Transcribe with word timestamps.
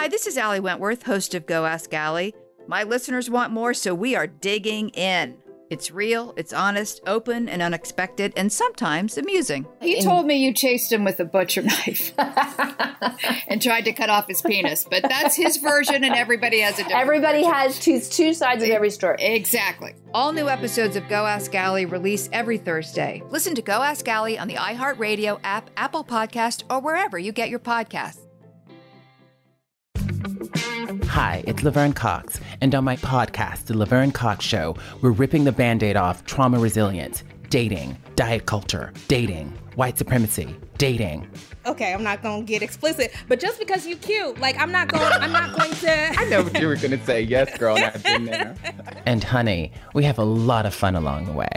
Hi, 0.00 0.08
this 0.08 0.26
is 0.26 0.38
Ali 0.38 0.60
Wentworth, 0.60 1.02
host 1.02 1.34
of 1.34 1.44
Go 1.44 1.66
Ask 1.66 1.92
Ali. 1.92 2.34
My 2.66 2.84
listeners 2.84 3.28
want 3.28 3.52
more, 3.52 3.74
so 3.74 3.94
we 3.94 4.16
are 4.16 4.26
digging 4.26 4.88
in. 4.94 5.36
It's 5.68 5.90
real, 5.90 6.32
it's 6.38 6.54
honest, 6.54 7.02
open, 7.06 7.50
and 7.50 7.60
unexpected, 7.60 8.32
and 8.34 8.50
sometimes 8.50 9.18
amusing. 9.18 9.66
He 9.82 10.00
told 10.00 10.24
me 10.24 10.36
you 10.36 10.54
chased 10.54 10.90
him 10.90 11.04
with 11.04 11.20
a 11.20 11.26
butcher 11.26 11.60
knife 11.60 12.14
and 13.46 13.60
tried 13.60 13.84
to 13.84 13.92
cut 13.92 14.08
off 14.08 14.26
his 14.26 14.40
penis, 14.40 14.86
but 14.90 15.02
that's 15.02 15.36
his 15.36 15.58
version, 15.58 16.02
and 16.02 16.14
everybody 16.14 16.60
has 16.60 16.76
a 16.76 16.84
different. 16.84 16.98
Everybody 16.98 17.40
version. 17.40 17.52
has 17.52 17.78
two, 17.78 18.00
two 18.00 18.32
sides 18.32 18.64
of 18.64 18.70
every 18.70 18.88
story. 18.88 19.16
exactly. 19.18 19.94
All 20.14 20.32
new 20.32 20.48
episodes 20.48 20.96
of 20.96 21.06
Go 21.10 21.26
Ask 21.26 21.54
Ali 21.54 21.84
release 21.84 22.30
every 22.32 22.56
Thursday. 22.56 23.22
Listen 23.28 23.54
to 23.54 23.60
Go 23.60 23.82
Ask 23.82 24.08
Ali 24.08 24.38
on 24.38 24.48
the 24.48 24.54
iHeartRadio 24.54 25.40
app, 25.44 25.68
Apple 25.76 26.04
Podcast, 26.04 26.62
or 26.70 26.80
wherever 26.80 27.18
you 27.18 27.32
get 27.32 27.50
your 27.50 27.58
podcasts. 27.58 28.29
Hi, 30.56 31.44
it's 31.46 31.62
Laverne 31.62 31.92
Cox, 31.92 32.40
and 32.60 32.74
on 32.74 32.84
my 32.84 32.96
podcast, 32.96 33.66
The 33.66 33.76
Laverne 33.76 34.10
Cox 34.10 34.44
Show, 34.44 34.76
we're 35.00 35.10
ripping 35.12 35.44
the 35.44 35.52
band 35.52 35.82
aid 35.82 35.96
off 35.96 36.24
trauma 36.24 36.58
resilience, 36.58 37.22
dating, 37.50 37.96
diet 38.16 38.46
culture, 38.46 38.92
dating, 39.06 39.48
white 39.76 39.98
supremacy, 39.98 40.56
dating. 40.78 41.28
Okay, 41.66 41.92
I'm 41.92 42.02
not 42.02 42.22
gonna 42.22 42.42
get 42.42 42.62
explicit, 42.62 43.12
but 43.28 43.38
just 43.38 43.58
because 43.58 43.86
you 43.86 43.96
cute, 43.96 44.40
like 44.40 44.58
I'm 44.58 44.72
not 44.72 44.88
going, 44.88 45.12
I'm 45.12 45.32
not 45.32 45.56
going 45.56 45.70
to. 45.72 45.90
I 46.18 46.24
know 46.28 46.42
what 46.42 46.60
you 46.60 46.66
were 46.66 46.76
gonna 46.76 47.02
say. 47.04 47.20
Yes, 47.22 47.56
girl, 47.58 47.76
and 47.76 47.84
I've 47.84 48.02
been 48.02 48.24
there. 48.24 48.56
And 49.06 49.22
honey, 49.22 49.72
we 49.94 50.04
have 50.04 50.18
a 50.18 50.24
lot 50.24 50.66
of 50.66 50.74
fun 50.74 50.96
along 50.96 51.26
the 51.26 51.32
way. 51.32 51.50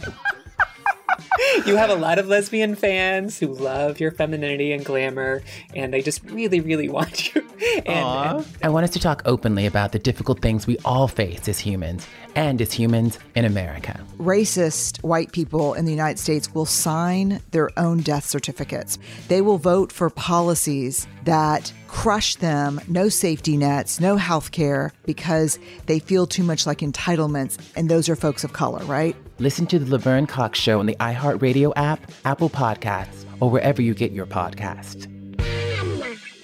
You 1.65 1.75
have 1.75 1.89
a 1.89 1.95
lot 1.95 2.19
of 2.19 2.27
lesbian 2.27 2.75
fans 2.75 3.39
who 3.39 3.47
love 3.47 3.99
your 3.99 4.11
femininity 4.11 4.71
and 4.71 4.85
glamour, 4.85 5.43
and 5.75 5.93
they 5.93 6.01
just 6.01 6.23
really, 6.25 6.59
really 6.61 6.89
want 6.89 7.33
you. 7.33 7.41
And, 7.85 7.87
and 7.87 8.45
I 8.61 8.69
want 8.69 8.83
us 8.83 8.89
to 8.91 8.99
talk 8.99 9.21
openly 9.25 9.65
about 9.65 9.93
the 9.93 9.99
difficult 9.99 10.41
things 10.41 10.67
we 10.67 10.77
all 10.83 11.07
face 11.07 11.47
as 11.47 11.59
humans 11.59 12.05
and 12.35 12.61
as 12.61 12.73
humans 12.73 13.19
in 13.35 13.45
America. 13.45 13.99
Racist 14.17 15.01
white 15.01 15.31
people 15.31 15.73
in 15.73 15.85
the 15.85 15.91
United 15.91 16.19
States 16.19 16.53
will 16.53 16.65
sign 16.65 17.41
their 17.51 17.69
own 17.77 18.01
death 18.01 18.25
certificates. 18.25 18.99
They 19.27 19.41
will 19.41 19.57
vote 19.57 19.91
for 19.91 20.09
policies 20.09 21.07
that 21.23 21.71
crush 21.87 22.35
them, 22.35 22.81
no 22.87 23.07
safety 23.07 23.55
nets, 23.55 23.99
no 23.99 24.17
health 24.17 24.51
care, 24.51 24.91
because 25.05 25.59
they 25.85 25.99
feel 25.99 26.27
too 26.27 26.43
much 26.43 26.65
like 26.65 26.79
entitlements. 26.79 27.57
And 27.75 27.89
those 27.89 28.09
are 28.09 28.15
folks 28.15 28.43
of 28.43 28.51
color, 28.51 28.83
right? 28.85 29.15
Listen 29.39 29.65
to 29.67 29.79
the 29.79 29.89
Laverne 29.89 30.27
Cox 30.27 30.59
Show 30.59 30.79
on 30.79 30.85
the 30.85 30.95
iHeartRadio 30.95 31.73
app, 31.75 32.11
Apple 32.23 32.49
Podcasts, 32.49 33.25
or 33.39 33.49
wherever 33.49 33.81
you 33.81 33.95
get 33.95 34.11
your 34.11 34.27
podcasts. 34.27 35.09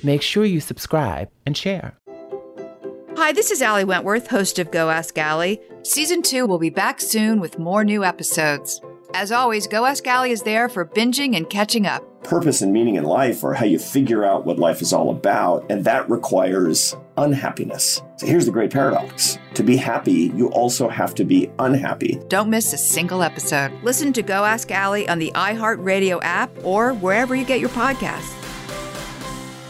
Make 0.03 0.23
sure 0.23 0.43
you 0.43 0.59
subscribe 0.59 1.29
and 1.45 1.55
share. 1.55 1.95
Hi, 3.15 3.31
this 3.31 3.51
is 3.51 3.61
Ali 3.61 3.83
Wentworth, 3.83 4.27
host 4.27 4.57
of 4.57 4.71
Go 4.71 4.89
Ask 4.89 5.17
Ali. 5.19 5.61
Season 5.83 6.23
2 6.23 6.47
will 6.47 6.57
be 6.57 6.71
back 6.71 6.99
soon 6.99 7.39
with 7.39 7.59
more 7.59 7.83
new 7.83 8.03
episodes. 8.03 8.81
As 9.13 9.31
always, 9.31 9.67
Go 9.67 9.85
Ask 9.85 10.07
Ali 10.07 10.31
is 10.31 10.41
there 10.41 10.67
for 10.67 10.83
binging 10.83 11.35
and 11.35 11.47
catching 11.47 11.85
up. 11.85 12.03
Purpose 12.23 12.61
and 12.61 12.73
meaning 12.73 12.95
in 12.95 13.05
life 13.05 13.43
are 13.43 13.53
how 13.53 13.65
you 13.65 13.79
figure 13.79 14.23
out 14.25 14.45
what 14.45 14.59
life 14.59 14.81
is 14.81 14.93
all 14.93 15.09
about, 15.09 15.65
and 15.69 15.85
that 15.85 16.07
requires 16.09 16.95
unhappiness. 17.17 18.01
So 18.17 18.27
here's 18.27 18.45
the 18.45 18.51
great 18.51 18.71
paradox 18.71 19.39
to 19.53 19.63
be 19.63 19.77
happy, 19.77 20.31
you 20.35 20.49
also 20.49 20.89
have 20.89 21.15
to 21.15 21.23
be 21.23 21.49
unhappy. 21.59 22.19
Don't 22.27 22.49
miss 22.49 22.73
a 22.73 22.77
single 22.77 23.23
episode. 23.23 23.71
Listen 23.83 24.13
to 24.13 24.21
Go 24.21 24.45
Ask 24.45 24.71
Ali 24.71 25.07
on 25.07 25.19
the 25.19 25.31
iHeartRadio 25.33 26.19
app 26.21 26.51
or 26.63 26.93
wherever 26.93 27.35
you 27.35 27.45
get 27.45 27.59
your 27.59 27.69
podcasts. 27.69 28.35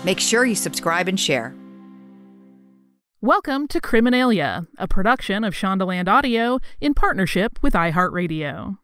Make 0.04 0.20
sure 0.20 0.46
you 0.46 0.56
subscribe 0.56 1.08
and 1.08 1.20
share. 1.20 1.56
Welcome 3.22 3.68
to 3.70 3.82
Criminalia, 3.82 4.68
a 4.78 4.88
production 4.88 5.44
of 5.44 5.54
Shondaland 5.54 6.08
Audio 6.08 6.60
in 6.82 6.94
partnership 6.94 7.60
with 7.62 7.74
iHeartRadio. 7.74 8.78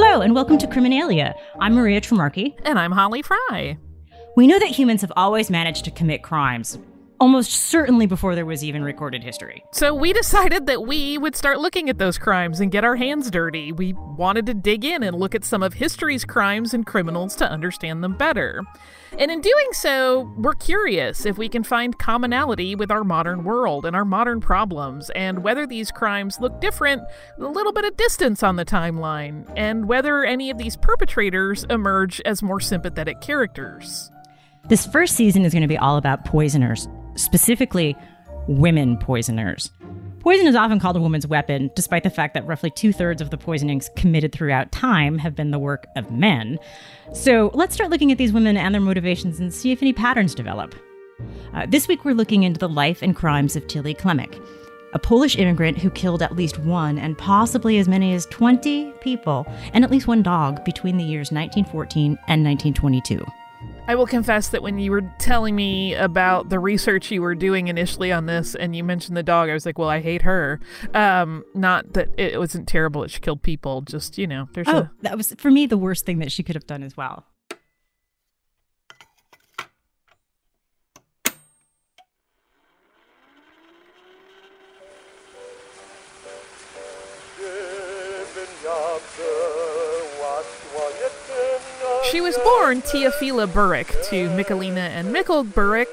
Hello, 0.00 0.20
and 0.20 0.32
welcome 0.32 0.58
to 0.58 0.68
Criminalia. 0.68 1.36
I'm 1.58 1.74
Maria 1.74 2.00
Trimarchi. 2.00 2.56
And 2.62 2.78
I'm 2.78 2.92
Holly 2.92 3.20
Frey. 3.20 3.76
We 4.36 4.46
know 4.46 4.60
that 4.60 4.68
humans 4.68 5.00
have 5.00 5.10
always 5.16 5.50
managed 5.50 5.84
to 5.86 5.90
commit 5.90 6.22
crimes, 6.22 6.78
almost 7.20 7.52
certainly 7.52 8.06
before 8.06 8.34
there 8.34 8.46
was 8.46 8.62
even 8.62 8.82
recorded 8.82 9.22
history. 9.22 9.64
So 9.72 9.94
we 9.94 10.12
decided 10.12 10.66
that 10.66 10.86
we 10.86 11.18
would 11.18 11.36
start 11.36 11.58
looking 11.58 11.88
at 11.88 11.98
those 11.98 12.18
crimes 12.18 12.60
and 12.60 12.70
get 12.70 12.84
our 12.84 12.96
hands 12.96 13.30
dirty. 13.30 13.72
We 13.72 13.92
wanted 13.92 14.46
to 14.46 14.54
dig 14.54 14.84
in 14.84 15.02
and 15.02 15.18
look 15.18 15.34
at 15.34 15.44
some 15.44 15.62
of 15.62 15.74
history's 15.74 16.24
crimes 16.24 16.74
and 16.74 16.86
criminals 16.86 17.34
to 17.36 17.50
understand 17.50 18.02
them 18.04 18.16
better. 18.16 18.62
And 19.18 19.30
in 19.30 19.40
doing 19.40 19.68
so, 19.72 20.32
we're 20.36 20.54
curious 20.54 21.24
if 21.24 21.38
we 21.38 21.48
can 21.48 21.64
find 21.64 21.98
commonality 21.98 22.74
with 22.74 22.90
our 22.90 23.04
modern 23.04 23.42
world 23.42 23.86
and 23.86 23.96
our 23.96 24.04
modern 24.04 24.40
problems, 24.40 25.10
and 25.10 25.42
whether 25.42 25.66
these 25.66 25.90
crimes 25.90 26.38
look 26.40 26.60
different, 26.60 27.02
a 27.38 27.44
little 27.44 27.72
bit 27.72 27.84
of 27.84 27.96
distance 27.96 28.42
on 28.42 28.56
the 28.56 28.66
timeline, 28.66 29.50
and 29.56 29.88
whether 29.88 30.24
any 30.24 30.50
of 30.50 30.58
these 30.58 30.76
perpetrators 30.76 31.64
emerge 31.70 32.20
as 32.26 32.42
more 32.42 32.60
sympathetic 32.60 33.20
characters. 33.22 34.10
This 34.68 34.86
first 34.86 35.16
season 35.16 35.46
is 35.46 35.52
going 35.52 35.62
to 35.62 35.68
be 35.68 35.78
all 35.78 35.96
about 35.96 36.26
poisoners, 36.26 36.86
specifically 37.18 37.96
women 38.46 38.96
poisoners. 38.96 39.70
Poison 40.20 40.46
is 40.46 40.56
often 40.56 40.80
called 40.80 40.96
a 40.96 41.00
woman's 41.00 41.26
weapon, 41.26 41.70
despite 41.74 42.02
the 42.02 42.10
fact 42.10 42.34
that 42.34 42.46
roughly 42.46 42.70
two 42.70 42.92
thirds 42.92 43.22
of 43.22 43.30
the 43.30 43.38
poisonings 43.38 43.88
committed 43.96 44.32
throughout 44.32 44.72
time 44.72 45.16
have 45.18 45.34
been 45.34 45.52
the 45.52 45.58
work 45.58 45.86
of 45.96 46.10
men. 46.10 46.58
So 47.14 47.50
let's 47.54 47.74
start 47.74 47.90
looking 47.90 48.10
at 48.10 48.18
these 48.18 48.32
women 48.32 48.56
and 48.56 48.74
their 48.74 48.80
motivations 48.80 49.38
and 49.38 49.54
see 49.54 49.70
if 49.70 49.80
any 49.80 49.92
patterns 49.92 50.34
develop. 50.34 50.74
Uh, 51.54 51.66
this 51.66 51.88
week, 51.88 52.04
we're 52.04 52.14
looking 52.14 52.42
into 52.42 52.58
the 52.58 52.68
life 52.68 53.00
and 53.00 53.14
crimes 53.14 53.56
of 53.56 53.66
Tilly 53.68 53.94
Klimek, 53.94 54.44
a 54.92 54.98
Polish 54.98 55.36
immigrant 55.36 55.78
who 55.78 55.90
killed 55.90 56.22
at 56.22 56.36
least 56.36 56.58
one 56.58 56.98
and 56.98 57.16
possibly 57.16 57.78
as 57.78 57.88
many 57.88 58.12
as 58.12 58.26
20 58.26 58.92
people 59.00 59.46
and 59.72 59.84
at 59.84 59.90
least 59.90 60.08
one 60.08 60.22
dog 60.22 60.64
between 60.64 60.96
the 60.96 61.04
years 61.04 61.30
1914 61.30 62.18
and 62.28 62.44
1922. 62.44 63.24
I 63.88 63.94
will 63.94 64.06
confess 64.06 64.50
that 64.50 64.62
when 64.62 64.78
you 64.78 64.90
were 64.90 65.00
telling 65.18 65.56
me 65.56 65.94
about 65.94 66.50
the 66.50 66.58
research 66.58 67.10
you 67.10 67.22
were 67.22 67.34
doing 67.34 67.68
initially 67.68 68.12
on 68.12 68.26
this 68.26 68.54
and 68.54 68.76
you 68.76 68.84
mentioned 68.84 69.16
the 69.16 69.22
dog, 69.22 69.48
I 69.48 69.54
was 69.54 69.64
like, 69.64 69.78
well, 69.78 69.88
I 69.88 70.00
hate 70.00 70.20
her. 70.22 70.60
Um, 70.92 71.42
not 71.54 71.94
that 71.94 72.10
it 72.18 72.38
wasn't 72.38 72.68
terrible 72.68 73.00
that 73.00 73.10
she 73.10 73.20
killed 73.20 73.42
people, 73.42 73.80
just, 73.80 74.18
you 74.18 74.26
know, 74.26 74.46
there's 74.52 74.68
oh, 74.68 74.76
a. 74.76 74.90
that 75.00 75.16
was, 75.16 75.34
for 75.38 75.50
me, 75.50 75.64
the 75.64 75.78
worst 75.78 76.04
thing 76.04 76.18
that 76.18 76.30
she 76.30 76.42
could 76.42 76.54
have 76.54 76.66
done 76.66 76.82
as 76.82 76.98
well. 76.98 77.24
She 92.18 92.22
was 92.22 92.36
born 92.38 92.82
Teofila 92.82 93.46
Burek 93.46 93.86
to 94.08 94.28
Michalina 94.30 94.88
and 94.88 95.14
Mikkel 95.14 95.44
Burek 95.44 95.86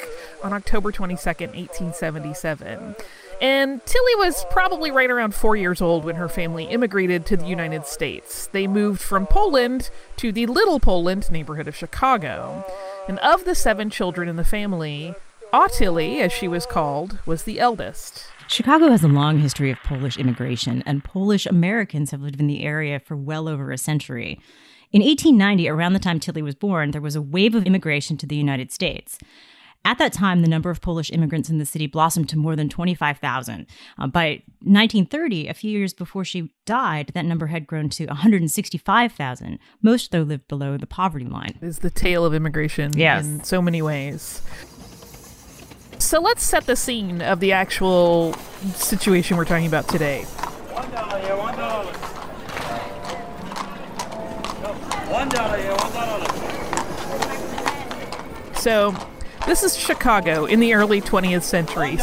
on 0.43 0.53
October 0.53 0.91
22nd, 0.91 1.53
1877. 1.53 2.95
And 3.39 3.85
Tilly 3.85 4.15
was 4.15 4.43
probably 4.49 4.89
right 4.89 5.11
around 5.11 5.35
four 5.35 5.55
years 5.55 5.83
old 5.83 6.03
when 6.03 6.15
her 6.15 6.27
family 6.27 6.63
immigrated 6.63 7.27
to 7.27 7.37
the 7.37 7.45
United 7.45 7.85
States. 7.85 8.47
They 8.47 8.65
moved 8.65 9.01
from 9.01 9.27
Poland 9.27 9.91
to 10.17 10.31
the 10.31 10.47
Little 10.47 10.79
Poland 10.79 11.29
neighborhood 11.29 11.67
of 11.67 11.75
Chicago. 11.75 12.65
And 13.07 13.19
of 13.19 13.45
the 13.45 13.53
seven 13.53 13.91
children 13.91 14.27
in 14.27 14.35
the 14.35 14.43
family, 14.43 15.13
Ottilie, 15.53 16.21
as 16.21 16.33
she 16.33 16.47
was 16.47 16.65
called, 16.65 17.19
was 17.27 17.43
the 17.43 17.59
eldest. 17.59 18.25
Chicago 18.47 18.89
has 18.89 19.03
a 19.03 19.07
long 19.07 19.37
history 19.37 19.69
of 19.69 19.77
Polish 19.83 20.17
immigration, 20.17 20.81
and 20.87 21.03
Polish 21.03 21.45
Americans 21.45 22.09
have 22.09 22.21
lived 22.21 22.39
in 22.39 22.47
the 22.47 22.63
area 22.63 22.99
for 22.99 23.15
well 23.15 23.47
over 23.47 23.71
a 23.71 23.77
century. 23.77 24.39
In 24.95 25.01
1890, 25.01 25.67
around 25.67 25.91
the 25.91 25.99
time 25.99 26.21
Tilly 26.21 26.41
was 26.41 26.55
born, 26.55 26.91
there 26.91 27.01
was 27.01 27.17
a 27.17 27.21
wave 27.21 27.53
of 27.53 27.65
immigration 27.65 28.15
to 28.15 28.25
the 28.25 28.37
United 28.37 28.71
States. 28.71 29.17
At 29.83 29.97
that 29.97 30.13
time, 30.13 30.41
the 30.41 30.47
number 30.47 30.69
of 30.69 30.79
Polish 30.79 31.11
immigrants 31.11 31.49
in 31.49 31.57
the 31.57 31.65
city 31.65 31.85
blossomed 31.85 32.29
to 32.29 32.37
more 32.37 32.55
than 32.55 32.69
25,000. 32.69 33.67
Uh, 33.99 34.07
by 34.07 34.41
1930, 34.61 35.49
a 35.49 35.53
few 35.53 35.69
years 35.69 35.93
before 35.93 36.23
she 36.23 36.49
died, 36.65 37.11
that 37.13 37.25
number 37.25 37.47
had 37.47 37.67
grown 37.67 37.89
to 37.89 38.05
165,000. 38.05 39.59
Most, 39.81 40.11
though, 40.11 40.21
lived 40.21 40.47
below 40.47 40.77
the 40.77 40.87
poverty 40.87 41.25
line. 41.25 41.59
Is 41.61 41.79
the 41.79 41.89
tale 41.89 42.23
of 42.23 42.33
immigration 42.33 42.93
Yes. 42.95 43.25
in 43.25 43.43
so 43.43 43.61
many 43.61 43.81
ways. 43.81 44.41
So 45.99 46.21
let's 46.21 46.41
set 46.41 46.67
the 46.67 46.77
scene 46.77 47.21
of 47.21 47.41
the 47.41 47.51
actual 47.51 48.33
situation 48.75 49.35
we're 49.35 49.43
talking 49.43 49.67
about 49.67 49.89
today. 49.89 50.23
So, 58.55 58.95
this 59.45 59.61
is 59.61 59.77
Chicago 59.77 60.45
in 60.45 60.59
the 60.59 60.73
early 60.73 60.99
20th 60.99 61.43
century. 61.43 61.99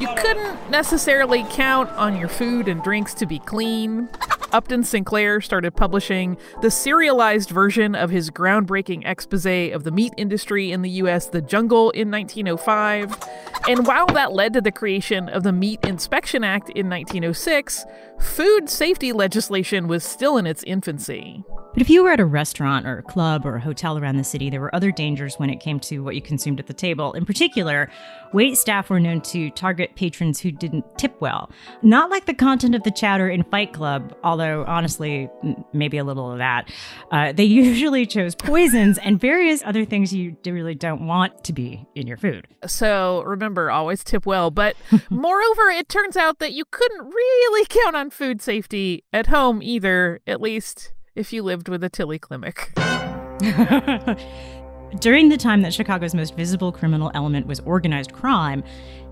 You 0.00 0.08
couldn't 0.16 0.70
necessarily 0.70 1.44
count 1.50 1.90
on 1.90 2.16
your 2.16 2.28
food 2.28 2.66
and 2.66 2.82
drinks 2.82 3.12
to 3.14 3.26
be 3.26 3.40
clean. 3.40 4.08
Upton 4.52 4.82
Sinclair 4.82 5.40
started 5.40 5.76
publishing 5.76 6.38
the 6.62 6.70
serialized 6.70 7.50
version 7.50 7.94
of 7.94 8.10
his 8.10 8.30
groundbreaking 8.30 9.06
expose 9.06 9.72
of 9.72 9.84
the 9.84 9.90
meat 9.90 10.14
industry 10.16 10.72
in 10.72 10.82
the 10.82 10.90
U.S., 10.90 11.26
The 11.26 11.42
Jungle, 11.42 11.90
in 11.90 12.10
1905. 12.10 13.16
And 13.68 13.86
while 13.86 14.06
that 14.06 14.32
led 14.32 14.54
to 14.54 14.60
the 14.60 14.72
creation 14.72 15.28
of 15.28 15.42
the 15.42 15.52
Meat 15.52 15.80
Inspection 15.84 16.44
Act 16.44 16.70
in 16.70 16.88
1906, 16.88 17.84
food 18.18 18.70
safety 18.70 19.12
legislation 19.12 19.86
was 19.86 20.02
still 20.02 20.38
in 20.38 20.46
its 20.46 20.62
infancy. 20.64 21.44
But 21.74 21.82
if 21.82 21.90
you 21.90 22.02
were 22.02 22.10
at 22.10 22.18
a 22.18 22.24
restaurant 22.24 22.86
or 22.86 22.98
a 22.98 23.02
club 23.02 23.44
or 23.44 23.56
a 23.56 23.60
hotel 23.60 23.98
around 23.98 24.16
the 24.16 24.24
city, 24.24 24.48
there 24.48 24.60
were 24.60 24.74
other 24.74 24.90
dangers 24.90 25.34
when 25.36 25.50
it 25.50 25.60
came 25.60 25.78
to 25.80 26.02
what 26.02 26.14
you 26.14 26.22
consumed 26.22 26.58
at 26.58 26.66
the 26.66 26.72
table. 26.72 27.12
In 27.12 27.26
particular, 27.26 27.90
wait 28.32 28.56
staff 28.56 28.88
were 28.88 28.98
known 28.98 29.20
to 29.20 29.50
target 29.50 29.94
patrons 29.94 30.40
who 30.40 30.50
didn't 30.50 30.84
tip 30.98 31.20
well. 31.20 31.50
Not 31.82 32.10
like 32.10 32.26
the 32.26 32.34
content 32.34 32.74
of 32.74 32.82
the 32.82 32.90
chowder 32.90 33.28
in 33.28 33.44
Fight 33.44 33.74
Club, 33.74 34.16
although 34.38 34.64
honestly, 34.66 35.28
maybe 35.72 35.98
a 35.98 36.04
little 36.04 36.30
of 36.30 36.38
that. 36.38 36.70
Uh, 37.10 37.32
they 37.32 37.44
usually 37.68 38.06
chose 38.06 38.34
poisons 38.34 38.98
and 38.98 39.20
various 39.20 39.62
other 39.64 39.84
things 39.84 40.14
you 40.14 40.36
really 40.46 40.74
don't 40.74 41.06
want 41.06 41.44
to 41.44 41.52
be 41.52 41.86
in 41.94 42.06
your 42.06 42.16
food. 42.16 42.46
So 42.66 43.22
remember, 43.22 43.70
always 43.70 44.04
tip 44.04 44.26
well. 44.26 44.50
But 44.50 44.76
moreover, 45.10 45.70
it 45.70 45.88
turns 45.88 46.16
out 46.16 46.38
that 46.38 46.52
you 46.52 46.64
couldn't 46.70 47.06
really 47.06 47.66
count 47.68 47.96
on 47.96 48.10
food 48.10 48.40
safety 48.40 49.04
at 49.12 49.26
home 49.26 49.62
either, 49.62 50.20
at 50.26 50.40
least 50.40 50.92
if 51.14 51.32
you 51.32 51.42
lived 51.42 51.68
with 51.68 51.82
a 51.82 51.88
Tilly 51.88 52.18
Klimek. 52.18 52.74
During 55.00 55.28
the 55.28 55.36
time 55.36 55.60
that 55.62 55.74
Chicago's 55.74 56.14
most 56.14 56.34
visible 56.34 56.72
criminal 56.72 57.10
element 57.14 57.46
was 57.46 57.60
organized 57.60 58.12
crime, 58.12 58.64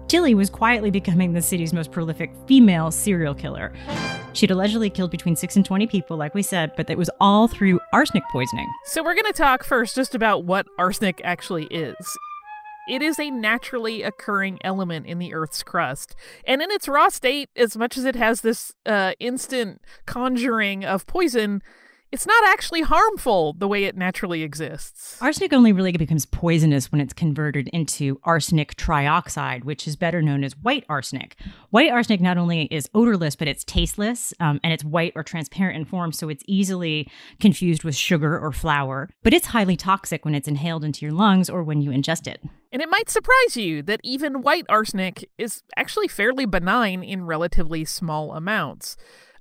Tilly 0.08 0.34
was 0.34 0.50
quietly 0.50 0.90
becoming 0.92 1.32
the 1.32 1.42
city's 1.42 1.72
most 1.72 1.90
prolific 1.90 2.30
female 2.46 2.92
serial 2.92 3.34
killer. 3.34 3.72
She'd 4.34 4.52
allegedly 4.52 4.88
killed 4.88 5.10
between 5.10 5.34
6 5.34 5.56
and 5.56 5.64
20 5.64 5.86
people, 5.88 6.16
like 6.16 6.32
we 6.32 6.42
said, 6.42 6.72
but 6.76 6.88
it 6.88 6.96
was 6.96 7.10
all 7.20 7.48
through 7.48 7.80
arsenic 7.92 8.22
poisoning. 8.30 8.70
So 8.84 9.02
we're 9.02 9.14
going 9.14 9.24
to 9.24 9.32
talk 9.32 9.64
first 9.64 9.96
just 9.96 10.14
about 10.14 10.44
what 10.44 10.66
arsenic 10.78 11.20
actually 11.24 11.64
is. 11.66 11.96
It 12.88 13.02
is 13.02 13.18
a 13.18 13.32
naturally 13.32 14.04
occurring 14.04 14.60
element 14.62 15.06
in 15.06 15.18
the 15.18 15.34
Earth's 15.34 15.64
crust. 15.64 16.14
And 16.46 16.62
in 16.62 16.70
its 16.70 16.86
raw 16.86 17.08
state, 17.08 17.50
as 17.56 17.76
much 17.76 17.98
as 17.98 18.04
it 18.04 18.14
has 18.14 18.42
this 18.42 18.74
uh, 18.84 19.14
instant 19.18 19.80
conjuring 20.06 20.84
of 20.84 21.04
poison, 21.08 21.62
it's 22.12 22.26
not 22.26 22.44
actually 22.46 22.82
harmful 22.82 23.52
the 23.54 23.66
way 23.66 23.84
it 23.84 23.96
naturally 23.96 24.42
exists. 24.42 25.20
Arsenic 25.20 25.52
only 25.52 25.72
really 25.72 25.92
becomes 25.92 26.24
poisonous 26.24 26.92
when 26.92 27.00
it's 27.00 27.12
converted 27.12 27.68
into 27.68 28.20
arsenic 28.24 28.76
trioxide, 28.76 29.64
which 29.64 29.88
is 29.88 29.96
better 29.96 30.22
known 30.22 30.44
as 30.44 30.56
white 30.56 30.84
arsenic. 30.88 31.36
White 31.70 31.90
arsenic 31.90 32.20
not 32.20 32.38
only 32.38 32.62
is 32.70 32.88
odorless, 32.94 33.34
but 33.34 33.48
it's 33.48 33.64
tasteless 33.64 34.32
um, 34.40 34.60
and 34.62 34.72
it's 34.72 34.84
white 34.84 35.12
or 35.16 35.22
transparent 35.22 35.76
in 35.76 35.84
form, 35.84 36.12
so 36.12 36.28
it's 36.28 36.44
easily 36.46 37.10
confused 37.40 37.82
with 37.82 37.96
sugar 37.96 38.38
or 38.38 38.52
flour. 38.52 39.10
But 39.22 39.34
it's 39.34 39.48
highly 39.48 39.76
toxic 39.76 40.24
when 40.24 40.34
it's 40.34 40.48
inhaled 40.48 40.84
into 40.84 41.04
your 41.04 41.14
lungs 41.14 41.50
or 41.50 41.62
when 41.62 41.80
you 41.82 41.90
ingest 41.90 42.26
it. 42.26 42.40
And 42.72 42.82
it 42.82 42.90
might 42.90 43.10
surprise 43.10 43.56
you 43.56 43.82
that 43.82 44.00
even 44.04 44.42
white 44.42 44.66
arsenic 44.68 45.28
is 45.38 45.62
actually 45.76 46.08
fairly 46.08 46.46
benign 46.46 47.02
in 47.02 47.24
relatively 47.24 47.84
small 47.84 48.34
amounts. 48.34 48.96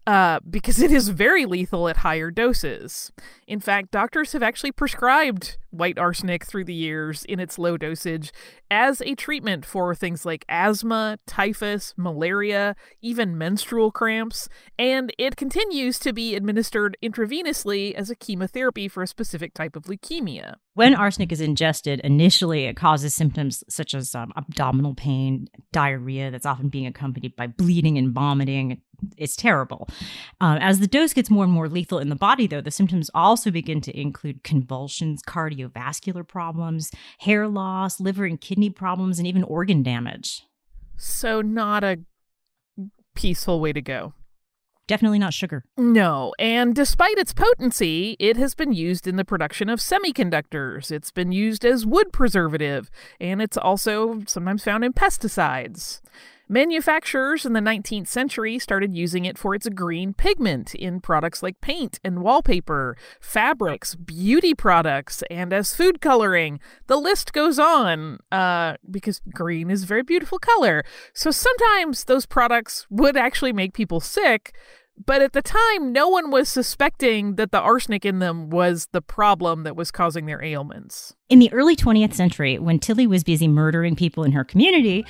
Uh, 0.07 0.39
because 0.47 0.79
it 0.79 0.91
is 0.91 1.09
very 1.09 1.47
lethal 1.47 1.87
at 1.89 1.97
higher 1.97 2.29
doses. 2.29 3.11
In 3.47 3.59
fact, 3.59 3.89
doctors 3.89 4.33
have 4.33 4.43
actually 4.43 4.71
prescribed 4.71 5.57
white 5.71 5.97
arsenic 5.97 6.45
through 6.45 6.63
the 6.63 6.73
years 6.73 7.25
in 7.25 7.39
its 7.39 7.57
low 7.57 7.75
dosage 7.75 8.31
as 8.71 9.01
a 9.01 9.15
treatment 9.15 9.65
for 9.65 9.93
things 9.93 10.25
like 10.25 10.45
asthma, 10.47 11.17
typhus, 11.27 11.93
malaria, 11.97 12.75
even 13.01 13.37
menstrual 13.37 13.91
cramps, 13.91 14.47
and 14.79 15.11
it 15.17 15.35
continues 15.35 15.99
to 15.99 16.13
be 16.13 16.35
administered 16.35 16.97
intravenously 17.03 17.93
as 17.93 18.09
a 18.09 18.15
chemotherapy 18.15 18.87
for 18.87 19.03
a 19.03 19.07
specific 19.07 19.53
type 19.53 19.75
of 19.75 19.83
leukemia. 19.83 20.55
When 20.73 20.95
arsenic 20.95 21.31
is 21.31 21.41
ingested, 21.41 21.99
initially 22.01 22.65
it 22.65 22.75
causes 22.75 23.15
symptoms 23.15 23.63
such 23.69 23.93
as 23.93 24.13
um, 24.13 24.33
abdominal 24.35 24.93
pain, 24.93 25.47
diarrhea 25.71 26.31
that's 26.31 26.45
often 26.45 26.69
being 26.69 26.85
accompanied 26.85 27.35
by 27.35 27.47
bleeding 27.47 27.97
and 27.97 28.13
vomiting. 28.13 28.81
It's 29.17 29.35
terrible. 29.35 29.87
Uh, 30.41 30.57
as 30.61 30.79
the 30.79 30.87
dose 30.87 31.13
gets 31.13 31.29
more 31.29 31.43
and 31.43 31.53
more 31.53 31.69
lethal 31.69 31.99
in 31.99 32.09
the 32.09 32.15
body, 32.15 32.47
though, 32.47 32.61
the 32.61 32.71
symptoms 32.71 33.09
also 33.13 33.51
begin 33.51 33.81
to 33.81 33.99
include 33.99 34.43
convulsions, 34.43 35.21
cardiovascular 35.21 36.27
problems, 36.27 36.91
hair 37.19 37.47
loss, 37.47 37.99
liver 37.99 38.25
and 38.25 38.39
kidney 38.39 38.69
problems, 38.69 39.19
and 39.19 39.27
even 39.27 39.43
organ 39.43 39.83
damage. 39.83 40.43
So, 40.97 41.41
not 41.41 41.83
a 41.83 41.99
peaceful 43.15 43.59
way 43.59 43.73
to 43.73 43.81
go. 43.81 44.13
Definitely 44.87 45.17
not 45.17 45.33
sugar. 45.33 45.65
No, 45.77 46.35
and 46.37 46.75
despite 46.75 47.17
its 47.17 47.33
potency, 47.33 48.15
it 48.19 48.37
has 48.37 48.53
been 48.53 48.71
used 48.71 49.07
in 49.07 49.15
the 49.15 49.25
production 49.25 49.67
of 49.67 49.79
semiconductors. 49.79 50.91
It's 50.91 51.09
been 51.09 51.31
used 51.31 51.65
as 51.65 51.87
wood 51.87 52.13
preservative, 52.13 52.91
and 53.19 53.41
it's 53.41 53.57
also 53.57 54.21
sometimes 54.27 54.63
found 54.63 54.85
in 54.85 54.93
pesticides. 54.93 56.01
Manufacturers 56.47 57.43
in 57.45 57.53
the 57.53 57.59
19th 57.59 58.07
century 58.07 58.59
started 58.59 58.95
using 58.95 59.25
it 59.25 59.37
for 59.37 59.55
its 59.55 59.67
green 59.69 60.13
pigment 60.13 60.75
in 60.75 61.01
products 61.01 61.41
like 61.41 61.59
paint 61.59 61.99
and 62.03 62.21
wallpaper, 62.21 62.95
fabrics, 63.19 63.95
beauty 63.95 64.53
products, 64.53 65.23
and 65.31 65.51
as 65.51 65.73
food 65.73 66.01
coloring. 66.01 66.59
The 66.85 66.97
list 66.97 67.33
goes 67.33 67.57
on 67.57 68.19
uh, 68.31 68.75
because 68.89 69.21
green 69.33 69.71
is 69.71 69.83
a 69.83 69.87
very 69.87 70.03
beautiful 70.03 70.37
color. 70.37 70.83
So 71.13 71.31
sometimes 71.31 72.03
those 72.03 72.27
products 72.27 72.85
would 72.91 73.17
actually 73.17 73.53
make 73.53 73.73
people 73.73 73.99
sick. 73.99 74.53
But 75.03 75.21
at 75.21 75.33
the 75.33 75.41
time, 75.41 75.91
no 75.91 76.07
one 76.07 76.31
was 76.31 76.47
suspecting 76.47 77.35
that 77.35 77.51
the 77.51 77.59
arsenic 77.59 78.05
in 78.05 78.19
them 78.19 78.49
was 78.49 78.87
the 78.93 79.01
problem 79.01 79.63
that 79.63 79.75
was 79.75 79.91
causing 79.91 80.25
their 80.25 80.41
ailments. 80.41 81.15
In 81.27 81.39
the 81.39 81.51
early 81.53 81.75
20th 81.75 82.13
century, 82.13 82.59
when 82.59 82.77
Tilly 82.77 83.07
was 83.07 83.23
busy 83.23 83.47
murdering 83.47 83.95
people 83.95 84.23
in 84.23 84.33
her 84.33 84.43
community, 84.43 85.03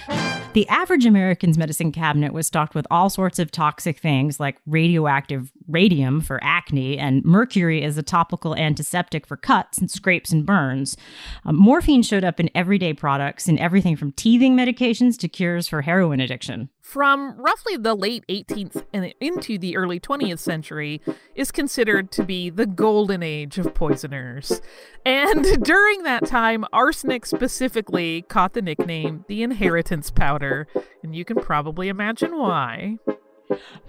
the 0.53 0.65
average 0.69 1.05
American's 1.05 1.57
medicine 1.57 1.91
cabinet 1.91 2.31
was 2.31 2.47
stocked 2.47 2.73
with 2.73 2.87
all 2.89 3.09
sorts 3.09 3.37
of 3.37 3.51
toxic 3.51 3.99
things 3.99 4.39
like 4.39 4.55
radioactive 4.65 5.51
radium 5.67 6.21
for 6.21 6.41
acne 6.41 6.97
and 6.97 7.25
mercury 7.25 7.83
as 7.83 7.97
a 7.97 8.03
topical 8.03 8.55
antiseptic 8.55 9.27
for 9.27 9.35
cuts 9.35 9.77
and 9.77 9.91
scrapes 9.91 10.31
and 10.31 10.45
burns. 10.45 10.95
Um, 11.43 11.57
morphine 11.57 12.01
showed 12.01 12.23
up 12.23 12.39
in 12.39 12.49
everyday 12.55 12.93
products 12.93 13.49
in 13.49 13.59
everything 13.59 13.97
from 13.97 14.13
teething 14.13 14.55
medications 14.55 15.17
to 15.17 15.27
cures 15.27 15.67
for 15.67 15.81
heroin 15.81 16.21
addiction. 16.21 16.69
From 16.81 17.35
roughly 17.37 17.77
the 17.77 17.95
late 17.95 18.23
18th 18.29 18.85
and 18.93 19.13
into 19.19 19.57
the 19.57 19.75
early 19.75 19.99
20th 19.99 20.39
century 20.39 21.01
is 21.33 21.51
considered 21.51 22.11
to 22.11 22.23
be 22.23 22.49
the 22.51 22.67
golden 22.67 23.23
age 23.23 23.57
of 23.57 23.73
poisoners. 23.73 24.61
And 25.03 25.43
during 25.63 26.03
that 26.05 26.25
time, 26.25 26.65
arsenic 26.73 27.25
specifically 27.25 28.23
caught 28.23 28.53
the 28.53 28.61
nickname 28.61 29.25
the 29.27 29.43
inheritance 29.43 30.09
powder, 30.09 30.67
and 31.03 31.15
you 31.15 31.25
can 31.25 31.37
probably 31.37 31.89
imagine 31.89 32.37
why. 32.37 32.97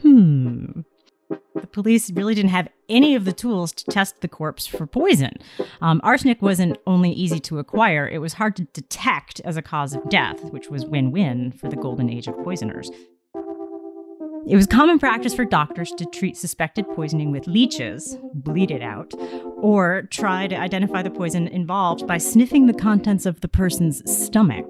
Hmm. 0.03 0.83
The 1.55 1.67
police 1.67 2.11
really 2.13 2.35
didn't 2.35 2.51
have 2.51 2.69
any 2.89 3.15
of 3.15 3.25
the 3.25 3.33
tools 3.33 3.73
to 3.73 3.85
test 3.87 4.21
the 4.21 4.29
corpse 4.29 4.67
for 4.67 4.87
poison. 4.87 5.33
Um, 5.81 6.01
arsenic 6.05 6.43
wasn't 6.43 6.79
only 6.87 7.11
easy 7.11 7.41
to 7.41 7.59
acquire, 7.59 8.09
it 8.09 8.19
was 8.19 8.35
hard 8.35 8.57
to 8.57 8.65
detect 8.65 9.41
as 9.41 9.57
a 9.57 9.63
cause 9.63 9.95
of 9.95 10.09
death, 10.09 10.41
which 10.53 10.69
was 10.69 10.85
win 10.85 11.11
win 11.11 11.53
for 11.53 11.69
the 11.69 11.77
golden 11.77 12.11
age 12.11 12.29
of 12.29 12.37
poisoners. 12.45 12.91
It 14.47 14.55
was 14.55 14.69
common 14.69 15.01
practice 15.01 15.35
for 15.35 15.45
doctors 15.45 15.91
to 15.93 16.07
treat 16.07 16.37
suspected 16.37 16.87
poisoning 16.91 17.33
with 17.33 17.49
leeches, 17.49 18.17
bleed 18.33 18.71
it 18.71 18.81
out, 18.81 19.13
or 19.67 20.03
try 20.11 20.47
to 20.47 20.55
identify 20.55 21.03
the 21.03 21.11
poison 21.11 21.49
involved 21.49 22.07
by 22.07 22.19
sniffing 22.19 22.69
the 22.69 22.73
contents 22.73 23.27
of 23.27 23.41
the 23.41 23.49
person's 23.49 24.01
stomach. 24.09 24.65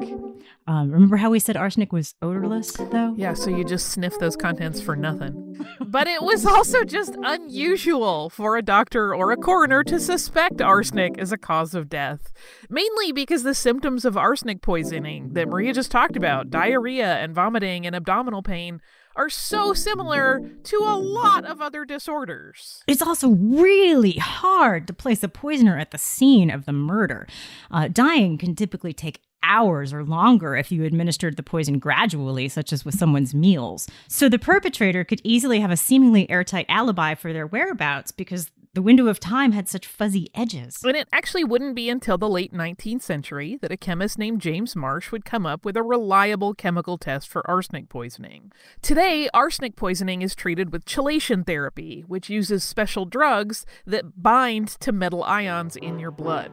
Um, 0.67 0.91
remember 0.91 1.19
how 1.19 1.29
we 1.29 1.38
said 1.38 1.55
arsenic 1.55 1.93
was 1.93 2.15
odorless, 2.23 2.73
though? 2.73 3.12
Yeah, 3.15 3.35
so 3.35 3.50
you 3.50 3.62
just 3.62 3.91
sniff 3.91 4.19
those 4.19 4.37
contents 4.37 4.81
for 4.81 4.97
nothing. 4.97 5.62
but 5.87 6.07
it 6.07 6.23
was 6.23 6.47
also 6.47 6.83
just 6.83 7.15
unusual 7.23 8.31
for 8.31 8.57
a 8.57 8.62
doctor 8.62 9.15
or 9.15 9.33
a 9.33 9.37
coroner 9.37 9.85
to 9.85 10.00
suspect 10.00 10.62
arsenic 10.62 11.19
as 11.19 11.31
a 11.31 11.37
cause 11.37 11.75
of 11.75 11.91
death. 11.91 12.33
Mainly 12.71 13.12
because 13.12 13.43
the 13.43 13.55
symptoms 13.55 14.07
of 14.07 14.17
arsenic 14.17 14.62
poisoning 14.62 15.35
that 15.35 15.47
Maria 15.47 15.75
just 15.75 15.91
talked 15.91 16.17
about 16.17 16.49
diarrhea 16.49 17.17
and 17.17 17.35
vomiting 17.35 17.87
and 17.87 17.95
abdominal 17.95 18.43
pain 18.43 18.81
are 19.17 19.31
so 19.31 19.73
similar 19.73 20.49
to 20.65 20.77
a 20.77 20.97
lot 20.97 21.45
of 21.45 21.61
other 21.61 21.85
disorders. 21.85 22.83
It's 22.87 23.03
also 23.03 23.31
really 23.31 24.13
hard 24.13 24.87
to 24.87 24.93
place 24.93 25.23
a 25.23 25.29
poisoner 25.29 25.79
at 25.79 25.91
the 25.91 25.99
scene 25.99 26.51
of 26.51 26.67
the 26.67 26.73
murder. 26.73 27.27
Uh, 27.71 27.89
dying 27.89 28.39
can 28.39 28.55
typically 28.55 28.93
take 28.93 29.21
hours 29.43 29.93
or 29.93 30.05
longer 30.05 30.57
if 30.57 30.73
you 30.73 30.85
administered 30.85 31.37
the 31.37 31.43
poison 31.43 31.79
gradually, 31.79 32.49
such 32.49 32.73
as 32.73 32.85
with 32.85 32.99
someone's 32.99 33.35
meals. 33.35 33.89
So 34.09 34.29
the 34.29 34.39
perpetrator 34.39 35.05
could 35.05 35.21
easily 35.25 35.61
have 35.61 35.71
a 35.71 35.77
seemingly 35.77 36.29
airtight 36.29 36.67
alibi 36.69 37.15
for 37.15 37.33
their 37.33 37.47
whereabouts 37.47 38.11
because 38.11 38.51
the 38.76 38.83
window 38.83 39.06
of 39.06 39.18
time 39.18 39.52
had 39.52 39.71
such 39.71 39.87
fuzzy 39.87 40.28
edges. 40.35 40.83
And 40.85 40.95
it 40.95 41.09
actually 41.11 41.45
wouldn't 41.45 41.75
be 41.75 41.88
until 41.88 42.18
the 42.18 42.28
late 42.28 42.52
19th 42.52 43.00
century 43.00 43.59
that 43.62 43.73
a 43.73 43.76
chemist 43.78 44.18
named 44.18 44.42
James 44.42 44.76
Marsh 44.76 45.11
would 45.11 45.25
come 45.25 45.47
up 45.47 45.64
with 45.64 45.78
a 45.78 45.83
reliable 45.83 46.52
chemical 46.52 46.99
test 46.99 47.26
for 47.26 47.49
arsenic 47.50 47.88
poisoning. 47.88 48.52
Today, 48.83 49.30
arsenic 49.33 49.76
poisoning 49.76 50.21
is 50.21 50.35
treated 50.35 50.75
with 50.75 50.85
chelation 50.85 51.47
therapy, 51.47 52.04
which 52.06 52.28
uses 52.28 52.64
special 52.64 53.06
drugs 53.06 53.64
that 53.87 54.23
bind 54.23 54.68
to 54.68 54.92
metal 54.92 55.25
ions 55.25 55.76
in 55.76 55.99
your 55.99 56.11
blood. 56.11 56.52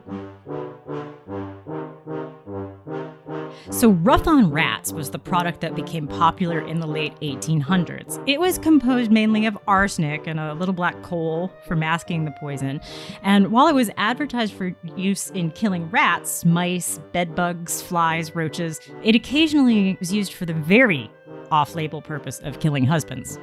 So, 3.70 3.90
Rough 3.90 4.26
on 4.26 4.50
Rats 4.50 4.92
was 4.92 5.10
the 5.10 5.18
product 5.18 5.60
that 5.62 5.74
became 5.74 6.06
popular 6.06 6.60
in 6.60 6.80
the 6.80 6.86
late 6.86 7.18
1800s. 7.20 8.22
It 8.26 8.38
was 8.38 8.58
composed 8.58 9.10
mainly 9.10 9.46
of 9.46 9.56
arsenic 9.66 10.26
and 10.26 10.38
a 10.38 10.52
little 10.54 10.74
black 10.74 11.02
coal 11.02 11.50
for 11.66 11.74
masking 11.74 12.26
the 12.26 12.30
poison. 12.32 12.80
And 13.22 13.50
while 13.50 13.66
it 13.68 13.74
was 13.74 13.90
advertised 13.96 14.52
for 14.52 14.74
use 14.96 15.30
in 15.30 15.50
killing 15.50 15.88
rats, 15.90 16.44
mice, 16.44 17.00
bedbugs, 17.12 17.80
flies, 17.80 18.34
roaches, 18.34 18.80
it 19.02 19.14
occasionally 19.14 19.96
was 19.98 20.12
used 20.12 20.34
for 20.34 20.44
the 20.44 20.54
very 20.54 21.10
off 21.50 21.74
label 21.74 22.02
purpose 22.02 22.40
of 22.40 22.60
killing 22.60 22.84
husbands. 22.84 23.38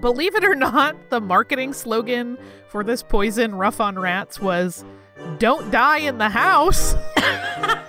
Believe 0.00 0.34
it 0.34 0.44
or 0.44 0.56
not, 0.56 1.10
the 1.10 1.20
marketing 1.20 1.72
slogan 1.72 2.38
for 2.68 2.82
this 2.82 3.02
poison, 3.02 3.54
Rough 3.54 3.80
on 3.80 3.98
Rats, 3.98 4.40
was 4.40 4.84
Don't 5.38 5.70
die 5.70 5.98
in 5.98 6.18
the 6.18 6.28
house. 6.28 6.94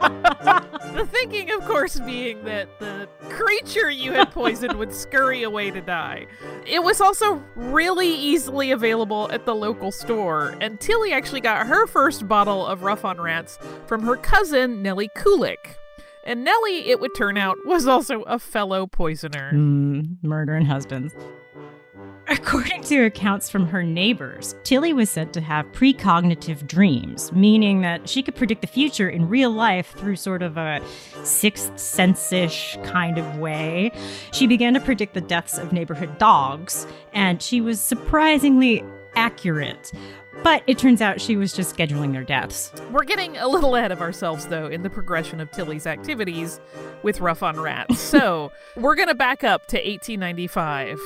the 0.00 1.08
thinking, 1.10 1.50
of 1.50 1.64
course, 1.64 1.98
being 2.00 2.44
that 2.44 2.78
the 2.78 3.08
creature 3.28 3.90
you 3.90 4.12
had 4.12 4.30
poisoned 4.30 4.78
would 4.78 4.94
scurry 4.94 5.42
away 5.42 5.70
to 5.70 5.80
die. 5.80 6.26
It 6.66 6.82
was 6.82 7.00
also 7.00 7.42
really 7.54 8.08
easily 8.08 8.70
available 8.70 9.30
at 9.32 9.44
the 9.44 9.54
local 9.54 9.92
store, 9.92 10.54
and 10.60 10.80
Tilly 10.80 11.12
actually 11.12 11.40
got 11.40 11.66
her 11.66 11.86
first 11.86 12.28
bottle 12.28 12.66
of 12.66 12.82
Rough 12.82 13.04
on 13.04 13.20
Rats 13.20 13.58
from 13.86 14.02
her 14.02 14.16
cousin, 14.16 14.82
Nellie 14.82 15.10
Kulik. 15.16 15.76
And 16.24 16.44
Nellie, 16.44 16.90
it 16.90 17.00
would 17.00 17.14
turn 17.16 17.38
out, 17.38 17.56
was 17.64 17.86
also 17.86 18.22
a 18.22 18.38
fellow 18.38 18.86
poisoner. 18.86 19.52
Mm, 19.54 20.22
murdering 20.22 20.66
husbands. 20.66 21.14
According 22.30 22.82
to 22.84 23.04
accounts 23.06 23.48
from 23.48 23.66
her 23.68 23.82
neighbors, 23.82 24.54
Tilly 24.62 24.92
was 24.92 25.08
said 25.08 25.32
to 25.32 25.40
have 25.40 25.64
precognitive 25.72 26.66
dreams, 26.66 27.32
meaning 27.32 27.80
that 27.80 28.06
she 28.06 28.22
could 28.22 28.34
predict 28.34 28.60
the 28.60 28.66
future 28.66 29.08
in 29.08 29.30
real 29.30 29.50
life 29.50 29.94
through 29.96 30.16
sort 30.16 30.42
of 30.42 30.58
a 30.58 30.82
sixth 31.22 31.78
sense 31.78 32.30
ish 32.30 32.76
kind 32.84 33.16
of 33.16 33.38
way. 33.38 33.92
She 34.30 34.46
began 34.46 34.74
to 34.74 34.80
predict 34.80 35.14
the 35.14 35.22
deaths 35.22 35.56
of 35.56 35.72
neighborhood 35.72 36.18
dogs, 36.18 36.86
and 37.14 37.40
she 37.40 37.62
was 37.62 37.80
surprisingly 37.80 38.84
accurate. 39.16 39.90
But 40.42 40.62
it 40.66 40.76
turns 40.76 41.00
out 41.00 41.22
she 41.22 41.36
was 41.36 41.54
just 41.54 41.74
scheduling 41.74 42.12
their 42.12 42.24
deaths. 42.24 42.72
We're 42.92 43.04
getting 43.04 43.38
a 43.38 43.48
little 43.48 43.74
ahead 43.74 43.90
of 43.90 44.02
ourselves, 44.02 44.48
though, 44.48 44.66
in 44.66 44.82
the 44.82 44.90
progression 44.90 45.40
of 45.40 45.50
Tilly's 45.50 45.86
activities 45.86 46.60
with 47.02 47.20
Rough 47.20 47.42
on 47.42 47.58
Rats. 47.58 47.98
so 47.98 48.52
we're 48.76 48.94
going 48.94 49.08
to 49.08 49.14
back 49.14 49.44
up 49.44 49.66
to 49.68 49.76
1895. 49.78 51.00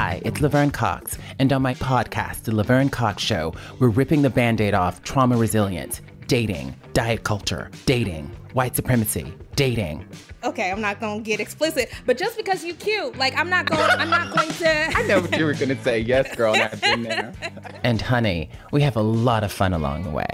Hi, 0.00 0.22
it's 0.24 0.40
Laverne 0.40 0.70
Cox, 0.70 1.18
and 1.40 1.52
on 1.52 1.60
my 1.60 1.74
podcast, 1.74 2.44
The 2.44 2.54
Laverne 2.54 2.88
Cox 2.88 3.20
Show, 3.20 3.52
we're 3.80 3.88
ripping 3.88 4.22
the 4.22 4.30
band 4.30 4.60
aid 4.60 4.72
off 4.72 5.02
trauma 5.02 5.36
resilience, 5.36 6.00
dating, 6.28 6.76
diet 6.92 7.24
culture, 7.24 7.68
dating, 7.84 8.26
white 8.52 8.76
supremacy, 8.76 9.34
dating. 9.56 10.06
Okay, 10.44 10.70
I'm 10.70 10.80
not 10.80 11.00
gonna 11.00 11.20
get 11.20 11.40
explicit, 11.40 11.90
but 12.06 12.16
just 12.16 12.36
because 12.36 12.62
you 12.62 12.74
cute, 12.74 13.18
like 13.18 13.36
I'm 13.36 13.50
not 13.50 13.66
going, 13.66 13.90
I'm 13.90 14.08
not 14.08 14.32
going 14.32 14.48
to. 14.48 14.68
I 14.96 15.02
know 15.08 15.20
what 15.20 15.36
you 15.36 15.44
were 15.44 15.54
gonna 15.54 15.82
say. 15.82 15.98
Yes, 15.98 16.32
girl, 16.36 16.54
and 16.54 16.62
I've 16.62 16.80
been 16.80 17.02
there. 17.02 17.32
And 17.82 18.00
honey, 18.00 18.50
we 18.70 18.82
have 18.82 18.94
a 18.94 19.02
lot 19.02 19.42
of 19.42 19.50
fun 19.50 19.72
along 19.72 20.04
the 20.04 20.10
way. 20.10 20.30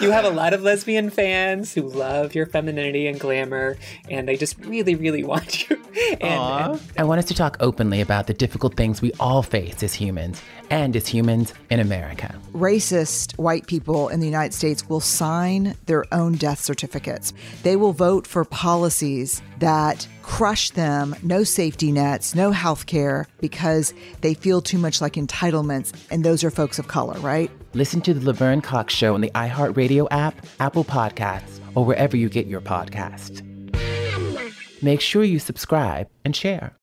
You 0.00 0.10
have 0.10 0.24
a 0.24 0.30
lot 0.30 0.52
of 0.52 0.62
lesbian 0.62 1.10
fans 1.10 1.74
who 1.74 1.82
love 1.82 2.34
your 2.34 2.46
femininity 2.46 3.06
and 3.06 3.18
glamour, 3.18 3.76
and 4.10 4.28
they 4.28 4.36
just 4.36 4.58
really, 4.64 4.94
really 4.94 5.24
want 5.24 5.68
you. 5.68 5.76
And, 6.20 6.22
and 6.22 6.80
I 6.96 7.04
want 7.04 7.18
us 7.18 7.24
to 7.26 7.34
talk 7.34 7.56
openly 7.60 8.00
about 8.00 8.28
the 8.28 8.34
difficult 8.34 8.76
things 8.76 9.02
we 9.02 9.12
all 9.18 9.42
face 9.42 9.82
as 9.82 9.94
humans 9.94 10.40
and 10.70 10.94
as 10.94 11.08
humans 11.08 11.54
in 11.70 11.80
America. 11.80 12.34
Racist 12.52 13.36
white 13.36 13.66
people 13.66 14.08
in 14.08 14.20
the 14.20 14.26
United 14.26 14.54
States 14.54 14.88
will 14.88 15.00
sign 15.00 15.74
their 15.86 16.04
own 16.12 16.34
death 16.34 16.60
certificates. 16.60 17.32
They 17.62 17.76
will 17.76 17.92
vote 17.92 18.26
for 18.26 18.44
policies 18.44 19.42
that 19.58 20.06
crush 20.22 20.70
them, 20.70 21.16
no 21.22 21.42
safety 21.42 21.90
nets, 21.90 22.34
no 22.34 22.50
health 22.50 22.86
care, 22.86 23.26
because 23.40 23.94
they 24.20 24.34
feel 24.34 24.60
too 24.60 24.78
much 24.78 25.00
like 25.00 25.14
entitlements. 25.14 25.92
And 26.10 26.24
those 26.24 26.44
are 26.44 26.50
folks 26.50 26.78
of 26.78 26.86
color, 26.86 27.18
right? 27.20 27.50
Listen 27.74 28.00
to 28.00 28.14
the 28.14 28.24
Laverne 28.24 28.62
Cox 28.62 28.94
Show 28.94 29.12
on 29.14 29.20
the 29.20 29.30
iHeartRadio 29.30 30.08
app, 30.10 30.46
Apple 30.58 30.84
Podcasts, 30.84 31.60
or 31.74 31.84
wherever 31.84 32.16
you 32.16 32.30
get 32.30 32.46
your 32.46 32.62
podcasts. 32.62 33.44
Make 34.82 35.02
sure 35.02 35.22
you 35.22 35.38
subscribe 35.38 36.08
and 36.24 36.34
share. 36.34 36.74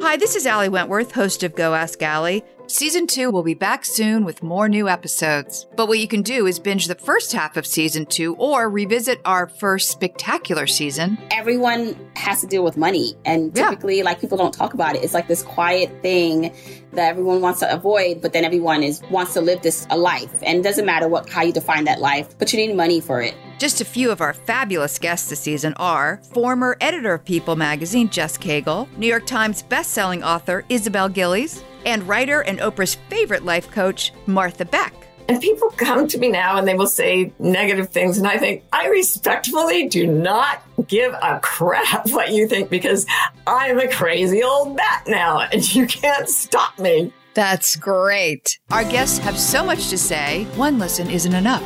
Hi, 0.00 0.16
this 0.16 0.34
is 0.34 0.46
Ali 0.46 0.68
Wentworth, 0.70 1.12
host 1.12 1.42
of 1.42 1.54
Go 1.54 1.74
Ask 1.74 2.02
Ali. 2.02 2.42
Season 2.68 3.06
2 3.06 3.30
will 3.30 3.44
be 3.44 3.54
back 3.54 3.84
soon 3.84 4.24
with 4.24 4.42
more 4.42 4.68
new 4.68 4.88
episodes. 4.88 5.68
But 5.76 5.86
what 5.86 6.00
you 6.00 6.08
can 6.08 6.22
do 6.22 6.46
is 6.46 6.58
binge 6.58 6.88
the 6.88 6.96
first 6.96 7.32
half 7.32 7.56
of 7.56 7.64
Season 7.64 8.04
2 8.06 8.34
or 8.36 8.68
revisit 8.68 9.20
our 9.24 9.46
first 9.46 9.88
spectacular 9.88 10.66
season. 10.66 11.16
Everyone 11.30 11.96
has 12.16 12.40
to 12.40 12.48
deal 12.48 12.64
with 12.64 12.76
money, 12.76 13.14
and 13.24 13.54
typically, 13.54 14.02
like, 14.02 14.20
people 14.20 14.36
don't 14.36 14.52
talk 14.52 14.74
about 14.74 14.96
it. 14.96 15.04
It's 15.04 15.14
like 15.14 15.28
this 15.28 15.44
quiet 15.44 16.02
thing 16.02 16.52
that 16.90 17.08
everyone 17.08 17.40
wants 17.40 17.60
to 17.60 17.72
avoid, 17.72 18.20
but 18.20 18.32
then 18.32 18.44
everyone 18.44 18.82
is 18.82 19.00
wants 19.12 19.34
to 19.34 19.40
live 19.40 19.62
this 19.62 19.86
a 19.90 19.96
life. 19.96 20.34
And 20.42 20.58
it 20.58 20.62
doesn't 20.62 20.86
matter 20.86 21.06
what 21.06 21.30
how 21.30 21.42
you 21.42 21.52
define 21.52 21.84
that 21.84 22.00
life, 22.00 22.36
but 22.36 22.52
you 22.52 22.58
need 22.58 22.74
money 22.74 23.00
for 23.00 23.22
it. 23.22 23.36
Just 23.60 23.80
a 23.80 23.84
few 23.84 24.10
of 24.10 24.20
our 24.20 24.32
fabulous 24.32 24.98
guests 24.98 25.30
this 25.30 25.38
season 25.38 25.72
are 25.74 26.20
former 26.32 26.76
editor 26.80 27.14
of 27.14 27.24
People 27.24 27.54
magazine, 27.54 28.08
Jess 28.08 28.36
Cagle, 28.36 28.88
New 28.98 29.06
York 29.06 29.24
Times 29.24 29.62
bestselling 29.62 30.26
author, 30.26 30.64
Isabel 30.68 31.08
Gillies, 31.08 31.62
and 31.86 32.06
writer 32.06 32.42
and 32.42 32.58
Oprah's 32.58 32.96
favorite 33.08 33.44
life 33.44 33.70
coach, 33.70 34.12
Martha 34.26 34.66
Beck. 34.66 34.92
And 35.28 35.40
people 35.40 35.70
come 35.70 36.06
to 36.08 36.18
me 36.18 36.28
now 36.28 36.56
and 36.56 36.68
they 36.68 36.74
will 36.74 36.86
say 36.86 37.32
negative 37.38 37.88
things. 37.88 38.18
And 38.18 38.26
I 38.26 38.38
think 38.38 38.64
I 38.72 38.88
respectfully 38.88 39.88
do 39.88 40.06
not 40.06 40.62
give 40.86 41.14
a 41.14 41.40
crap 41.42 42.10
what 42.10 42.32
you 42.32 42.46
think 42.46 42.68
because 42.70 43.06
I'm 43.46 43.78
a 43.78 43.88
crazy 43.88 44.42
old 44.42 44.76
bat 44.76 45.04
now 45.06 45.40
and 45.40 45.74
you 45.74 45.86
can't 45.86 46.28
stop 46.28 46.78
me. 46.78 47.12
That's 47.34 47.76
great. 47.76 48.58
Our 48.70 48.84
guests 48.84 49.18
have 49.18 49.38
so 49.38 49.64
much 49.64 49.88
to 49.88 49.98
say, 49.98 50.44
one 50.56 50.78
listen 50.78 51.10
isn't 51.10 51.34
enough. 51.34 51.62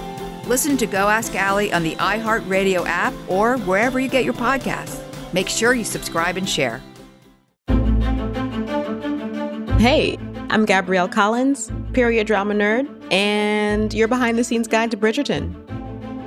Listen 0.48 0.76
to 0.78 0.86
Go 0.86 1.08
Ask 1.08 1.34
Ali 1.36 1.72
on 1.72 1.84
the 1.84 1.94
iHeartRadio 1.96 2.84
app 2.86 3.14
or 3.28 3.56
wherever 3.58 4.00
you 4.00 4.08
get 4.08 4.24
your 4.24 4.34
podcasts. 4.34 5.00
Make 5.32 5.48
sure 5.48 5.74
you 5.74 5.84
subscribe 5.84 6.36
and 6.36 6.48
share. 6.48 6.82
Hey, 9.80 10.18
I'm 10.50 10.66
Gabrielle 10.66 11.08
Collins, 11.08 11.72
period 11.94 12.26
drama 12.26 12.52
nerd, 12.52 12.86
and 13.10 13.94
your 13.94 14.08
behind 14.08 14.36
the 14.36 14.44
scenes 14.44 14.68
guide 14.68 14.90
to 14.90 14.98
Bridgerton. 14.98 15.54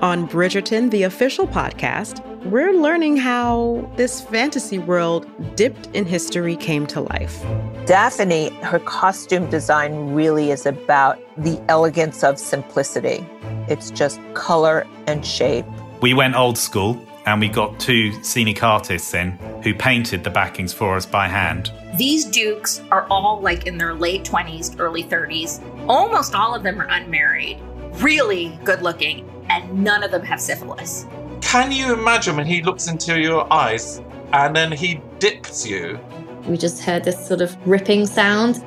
On 0.02 0.28
Bridgerton, 0.28 0.90
the 0.90 1.04
official 1.04 1.46
podcast, 1.46 2.26
we're 2.46 2.74
learning 2.74 3.18
how 3.18 3.88
this 3.96 4.22
fantasy 4.22 4.80
world 4.80 5.28
dipped 5.56 5.86
in 5.94 6.04
history 6.04 6.56
came 6.56 6.88
to 6.88 7.02
life. 7.02 7.44
Daphne, 7.86 8.50
her 8.64 8.80
costume 8.80 9.48
design 9.52 10.16
really 10.16 10.50
is 10.50 10.66
about 10.66 11.20
the 11.38 11.62
elegance 11.70 12.24
of 12.24 12.40
simplicity. 12.40 13.24
It's 13.70 13.92
just 13.92 14.20
color 14.34 14.88
and 15.06 15.24
shape. 15.24 15.68
We 16.02 16.16
went 16.16 16.36
old 16.36 16.58
school 16.58 17.00
and 17.28 17.40
we 17.40 17.50
got 17.50 17.80
two 17.80 18.14
scenic 18.24 18.64
artists 18.64 19.14
in 19.14 19.30
who 19.62 19.76
painted 19.76 20.24
the 20.24 20.32
backings 20.32 20.74
for 20.74 20.96
us 20.96 21.06
by 21.06 21.28
hand. 21.28 21.72
These 21.96 22.26
dukes 22.26 22.82
are 22.90 23.06
all 23.12 23.40
like 23.40 23.68
in 23.68 23.78
their 23.78 23.94
late 23.94 24.24
20s, 24.24 24.80
early 24.80 25.04
30s. 25.04 25.62
Almost 25.88 26.34
all 26.34 26.56
of 26.56 26.64
them 26.64 26.82
are 26.82 26.88
unmarried, 26.90 27.60
really 27.98 28.58
good 28.64 28.82
looking, 28.82 29.30
and 29.50 29.84
none 29.84 30.04
of 30.04 30.10
them 30.10 30.24
have 30.24 30.42
syphilis. 30.42 31.06
Can 31.42 31.72
you 31.72 31.94
imagine 31.94 32.36
when 32.36 32.48
he 32.48 32.64
looks 32.64 32.88
into 32.88 33.20
your 33.20 33.52
eyes 33.54 34.02
and 34.32 34.56
then 34.56 34.72
he 34.72 35.02
dips 35.20 35.68
you? 35.68 36.00
We 36.48 36.58
just 36.58 36.82
heard 36.82 37.04
this 37.04 37.28
sort 37.28 37.42
of 37.42 37.56
ripping 37.68 38.08
sound. 38.08 38.64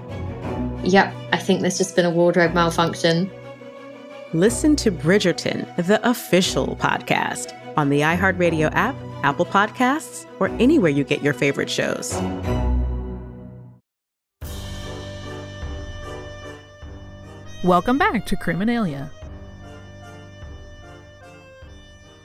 Yep, 0.84 1.12
I 1.32 1.38
think 1.38 1.62
there's 1.62 1.78
just 1.78 1.96
been 1.96 2.06
a 2.06 2.10
wardrobe 2.10 2.54
malfunction. 2.54 3.28
Listen 4.34 4.76
to 4.76 4.92
Bridgerton, 4.92 5.66
the 5.84 6.08
official 6.08 6.76
podcast, 6.76 7.52
on 7.76 7.88
the 7.88 8.02
iHeartRadio 8.02 8.70
app, 8.72 8.94
Apple 9.24 9.46
Podcasts, 9.46 10.26
or 10.38 10.48
anywhere 10.60 10.92
you 10.92 11.02
get 11.02 11.22
your 11.22 11.32
favorite 11.32 11.70
shows. 11.70 12.12
Welcome 17.66 17.98
back 17.98 18.24
to 18.26 18.36
Criminalia. 18.36 19.10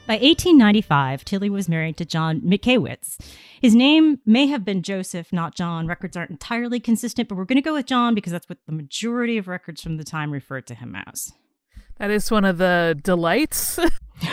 By 0.06 0.14
1895, 0.14 1.24
Tilly 1.24 1.50
was 1.50 1.68
married 1.68 1.96
to 1.96 2.04
John 2.04 2.40
Mickiewicz. 2.42 3.18
His 3.60 3.74
name 3.74 4.20
may 4.24 4.46
have 4.46 4.64
been 4.64 4.82
Joseph, 4.82 5.32
not 5.32 5.56
John. 5.56 5.88
Records 5.88 6.16
aren't 6.16 6.30
entirely 6.30 6.78
consistent, 6.78 7.28
but 7.28 7.34
we're 7.34 7.44
going 7.44 7.56
to 7.56 7.60
go 7.60 7.74
with 7.74 7.86
John 7.86 8.14
because 8.14 8.30
that's 8.30 8.48
what 8.48 8.58
the 8.66 8.72
majority 8.72 9.36
of 9.36 9.48
records 9.48 9.82
from 9.82 9.96
the 9.96 10.04
time 10.04 10.30
referred 10.30 10.68
to 10.68 10.76
him 10.76 10.94
as. 11.08 11.32
That 11.98 12.10
is 12.10 12.30
one 12.30 12.44
of 12.44 12.58
the 12.58 12.98
delights, 13.02 13.78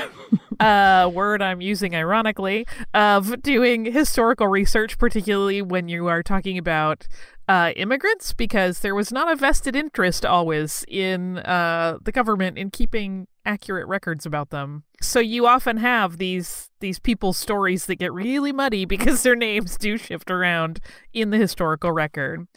uh, 0.60 1.10
word 1.13 1.42
I'm 1.42 1.62
using 1.62 1.96
ironically, 1.96 2.66
of 2.94 3.42
doing 3.42 3.86
historical 3.86 4.48
research, 4.48 4.98
particularly 4.98 5.62
when 5.62 5.88
you 5.88 6.08
are 6.08 6.24
talking 6.24 6.58
about 6.58 7.08
uh, 7.48 7.72
immigrants, 7.75 8.34
because 8.34 8.80
there 8.80 8.96
was 8.96 9.12
not 9.12 9.32
a 9.32 9.36
vested 9.36 9.75
interest 9.75 10.25
always 10.25 10.86
in 10.88 11.40
uh, 11.40 11.98
the 12.01 12.12
government 12.12 12.57
in 12.57 12.70
keeping 12.70 13.27
accurate 13.46 13.88
records 13.88 14.25
about 14.25 14.51
them. 14.51 14.83
So 15.01 15.20
you 15.20 15.48
often 15.48 15.77
have 15.77 16.18
these 16.18 16.70
these 16.79 17.00
people's 17.00 17.38
stories 17.38 17.88
that 17.88 17.96
get 17.96 18.14
really 18.14 18.51
muddy 18.51 18.86
because 18.94 19.24
their 19.24 19.36
names 19.36 19.77
do 19.77 19.98
shift 19.98 20.29
around 20.29 20.79
in 21.14 21.31
the 21.31 21.38
historical 21.38 21.92
record. 21.92 22.48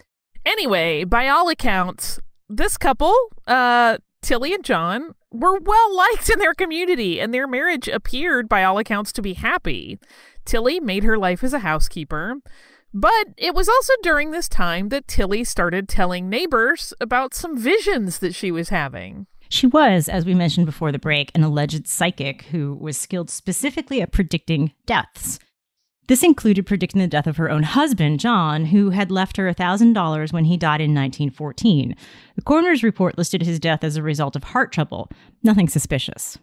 Anyway, 0.45 1.05
by 1.05 1.29
all 1.29 1.49
accounts, 1.49 2.21
this 2.49 2.77
couple, 2.77 3.15
uh, 3.47 3.97
Tilly 4.23 4.55
and 4.55 4.65
John 4.65 5.15
were 5.31 5.59
well 5.59 5.97
liked 5.97 6.31
in 6.31 6.39
their 6.39 6.55
community, 6.55 7.21
and 7.21 7.35
their 7.35 7.49
marriage 7.49 7.89
appeared, 7.89 8.49
by 8.49 8.63
all 8.63 8.79
accounts, 8.79 9.13
to 9.13 9.23
be 9.23 9.35
happy. 9.35 9.99
Tilly 10.45 10.81
made 10.81 11.05
her 11.05 11.19
life 11.19 11.43
as 11.43 11.53
a 11.53 11.61
housekeeper, 11.61 12.37
but 12.95 13.29
it 13.37 13.55
was 13.55 13.69
also 13.69 13.93
during 14.03 14.31
this 14.31 14.49
time 14.49 14.91
that 14.91 15.09
Tilly 15.09 15.45
started 15.45 15.89
telling 15.89 16.29
neighbors 16.29 16.95
about 17.01 17.35
some 17.35 17.59
visions 17.59 18.19
that 18.21 18.35
she 18.35 18.51
was 18.51 18.69
having. 18.69 19.27
She 19.49 19.67
was, 19.67 20.09
as 20.09 20.25
we 20.25 20.35
mentioned 20.35 20.67
before 20.67 20.93
the 20.93 20.99
break, 20.99 21.31
an 21.35 21.43
alleged 21.43 21.87
psychic 21.87 22.43
who 22.45 22.75
was 22.75 22.97
skilled 22.97 23.29
specifically 23.29 24.01
at 24.01 24.13
predicting 24.13 24.73
deaths. 24.87 25.39
This 26.09 26.23
included 26.23 26.67
predicting 26.67 27.01
the 27.01 27.07
death 27.07 27.27
of 27.27 27.37
her 27.37 27.51
own 27.51 27.63
husband, 27.63 28.19
John, 28.19 28.67
who 28.67 28.91
had 28.91 29.11
left 29.11 29.37
her 29.37 29.53
$1,000 29.53 30.33
when 30.33 30.45
he 30.45 30.57
died 30.57 30.81
in 30.81 30.95
1914. 30.95 31.95
The 32.35 32.43
coroner's 32.43 32.83
report 32.83 33.17
listed 33.17 33.43
his 33.43 33.61
death 33.61 33.85
as 33.85 33.97
a 33.97 34.03
result 34.03 34.35
of 34.35 34.45
heart 34.45 34.73
trouble. 34.73 35.09
Nothing 35.43 35.69
suspicious. 35.69 36.39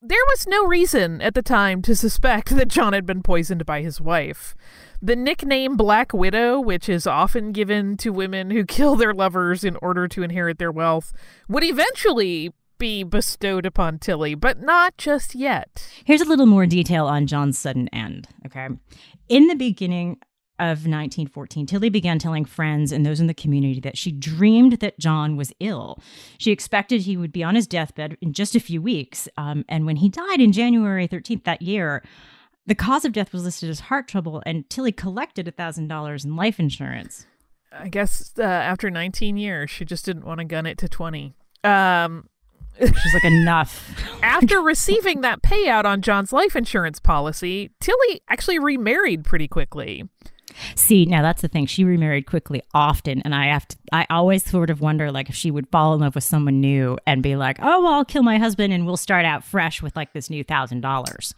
There 0.00 0.24
was 0.28 0.46
no 0.46 0.64
reason 0.64 1.20
at 1.22 1.34
the 1.34 1.42
time 1.42 1.82
to 1.82 1.96
suspect 1.96 2.50
that 2.50 2.68
John 2.68 2.92
had 2.92 3.04
been 3.04 3.22
poisoned 3.22 3.66
by 3.66 3.82
his 3.82 4.00
wife. 4.00 4.54
The 5.02 5.16
nickname 5.16 5.76
Black 5.76 6.12
Widow, 6.12 6.60
which 6.60 6.88
is 6.88 7.04
often 7.04 7.50
given 7.50 7.96
to 7.96 8.10
women 8.10 8.50
who 8.50 8.64
kill 8.64 8.94
their 8.94 9.12
lovers 9.12 9.64
in 9.64 9.76
order 9.82 10.06
to 10.06 10.22
inherit 10.22 10.58
their 10.58 10.70
wealth, 10.70 11.12
would 11.48 11.64
eventually 11.64 12.52
be 12.78 13.02
bestowed 13.02 13.66
upon 13.66 13.98
Tilly, 13.98 14.34
but 14.34 14.60
not 14.60 14.96
just 14.96 15.34
yet. 15.34 15.88
Here's 16.04 16.20
a 16.20 16.26
little 16.26 16.46
more 16.46 16.66
detail 16.66 17.06
on 17.06 17.26
John's 17.26 17.58
sudden 17.58 17.88
end. 17.88 18.28
Okay. 18.46 18.68
In 19.28 19.48
the 19.48 19.54
beginning 19.54 20.18
of 20.58 20.86
1914, 20.86 21.66
Tilly 21.66 21.90
began 21.90 22.18
telling 22.18 22.44
friends 22.44 22.90
and 22.90 23.04
those 23.04 23.20
in 23.20 23.26
the 23.26 23.34
community 23.34 23.80
that 23.80 23.96
she 23.96 24.10
dreamed 24.10 24.80
that 24.80 24.98
John 24.98 25.36
was 25.36 25.52
ill. 25.60 26.00
She 26.38 26.50
expected 26.50 27.02
he 27.02 27.16
would 27.16 27.32
be 27.32 27.44
on 27.44 27.54
his 27.54 27.66
deathbed 27.66 28.16
in 28.20 28.32
just 28.32 28.56
a 28.56 28.60
few 28.60 28.82
weeks. 28.82 29.28
Um, 29.36 29.64
and 29.68 29.86
when 29.86 29.96
he 29.96 30.08
died 30.08 30.40
in 30.40 30.52
January 30.52 31.06
13th 31.06 31.44
that 31.44 31.62
year, 31.62 32.02
the 32.66 32.74
cause 32.74 33.04
of 33.04 33.12
death 33.12 33.32
was 33.32 33.44
listed 33.44 33.70
as 33.70 33.80
heart 33.80 34.08
trouble, 34.08 34.42
and 34.44 34.68
Tilly 34.68 34.92
collected 34.92 35.46
$1,000 35.46 36.24
in 36.24 36.36
life 36.36 36.60
insurance. 36.60 37.26
I 37.72 37.88
guess 37.88 38.32
uh, 38.38 38.42
after 38.42 38.90
19 38.90 39.36
years, 39.36 39.70
she 39.70 39.84
just 39.84 40.04
didn't 40.04 40.24
want 40.24 40.40
to 40.40 40.44
gun 40.44 40.66
it 40.66 40.76
to 40.78 40.88
20. 40.88 41.34
Um, 41.64 42.28
She's 42.80 43.14
like, 43.14 43.24
enough. 43.24 43.90
After 44.22 44.60
receiving 44.60 45.20
that 45.22 45.42
payout 45.42 45.84
on 45.84 46.02
John's 46.02 46.32
life 46.32 46.56
insurance 46.56 47.00
policy, 47.00 47.70
Tilly 47.80 48.22
actually 48.28 48.58
remarried 48.58 49.24
pretty 49.24 49.48
quickly. 49.48 50.04
See, 50.74 51.04
now 51.04 51.22
that's 51.22 51.42
the 51.42 51.48
thing. 51.48 51.66
She 51.66 51.84
remarried 51.84 52.26
quickly 52.26 52.62
often, 52.74 53.22
and 53.22 53.34
I 53.34 53.46
have 53.46 53.66
to 53.68 53.76
I 53.92 54.06
always 54.10 54.44
sort 54.44 54.70
of 54.70 54.80
wonder 54.80 55.10
like 55.12 55.28
if 55.28 55.34
she 55.34 55.50
would 55.50 55.68
fall 55.68 55.94
in 55.94 56.00
love 56.00 56.14
with 56.14 56.24
someone 56.24 56.60
new 56.60 56.98
and 57.06 57.22
be 57.22 57.36
like, 57.36 57.58
"Oh, 57.60 57.82
well, 57.82 57.92
I'll 57.94 58.04
kill 58.04 58.22
my 58.22 58.38
husband 58.38 58.72
and 58.72 58.86
we'll 58.86 58.96
start 58.96 59.24
out 59.24 59.44
fresh 59.44 59.82
with 59.82 59.94
like 59.96 60.12
this 60.12 60.30
new 60.30 60.44
$1000." 60.44 61.34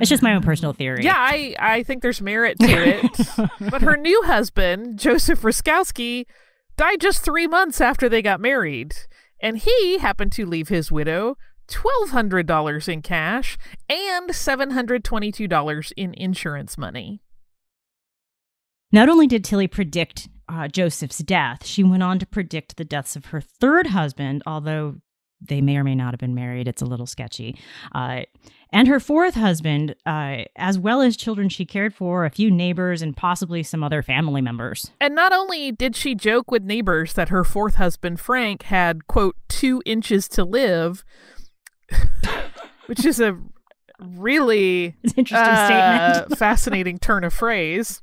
It's 0.00 0.10
just 0.10 0.22
my 0.22 0.34
own 0.34 0.42
personal 0.42 0.72
theory. 0.72 1.04
Yeah, 1.04 1.16
I 1.16 1.54
I 1.58 1.82
think 1.82 2.02
there's 2.02 2.20
merit 2.20 2.58
to 2.60 2.66
it. 2.66 3.50
but 3.70 3.82
her 3.82 3.96
new 3.96 4.22
husband, 4.24 4.98
Joseph 4.98 5.42
Ruskowski, 5.42 6.26
died 6.76 7.00
just 7.00 7.24
3 7.24 7.46
months 7.46 7.80
after 7.80 8.08
they 8.08 8.22
got 8.22 8.40
married, 8.40 8.96
and 9.40 9.58
he 9.58 9.98
happened 9.98 10.32
to 10.32 10.46
leave 10.46 10.68
his 10.68 10.90
widow 10.90 11.36
$1200 11.68 12.88
in 12.88 13.02
cash 13.02 13.58
and 13.88 14.30
$722 14.30 15.92
in 15.96 16.14
insurance 16.14 16.78
money. 16.78 17.20
Not 18.92 19.08
only 19.08 19.26
did 19.26 19.44
Tilly 19.44 19.66
predict 19.66 20.28
uh, 20.48 20.68
Joseph's 20.68 21.18
death, 21.18 21.66
she 21.66 21.82
went 21.82 22.02
on 22.02 22.18
to 22.20 22.26
predict 22.26 22.76
the 22.76 22.84
deaths 22.84 23.16
of 23.16 23.26
her 23.26 23.40
third 23.40 23.88
husband, 23.88 24.42
although 24.46 24.96
They 25.40 25.60
may 25.60 25.76
or 25.76 25.84
may 25.84 25.94
not 25.94 26.12
have 26.12 26.20
been 26.20 26.34
married. 26.34 26.66
It's 26.68 26.82
a 26.82 26.86
little 26.86 27.06
sketchy. 27.06 27.56
Uh, 27.94 28.22
and 28.72 28.88
her 28.88 28.98
fourth 28.98 29.34
husband, 29.34 29.94
uh, 30.04 30.44
as 30.56 30.78
well 30.78 31.00
as 31.00 31.16
children 31.16 31.48
she 31.48 31.64
cared 31.64 31.94
for, 31.94 32.24
a 32.24 32.30
few 32.30 32.50
neighbors, 32.50 33.00
and 33.00 33.16
possibly 33.16 33.62
some 33.62 33.84
other 33.84 34.02
family 34.02 34.40
members. 34.40 34.90
And 35.00 35.14
not 35.14 35.32
only 35.32 35.72
did 35.72 35.94
she 35.94 36.14
joke 36.14 36.50
with 36.50 36.62
neighbors 36.62 37.12
that 37.14 37.28
her 37.28 37.44
fourth 37.44 37.76
husband, 37.76 38.18
Frank, 38.18 38.64
had, 38.64 39.06
quote, 39.06 39.36
two 39.48 39.82
inches 39.86 40.28
to 40.28 40.44
live, 40.44 41.04
which 42.86 43.04
is 43.04 43.20
a 43.20 43.38
really 44.00 44.96
interesting 45.16 45.36
uh, 45.36 46.12
statement. 46.14 46.38
fascinating 46.38 46.98
turn 46.98 47.24
of 47.24 47.32
phrase. 47.32 48.02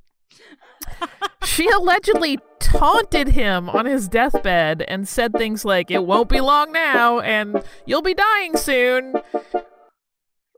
She 1.45 1.67
allegedly 1.69 2.39
taunted 2.59 3.29
him 3.29 3.69
on 3.69 3.85
his 3.85 4.07
deathbed 4.07 4.81
and 4.87 5.07
said 5.07 5.33
things 5.33 5.65
like, 5.65 5.91
It 5.91 6.05
won't 6.05 6.29
be 6.29 6.41
long 6.41 6.71
now, 6.71 7.19
and 7.19 7.63
you'll 7.85 8.01
be 8.01 8.13
dying 8.13 8.57
soon. 8.57 9.15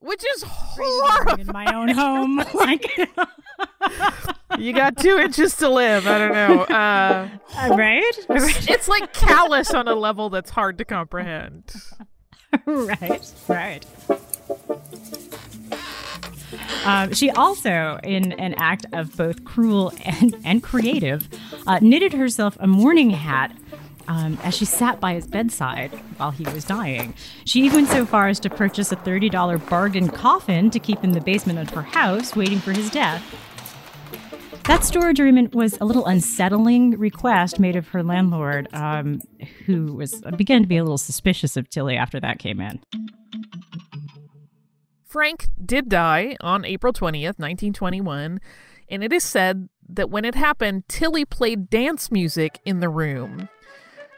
Which 0.01 0.23
is 0.35 0.43
horrible. 0.45 1.41
In 1.41 1.47
my 1.47 1.73
own 1.73 1.89
home. 1.89 2.37
like, 2.53 2.85
you 4.59 4.71
got 4.71 4.97
two 4.97 5.17
inches 5.17 5.55
to 5.57 5.69
live. 5.69 6.05
I 6.05 6.17
don't 6.19 6.33
know. 6.33 6.61
Uh, 6.63 7.29
right? 7.75 8.03
It's, 8.29 8.69
it's 8.69 8.87
like 8.87 9.13
callous 9.13 9.73
on 9.73 9.87
a 9.87 9.95
level 9.95 10.29
that's 10.29 10.51
hard 10.51 10.77
to 10.77 10.85
comprehend. 10.85 11.73
right, 12.65 13.33
right. 13.47 13.85
Um, 16.85 17.13
she 17.13 17.29
also, 17.29 17.99
in 18.03 18.33
an 18.33 18.53
act 18.55 18.85
of 18.93 19.15
both 19.15 19.43
cruel 19.45 19.93
and, 20.03 20.35
and 20.43 20.63
creative, 20.63 21.27
uh, 21.67 21.79
knitted 21.81 22.13
herself 22.13 22.57
a 22.59 22.67
mourning 22.67 23.11
hat 23.11 23.55
um, 24.07 24.37
as 24.43 24.55
she 24.55 24.65
sat 24.65 24.99
by 24.99 25.13
his 25.13 25.27
bedside 25.27 25.91
while 26.17 26.31
he 26.31 26.43
was 26.45 26.63
dying. 26.63 27.13
She 27.45 27.61
even 27.61 27.75
went 27.75 27.89
so 27.89 28.05
far 28.05 28.27
as 28.27 28.39
to 28.41 28.49
purchase 28.49 28.91
a 28.91 28.95
$30 28.95 29.69
bargain 29.69 30.09
coffin 30.09 30.69
to 30.71 30.79
keep 30.79 31.03
in 31.03 31.11
the 31.11 31.21
basement 31.21 31.59
of 31.59 31.69
her 31.71 31.81
house, 31.81 32.35
waiting 32.35 32.59
for 32.59 32.71
his 32.71 32.89
death. 32.89 33.23
That 34.65 34.83
storage 34.83 35.19
agreement 35.19 35.53
was 35.53 35.77
a 35.79 35.85
little 35.85 36.07
unsettling 36.07 36.97
request 36.97 37.59
made 37.59 37.75
of 37.75 37.89
her 37.89 38.01
landlord, 38.01 38.67
um, 38.73 39.21
who 39.65 39.93
was 39.93 40.21
began 40.37 40.63
to 40.63 40.67
be 40.67 40.77
a 40.77 40.83
little 40.83 40.97
suspicious 40.97 41.55
of 41.55 41.69
Tilly 41.69 41.95
after 41.97 42.19
that 42.19 42.39
came 42.39 42.59
in. 42.59 42.79
Frank 45.15 45.47
did 45.63 45.87
die 45.87 46.35
on 46.41 46.65
April 46.65 46.91
20th, 46.91 47.39
1921, 47.39 48.41
and 48.89 49.01
it 49.01 49.13
is 49.13 49.23
said 49.23 49.69
that 49.87 50.09
when 50.09 50.25
it 50.25 50.35
happened, 50.35 50.83
Tilly 50.89 51.23
played 51.23 51.69
dance 51.69 52.11
music 52.11 52.59
in 52.65 52.81
the 52.81 52.89
room. 52.89 53.47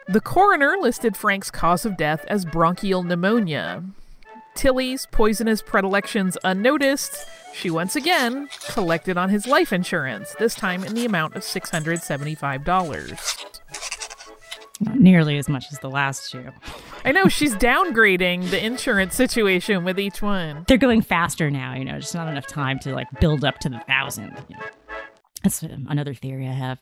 The 0.07 0.21
coroner 0.21 0.75
listed 0.81 1.15
Frank's 1.15 1.51
cause 1.51 1.85
of 1.85 1.97
death 1.97 2.25
as 2.27 2.45
bronchial 2.45 3.03
pneumonia. 3.03 3.83
Tilly's 4.55 5.05
poisonous 5.11 5.61
predilections 5.61 6.35
unnoticed, 6.43 7.27
she 7.53 7.69
once 7.69 7.95
again 7.95 8.49
collected 8.67 9.19
on 9.19 9.29
his 9.29 9.45
life 9.45 9.71
insurance, 9.71 10.33
this 10.39 10.55
time 10.55 10.83
in 10.83 10.95
the 10.95 11.05
amount 11.05 11.35
of 11.35 11.43
$675. 11.43 13.56
Not 14.79 14.99
nearly 14.99 15.37
as 15.37 15.49
much 15.49 15.65
as 15.71 15.79
the 15.79 15.89
last 15.89 16.31
two. 16.31 16.51
I 17.03 17.11
know 17.11 17.27
she's 17.27 17.55
downgrading 17.55 18.51
the 18.51 18.63
insurance 18.63 19.15
situation 19.15 19.83
with 19.83 19.99
each 19.99 20.21
one. 20.21 20.65
They're 20.67 20.77
going 20.77 21.01
faster 21.01 21.49
now, 21.49 21.73
you 21.73 21.83
know, 21.83 21.99
just 21.99 22.13
not 22.13 22.27
enough 22.27 22.45
time 22.45 22.77
to 22.79 22.93
like 22.93 23.07
build 23.19 23.43
up 23.43 23.57
to 23.59 23.69
the 23.69 23.79
thousand. 23.87 24.37
You 24.49 24.57
know. 24.57 24.63
That's 25.43 25.63
another 25.63 26.13
theory 26.13 26.47
I 26.47 26.51
have. 26.53 26.79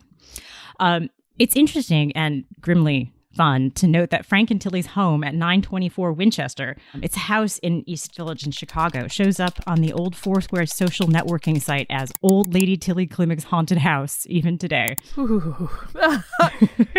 Um, 0.80 1.10
it's 1.40 1.56
interesting 1.56 2.12
and 2.14 2.44
grimly 2.60 3.14
fun 3.36 3.72
to 3.72 3.88
note 3.88 4.10
that 4.10 4.26
Frank 4.26 4.50
and 4.50 4.62
Tilly's 4.62 4.88
home 4.88 5.24
at 5.24 5.34
924 5.34 6.14
Winchester, 6.14 6.78
um, 6.94 7.02
it's 7.04 7.16
a 7.16 7.20
house 7.20 7.58
in 7.60 7.88
East 7.88 8.16
Village 8.16 8.46
in 8.46 8.52
Chicago, 8.52 9.08
shows 9.08 9.40
up 9.40 9.60
on 9.68 9.82
the 9.82 9.94
old 9.94 10.16
Foursquare 10.16 10.66
social 10.66 11.08
networking 11.08 11.62
site 11.62 11.88
as 11.90 12.12
Old 12.22 12.54
Lady 12.54 12.78
Tilly 12.78 13.08
Klimek's 13.08 13.46
haunted 13.46 13.80
house, 13.80 14.26
even 14.30 14.58
today. 14.58 14.96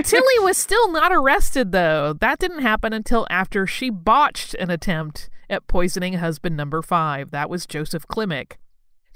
Tilly 0.05 0.39
was 0.41 0.57
still 0.57 0.93
not 0.93 1.13
arrested, 1.13 1.73
though. 1.73 2.13
That 2.13 2.39
didn't 2.39 2.63
happen 2.63 2.93
until 2.93 3.27
after 3.31 3.67
she 3.67 3.91
botched 3.91 4.55
an 4.55 4.71
attempt 4.71 5.31
at 5.49 5.67
poisoning 5.67 6.15
husband 6.15 6.57
number 6.57 6.83
five. 6.83 7.31
That 7.31 7.49
was 7.49 7.67
Joseph 7.67 8.07
Klimek. 8.07 8.53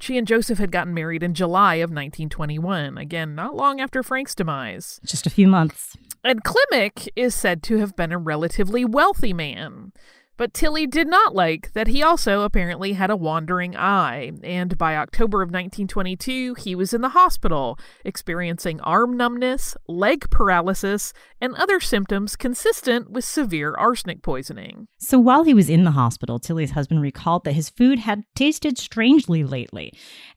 She 0.00 0.16
and 0.16 0.26
Joseph 0.26 0.58
had 0.58 0.72
gotten 0.72 0.94
married 0.94 1.22
in 1.22 1.34
July 1.34 1.74
of 1.74 1.90
1921, 1.90 2.96
again, 2.96 3.34
not 3.34 3.54
long 3.54 3.80
after 3.82 4.02
Frank's 4.02 4.34
demise. 4.34 4.98
Just 5.04 5.26
a 5.26 5.30
few 5.30 5.46
months. 5.46 5.94
And 6.22 6.44
Klimek 6.44 7.08
is 7.16 7.34
said 7.34 7.62
to 7.64 7.78
have 7.78 7.96
been 7.96 8.12
a 8.12 8.18
relatively 8.18 8.84
wealthy 8.84 9.32
man. 9.32 9.92
But 10.40 10.54
Tilly 10.54 10.86
did 10.86 11.06
not 11.06 11.34
like 11.34 11.70
that 11.74 11.88
he 11.88 12.02
also 12.02 12.44
apparently 12.44 12.94
had 12.94 13.10
a 13.10 13.14
wandering 13.16 13.76
eye, 13.76 14.32
and 14.42 14.78
by 14.78 14.96
October 14.96 15.42
of 15.42 15.48
1922, 15.48 16.54
he 16.54 16.74
was 16.74 16.94
in 16.94 17.02
the 17.02 17.10
hospital, 17.10 17.78
experiencing 18.06 18.80
arm 18.80 19.18
numbness, 19.18 19.76
leg 19.86 20.30
paralysis, 20.30 21.12
and 21.42 21.54
other 21.56 21.78
symptoms 21.78 22.36
consistent 22.36 23.10
with 23.10 23.26
severe 23.26 23.74
arsenic 23.74 24.22
poisoning. 24.22 24.88
So 24.96 25.18
while 25.18 25.44
he 25.44 25.52
was 25.52 25.68
in 25.68 25.84
the 25.84 25.90
hospital, 25.90 26.38
Tilly's 26.38 26.70
husband 26.70 27.02
recalled 27.02 27.44
that 27.44 27.52
his 27.52 27.68
food 27.68 27.98
had 27.98 28.24
tasted 28.34 28.78
strangely 28.78 29.44
lately. 29.44 29.92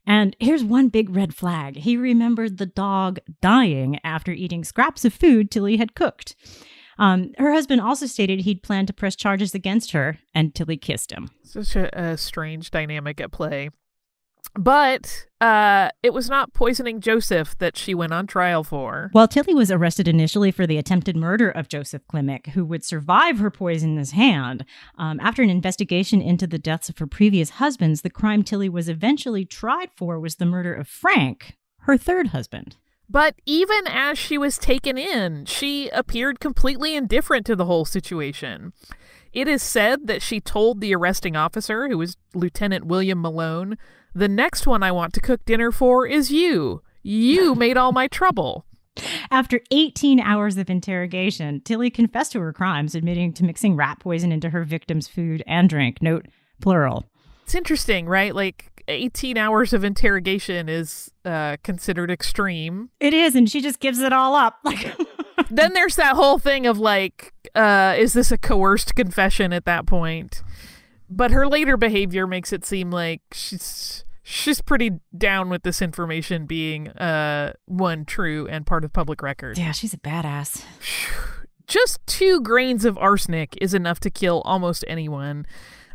And 0.05 0.35
here's 0.37 0.65
one 0.65 0.89
big 0.89 1.15
red 1.15 1.33
flag 1.33 1.77
he 1.77 1.95
remembered 1.95 2.57
the 2.57 2.65
dog 2.65 3.19
dying 3.39 3.99
after 4.03 4.33
eating 4.33 4.65
scraps 4.65 5.05
of 5.05 5.13
food 5.13 5.49
Tilly 5.49 5.77
had 5.77 5.95
cooked. 5.95 6.35
Um, 6.97 7.31
her 7.37 7.51
husband 7.53 7.81
also 7.81 8.05
stated 8.05 8.41
he'd 8.41 8.63
planned 8.63 8.87
to 8.87 8.93
press 8.93 9.15
charges 9.15 9.55
against 9.55 9.91
her 9.91 10.19
until 10.35 10.67
he 10.67 10.77
kissed 10.77 11.11
him. 11.11 11.29
Such 11.43 11.75
a, 11.75 11.99
a 11.99 12.17
strange 12.17 12.71
dynamic 12.71 13.19
at 13.21 13.31
play. 13.31 13.69
But 14.55 15.25
uh, 15.41 15.89
it 16.03 16.13
was 16.13 16.29
not 16.29 16.53
poisoning 16.53 16.99
Joseph 16.99 17.57
that 17.57 17.75
she 17.75 17.95
went 17.95 18.13
on 18.13 18.27
trial 18.27 18.63
for. 18.63 19.09
While 19.11 19.27
Tilly 19.27 19.53
was 19.55 19.71
arrested 19.71 20.07
initially 20.07 20.51
for 20.51 20.67
the 20.67 20.77
attempted 20.77 21.15
murder 21.15 21.49
of 21.49 21.69
Joseph 21.69 22.03
Klimek, 22.11 22.47
who 22.47 22.63
would 22.65 22.83
survive 22.83 23.39
her 23.39 23.49
poisonous 23.49 24.11
hand, 24.11 24.65
um, 24.97 25.19
after 25.21 25.41
an 25.41 25.49
investigation 25.49 26.21
into 26.21 26.45
the 26.45 26.59
deaths 26.59 26.89
of 26.89 26.99
her 26.99 27.07
previous 27.07 27.51
husbands, 27.51 28.01
the 28.01 28.09
crime 28.09 28.43
Tilly 28.43 28.69
was 28.69 28.89
eventually 28.89 29.45
tried 29.45 29.89
for 29.95 30.19
was 30.19 30.35
the 30.35 30.45
murder 30.45 30.73
of 30.73 30.87
Frank, 30.87 31.57
her 31.81 31.97
third 31.97 32.27
husband. 32.27 32.75
But 33.09 33.35
even 33.45 33.85
as 33.87 34.17
she 34.17 34.37
was 34.37 34.57
taken 34.57 34.97
in, 34.97 35.45
she 35.45 35.89
appeared 35.89 36.39
completely 36.39 36.95
indifferent 36.95 37.45
to 37.45 37.55
the 37.55 37.65
whole 37.65 37.85
situation. 37.85 38.73
It 39.33 39.47
is 39.47 39.63
said 39.63 40.07
that 40.07 40.21
she 40.21 40.39
told 40.39 40.79
the 40.79 40.95
arresting 40.95 41.35
officer, 41.35 41.87
who 41.87 41.97
was 41.97 42.17
Lieutenant 42.33 42.85
William 42.85 43.21
Malone, 43.21 43.77
the 44.13 44.27
next 44.27 44.67
one 44.67 44.83
I 44.83 44.91
want 44.91 45.13
to 45.13 45.21
cook 45.21 45.43
dinner 45.45 45.71
for 45.71 46.05
is 46.05 46.31
you. 46.31 46.81
You 47.01 47.55
made 47.55 47.77
all 47.77 47.91
my 47.91 48.07
trouble. 48.07 48.65
After 49.31 49.59
18 49.71 50.19
hours 50.19 50.57
of 50.57 50.69
interrogation, 50.69 51.61
Tilly 51.61 51.89
confessed 51.89 52.31
to 52.33 52.39
her 52.39 52.53
crimes, 52.53 52.93
admitting 52.93 53.33
to 53.33 53.43
mixing 53.43 53.75
rat 53.75 53.99
poison 53.99 54.31
into 54.31 54.51
her 54.51 54.63
victim's 54.63 55.07
food 55.07 55.43
and 55.47 55.67
drink. 55.67 56.01
Note 56.01 56.27
plural. 56.61 57.05
It's 57.43 57.55
interesting, 57.55 58.05
right? 58.05 58.35
Like 58.35 58.71
18 58.87 59.37
hours 59.37 59.73
of 59.73 59.83
interrogation 59.83 60.69
is 60.69 61.11
uh, 61.25 61.57
considered 61.63 62.11
extreme. 62.11 62.89
It 62.99 63.13
is, 63.13 63.35
and 63.35 63.49
she 63.49 63.61
just 63.61 63.79
gives 63.79 63.99
it 63.99 64.13
all 64.13 64.35
up. 64.35 64.59
Like 64.63 64.95
then 65.49 65.73
there's 65.73 65.95
that 65.97 66.15
whole 66.15 66.39
thing 66.39 66.65
of 66.65 66.77
like, 66.79 67.33
uh, 67.53 67.95
is 67.97 68.13
this 68.13 68.31
a 68.31 68.37
coerced 68.37 68.95
confession 68.95 69.51
at 69.53 69.65
that 69.65 69.85
point? 69.85 70.41
But 71.09 71.31
her 71.31 71.47
later 71.47 71.77
behavior 71.77 72.25
makes 72.25 72.51
it 72.53 72.65
seem 72.65 72.89
like 72.91 73.21
she's 73.31 74.03
she's 74.23 74.61
pretty 74.61 74.91
down 75.15 75.49
with 75.49 75.63
this 75.63 75.81
information 75.81 76.45
being 76.45 76.87
uh 76.89 77.53
one 77.65 78.05
true 78.05 78.47
and 78.47 78.65
part 78.65 78.83
of 78.83 78.93
public 78.93 79.21
record. 79.21 79.57
Yeah, 79.57 79.71
she's 79.73 79.93
a 79.93 79.97
badass. 79.97 80.63
Just 81.67 81.99
two 82.07 82.41
grains 82.41 82.85
of 82.85 82.97
arsenic 82.97 83.57
is 83.61 83.73
enough 83.73 83.99
to 84.01 84.09
kill 84.09 84.41
almost 84.45 84.83
anyone. 84.87 85.45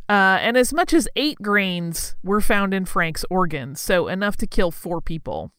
Uh, 0.09 0.39
and 0.41 0.57
as 0.57 0.73
much 0.73 0.95
as 0.95 1.09
eight 1.17 1.39
grains 1.43 2.17
were 2.23 2.41
found 2.41 2.73
in 2.73 2.87
Frank's 2.87 3.25
organs, 3.29 3.81
so 3.81 4.09
enough 4.09 4.37
to 4.39 4.47
kill 4.47 4.71
four 4.71 5.01
people. 5.01 5.53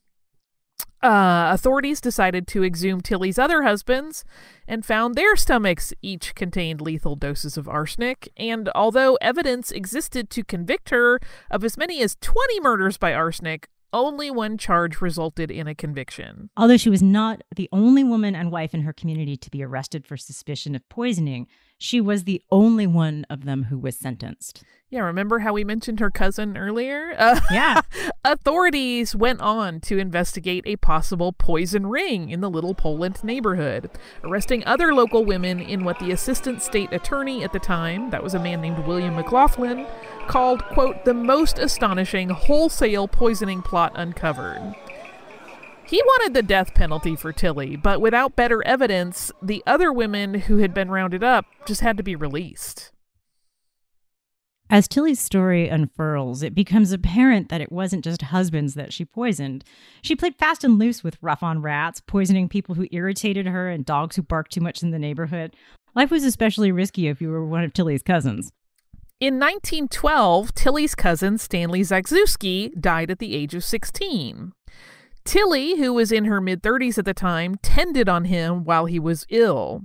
Uh, 1.02 1.52
authorities 1.54 2.02
decided 2.02 2.46
to 2.46 2.64
exhume 2.64 3.00
Tilly's 3.00 3.40
other 3.40 3.64
husbands 3.64 4.26
and 4.68 4.86
found 4.86 5.16
their 5.16 5.36
stomachs 5.38 5.94
each 6.02 6.36
contained 6.36 6.82
lethal 6.82 7.16
doses 7.16 7.58
of 7.58 7.70
arsenic. 7.70 8.30
And 8.36 8.70
although 8.76 9.18
evidence 9.22 9.72
existed 9.72 10.30
to 10.32 10.44
convict 10.44 10.90
her 10.90 11.20
of 11.50 11.64
as 11.64 11.78
many 11.78 12.02
as 12.02 12.18
20 12.20 12.60
murders 12.60 12.98
by 12.98 13.14
arsenic, 13.14 13.70
only 13.94 14.30
one 14.30 14.58
charge 14.58 15.02
resulted 15.02 15.50
in 15.50 15.68
a 15.68 15.76
conviction. 15.76 16.50
Although 16.58 16.78
she 16.78 16.90
was 16.90 17.02
not 17.02 17.44
the 17.56 17.70
only 17.72 18.04
woman 18.04 18.36
and 18.36 18.52
wife 18.52 18.74
in 18.74 18.82
her 18.82 18.94
community 18.94 19.38
to 19.38 19.50
be 19.50 19.64
arrested 19.64 20.06
for 20.06 20.18
suspicion 20.18 20.76
of 20.76 20.88
poisoning, 20.90 21.48
She 21.80 22.02
was 22.02 22.26
the 22.26 22.42
only 22.52 22.86
one 22.86 23.26
of 23.30 23.46
them 23.46 23.64
who 23.64 23.78
was 23.80 23.96
sentenced. 23.98 24.64
Yeah, 24.90 25.02
remember 25.02 25.40
how 25.40 25.54
we 25.54 25.64
mentioned 25.64 26.00
her 26.00 26.12
cousin 26.12 26.58
earlier? 26.58 27.14
Uh, 27.18 27.40
yeah. 27.52 27.82
authorities 28.26 29.16
went 29.16 29.40
on 29.40 29.80
to 29.82 29.98
investigate 29.98 30.64
a 30.66 30.76
possible 30.78 31.32
poison 31.32 31.88
ring 31.88 32.30
in 32.30 32.42
the 32.42 32.50
Little 32.50 32.74
Poland 32.74 33.24
neighborhood, 33.24 33.90
arresting 34.24 34.66
other 34.66 34.94
local 34.94 35.24
women 35.24 35.60
in 35.62 35.86
what 35.86 36.00
the 36.00 36.12
assistant 36.12 36.62
state 36.62 36.92
attorney 36.92 37.44
at 37.44 37.54
the 37.54 37.60
time, 37.60 38.10
that 38.10 38.24
was 38.24 38.34
a 38.34 38.40
man 38.40 38.60
named 38.62 38.80
William 38.80 39.16
McLaughlin, 39.16 39.86
called, 40.28 40.66
quote, 40.66 41.06
the 41.06 41.14
most 41.14 41.60
astonishing 41.60 42.30
wholesale 42.30 43.08
poisoning 43.08 43.62
plot 43.62 43.94
uncovered. 43.96 44.76
He 45.90 46.04
wanted 46.06 46.36
the 46.36 46.44
death 46.44 46.76
penalty 46.76 47.16
for 47.16 47.34
Tilly, 47.34 47.76
but 47.76 48.00
without 48.00 48.36
better 48.36 48.64
evidence, 48.64 49.32
the 49.42 49.64
other 49.66 49.92
women 49.92 50.36
who 50.36 50.58
had 50.58 50.72
been 50.72 50.92
rounded 50.92 51.24
up 51.24 51.46
just 51.66 51.82
had 51.82 51.98
to 51.98 52.04
be 52.04 52.16
released. 52.16 52.92
As 54.70 54.88
Tilly's 54.88 55.20
story 55.20 55.68
unfurls, 55.68 56.44
it 56.44 56.54
becomes 56.54 56.92
apparent 56.92 57.50
that 57.50 57.60
it 57.60 57.72
wasn't 57.72 58.04
just 58.04 58.22
husbands 58.22 58.76
that 58.76 58.94
she 58.94 59.04
poisoned. 59.04 59.64
She 60.04 60.16
played 60.16 60.36
fast 60.36 60.64
and 60.64 60.78
loose 60.78 61.04
with 61.04 61.18
rough 61.24 61.42
on 61.42 61.64
rats, 61.64 62.04
poisoning 62.06 62.50
people 62.50 62.76
who 62.76 62.86
irritated 62.92 63.48
her 63.48 63.68
and 63.68 63.84
dogs 63.84 64.16
who 64.16 64.22
barked 64.22 64.52
too 64.52 64.62
much 64.62 64.84
in 64.84 64.92
the 64.92 65.00
neighborhood. 65.00 65.56
Life 65.96 66.12
was 66.12 66.24
especially 66.24 66.72
risky 66.72 67.08
if 67.08 67.20
you 67.20 67.32
were 67.32 67.44
one 67.44 67.64
of 67.64 67.74
Tilly's 67.74 68.04
cousins. 68.04 68.52
In 69.20 69.40
1912, 69.40 70.54
Tilly's 70.54 70.94
cousin 70.94 71.40
Stanley 71.40 71.82
Zagzewski 71.82 72.80
died 72.80 73.10
at 73.10 73.18
the 73.18 73.36
age 73.36 73.56
of 73.56 73.64
16. 73.64 74.54
Tilly, 75.30 75.78
who 75.78 75.94
was 75.94 76.12
in 76.12 76.26
her 76.26 76.42
mid 76.42 76.64
30s 76.64 76.98
at 76.98 77.06
the 77.06 77.14
time, 77.14 77.54
tended 77.62 78.10
on 78.10 78.26
him 78.26 78.64
while 78.64 78.88
he 78.88 78.98
was 78.98 79.28
ill. 79.30 79.84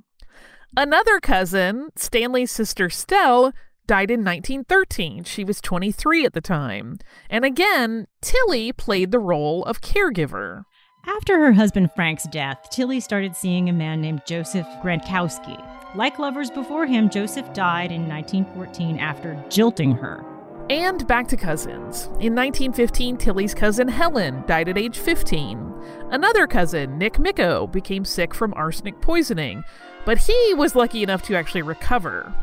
Another 0.74 1.20
cousin, 1.20 1.90
Stanley's 1.96 2.50
sister 2.50 2.88
Stell, 2.88 3.52
died 3.87 4.11
in 4.11 4.20
1913. 4.20 5.24
She 5.24 5.44
was 5.44 5.61
23 5.61 6.24
at 6.24 6.33
the 6.33 6.40
time. 6.40 6.96
And 7.28 7.44
again, 7.44 8.07
Tilly 8.22 8.72
played 8.72 9.11
the 9.11 9.18
role 9.18 9.64
of 9.64 9.83
caregiver. 9.83 10.62
After 11.07 11.38
her 11.40 11.52
husband 11.52 11.90
Frank's 11.94 12.24
death, 12.28 12.70
Tilly 12.70 12.98
started 12.98 13.37
seeing 13.37 13.68
a 13.68 13.74
man 13.74 14.00
named 14.00 14.22
Joseph 14.26 14.66
Grankowski. 14.83 15.62
Like 15.94 16.18
lovers 16.18 16.50
before 16.50 16.87
him, 16.87 17.11
Joseph 17.11 17.52
died 17.52 17.92
in 17.92 18.09
1914 18.09 18.98
after 18.98 19.44
jilting 19.50 19.92
her. 19.92 20.24
And 20.70 21.07
back 21.07 21.29
to 21.29 21.37
cousins. 21.37 22.07
In 22.20 22.35
1915, 22.35 23.18
Tilly's 23.18 23.55
cousin 23.55 23.87
Helen 23.87 24.44
died 24.46 24.70
at 24.70 24.79
age 24.79 24.96
15. 24.96 25.74
Another 26.11 26.46
cousin, 26.46 26.96
Nick 26.96 27.14
Micko, 27.14 27.70
became 27.70 28.07
sick 28.07 28.35
from 28.35 28.55
arsenic 28.55 28.98
poisoning, 29.03 29.62
but 30.07 30.16
he 30.16 30.55
was 30.55 30.74
lucky 30.74 31.03
enough 31.03 31.20
to 31.24 31.37
actually 31.37 31.61
recover. 31.61 32.35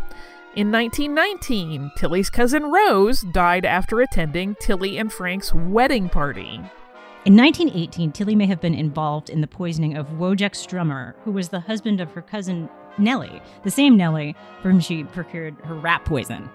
In 0.56 0.72
1919, 0.72 1.94
Tilly's 1.98 2.30
cousin 2.30 2.72
Rose 2.72 3.22
died 3.22 3.66
after 3.66 4.02
attending 4.02 4.56
Tilly 4.60 5.00
and 5.00 5.12
Frank's 5.12 5.52
wedding 5.56 6.08
party. 6.08 6.62
In 7.26 7.36
1918, 7.36 8.12
Tilly 8.12 8.36
may 8.36 8.46
have 8.46 8.62
been 8.62 8.76
involved 8.76 9.32
in 9.32 9.42
the 9.42 9.48
poisoning 9.48 9.98
of 9.98 10.08
Wojciech 10.10 10.56
Sturmer, 10.56 11.16
who 11.24 11.32
was 11.32 11.50
the 11.50 11.62
husband 11.62 12.00
of 12.00 12.12
her 12.12 12.22
cousin 12.22 12.70
Nellie, 13.00 13.42
the 13.64 13.72
same 13.72 13.98
Nellie 13.98 14.36
from 14.62 14.74
whom 14.74 14.80
she 14.80 15.06
procured 15.06 15.56
her 15.64 15.74
rat 15.74 16.06
poison. 16.06 16.50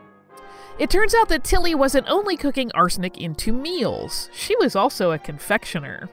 It 0.78 0.90
turns 0.90 1.14
out 1.14 1.30
that 1.30 1.42
Tilly 1.42 1.74
wasn't 1.74 2.06
only 2.08 2.36
cooking 2.36 2.70
arsenic 2.74 3.18
into 3.18 3.52
meals, 3.52 4.28
she 4.34 4.54
was 4.56 4.76
also 4.76 5.12
a 5.12 5.18
confectioner. 5.18 6.10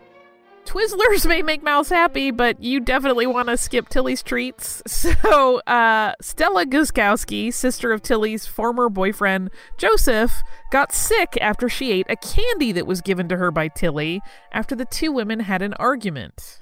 Twizzlers 0.65 1.27
may 1.27 1.41
make 1.41 1.61
mouths 1.61 1.89
happy, 1.89 2.31
but 2.31 2.63
you 2.63 2.79
definitely 2.79 3.27
want 3.27 3.49
to 3.49 3.57
skip 3.57 3.89
Tilly's 3.89 4.23
treats. 4.23 4.81
So, 5.23 5.59
uh, 5.67 6.13
Stella 6.21 6.65
Guskowski, 6.65 7.53
sister 7.53 7.91
of 7.91 8.01
Tilly's 8.01 8.45
former 8.45 8.87
boyfriend 8.87 9.49
Joseph, 9.77 10.41
got 10.71 10.93
sick 10.93 11.37
after 11.41 11.67
she 11.67 11.91
ate 11.91 12.07
a 12.09 12.15
candy 12.15 12.71
that 12.71 12.87
was 12.87 13.01
given 13.01 13.27
to 13.29 13.37
her 13.37 13.51
by 13.51 13.67
Tilly 13.67 14.21
after 14.53 14.75
the 14.75 14.85
two 14.85 15.11
women 15.11 15.41
had 15.41 15.61
an 15.61 15.73
argument. 15.73 16.61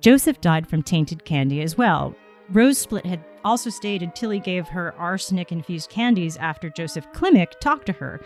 Joseph 0.00 0.40
died 0.40 0.68
from 0.68 0.82
tainted 0.82 1.24
candy 1.24 1.62
as 1.62 1.76
well. 1.76 2.14
Rose 2.50 2.78
Split 2.78 3.06
had 3.06 3.24
also 3.44 3.70
stated 3.70 4.14
Tilly 4.14 4.40
gave 4.40 4.68
her 4.68 4.94
arsenic 4.98 5.52
infused 5.52 5.90
candies 5.90 6.36
after 6.36 6.70
Joseph 6.70 7.10
Klimek 7.12 7.58
talked 7.60 7.86
to 7.86 7.92
her, 7.92 8.20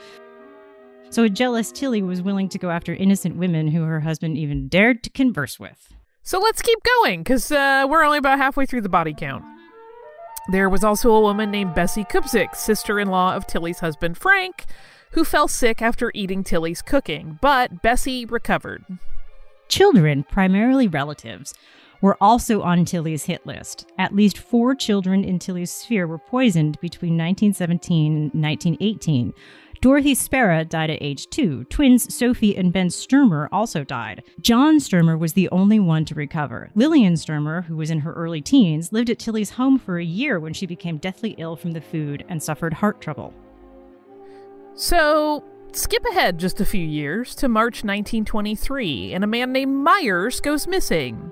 so 1.10 1.22
a 1.22 1.28
jealous 1.28 1.70
Tilly 1.70 2.02
was 2.02 2.22
willing 2.22 2.48
to 2.48 2.58
go 2.58 2.70
after 2.70 2.92
innocent 2.92 3.36
women 3.36 3.68
who 3.68 3.82
her 3.82 4.00
husband 4.00 4.36
even 4.36 4.66
dared 4.66 5.04
to 5.04 5.10
converse 5.10 5.60
with. 5.60 5.94
So 6.22 6.40
let's 6.40 6.62
keep 6.62 6.78
going, 6.82 7.22
because 7.22 7.52
uh, 7.52 7.86
we're 7.88 8.02
only 8.02 8.18
about 8.18 8.38
halfway 8.38 8.66
through 8.66 8.80
the 8.80 8.88
body 8.88 9.14
count. 9.14 9.44
There 10.50 10.68
was 10.68 10.82
also 10.82 11.12
a 11.12 11.20
woman 11.20 11.50
named 11.50 11.74
Bessie 11.74 12.04
Kubzik, 12.04 12.56
sister 12.56 12.98
in 12.98 13.08
law 13.08 13.36
of 13.36 13.46
Tilly's 13.46 13.78
husband 13.78 14.18
Frank, 14.18 14.64
who 15.12 15.24
fell 15.24 15.46
sick 15.46 15.80
after 15.80 16.10
eating 16.14 16.42
Tilly's 16.42 16.82
cooking, 16.82 17.38
but 17.40 17.80
Bessie 17.80 18.24
recovered. 18.24 18.84
Children, 19.68 20.24
primarily 20.24 20.88
relatives, 20.88 21.54
were 22.04 22.18
also 22.20 22.60
on 22.60 22.84
Tilly's 22.84 23.24
hit 23.24 23.46
list. 23.46 23.90
At 23.98 24.14
least 24.14 24.36
four 24.36 24.74
children 24.74 25.24
in 25.24 25.38
Tilly's 25.38 25.70
sphere 25.70 26.06
were 26.06 26.18
poisoned 26.18 26.78
between 26.80 27.16
1917 27.16 28.12
and 28.12 28.42
1918 28.42 29.32
Dorothy 29.84 30.14
Spera 30.14 30.64
died 30.64 30.88
at 30.88 31.02
age 31.02 31.28
two. 31.28 31.64
Twins 31.64 32.14
Sophie 32.14 32.56
and 32.56 32.72
Ben 32.72 32.88
Sturmer 32.88 33.50
also 33.52 33.84
died. 33.84 34.22
John 34.40 34.80
Sturmer 34.80 35.18
was 35.18 35.34
the 35.34 35.48
only 35.50 35.78
one 35.78 36.06
to 36.06 36.14
recover. 36.14 36.70
Lillian 36.74 37.18
Sturmer, 37.18 37.60
who 37.60 37.76
was 37.76 37.90
in 37.90 38.00
her 38.00 38.14
early 38.14 38.40
teens, 38.40 38.94
lived 38.94 39.10
at 39.10 39.18
Tilly's 39.18 39.50
home 39.50 39.78
for 39.78 39.98
a 39.98 40.04
year 40.04 40.40
when 40.40 40.54
she 40.54 40.64
became 40.64 40.96
deathly 40.96 41.34
ill 41.36 41.54
from 41.54 41.72
the 41.72 41.82
food 41.82 42.24
and 42.30 42.42
suffered 42.42 42.72
heart 42.72 43.02
trouble. 43.02 43.34
So, 44.74 45.44
skip 45.72 46.04
ahead 46.12 46.38
just 46.38 46.62
a 46.62 46.64
few 46.64 46.86
years 46.86 47.34
to 47.34 47.48
March 47.48 47.84
1923, 47.84 49.12
and 49.12 49.22
a 49.22 49.26
man 49.26 49.52
named 49.52 49.84
Myers 49.84 50.40
goes 50.40 50.66
missing. 50.66 51.30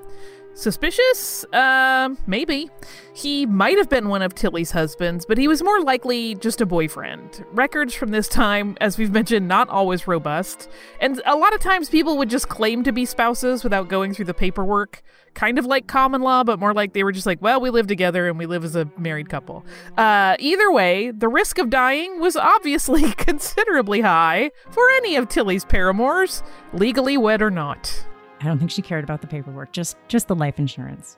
Suspicious? 0.54 1.44
Uh, 1.52 2.10
maybe. 2.26 2.68
He 3.14 3.46
might 3.46 3.78
have 3.78 3.88
been 3.88 4.08
one 4.08 4.22
of 4.22 4.34
Tilly's 4.34 4.70
husbands, 4.70 5.24
but 5.26 5.38
he 5.38 5.48
was 5.48 5.62
more 5.62 5.80
likely 5.80 6.34
just 6.36 6.60
a 6.60 6.66
boyfriend. 6.66 7.44
Records 7.52 7.94
from 7.94 8.10
this 8.10 8.28
time, 8.28 8.76
as 8.80 8.98
we've 8.98 9.10
mentioned, 9.10 9.48
not 9.48 9.68
always 9.70 10.06
robust. 10.06 10.68
And 11.00 11.20
a 11.24 11.36
lot 11.36 11.54
of 11.54 11.60
times 11.60 11.88
people 11.88 12.18
would 12.18 12.28
just 12.30 12.48
claim 12.48 12.84
to 12.84 12.92
be 12.92 13.04
spouses 13.06 13.64
without 13.64 13.88
going 13.88 14.14
through 14.14 14.26
the 14.26 14.34
paperwork. 14.34 15.02
Kind 15.34 15.58
of 15.58 15.64
like 15.64 15.86
common 15.86 16.20
law, 16.20 16.44
but 16.44 16.58
more 16.58 16.74
like 16.74 16.92
they 16.92 17.02
were 17.02 17.12
just 17.12 17.26
like, 17.26 17.40
well, 17.40 17.60
we 17.60 17.70
live 17.70 17.86
together 17.86 18.28
and 18.28 18.38
we 18.38 18.44
live 18.44 18.64
as 18.64 18.76
a 18.76 18.90
married 18.98 19.30
couple. 19.30 19.64
Uh, 19.96 20.36
either 20.38 20.70
way, 20.70 21.10
the 21.10 21.28
risk 21.28 21.56
of 21.56 21.70
dying 21.70 22.20
was 22.20 22.36
obviously 22.36 23.10
considerably 23.16 24.02
high 24.02 24.50
for 24.70 24.88
any 24.96 25.16
of 25.16 25.28
Tilly's 25.28 25.64
paramours, 25.64 26.42
legally 26.74 27.16
wed 27.16 27.40
or 27.40 27.50
not. 27.50 28.04
I 28.42 28.46
don't 28.46 28.58
think 28.58 28.70
she 28.70 28.82
cared 28.82 29.04
about 29.04 29.20
the 29.20 29.26
paperwork, 29.26 29.72
just 29.72 29.96
just 30.08 30.28
the 30.28 30.34
life 30.34 30.58
insurance. 30.58 31.16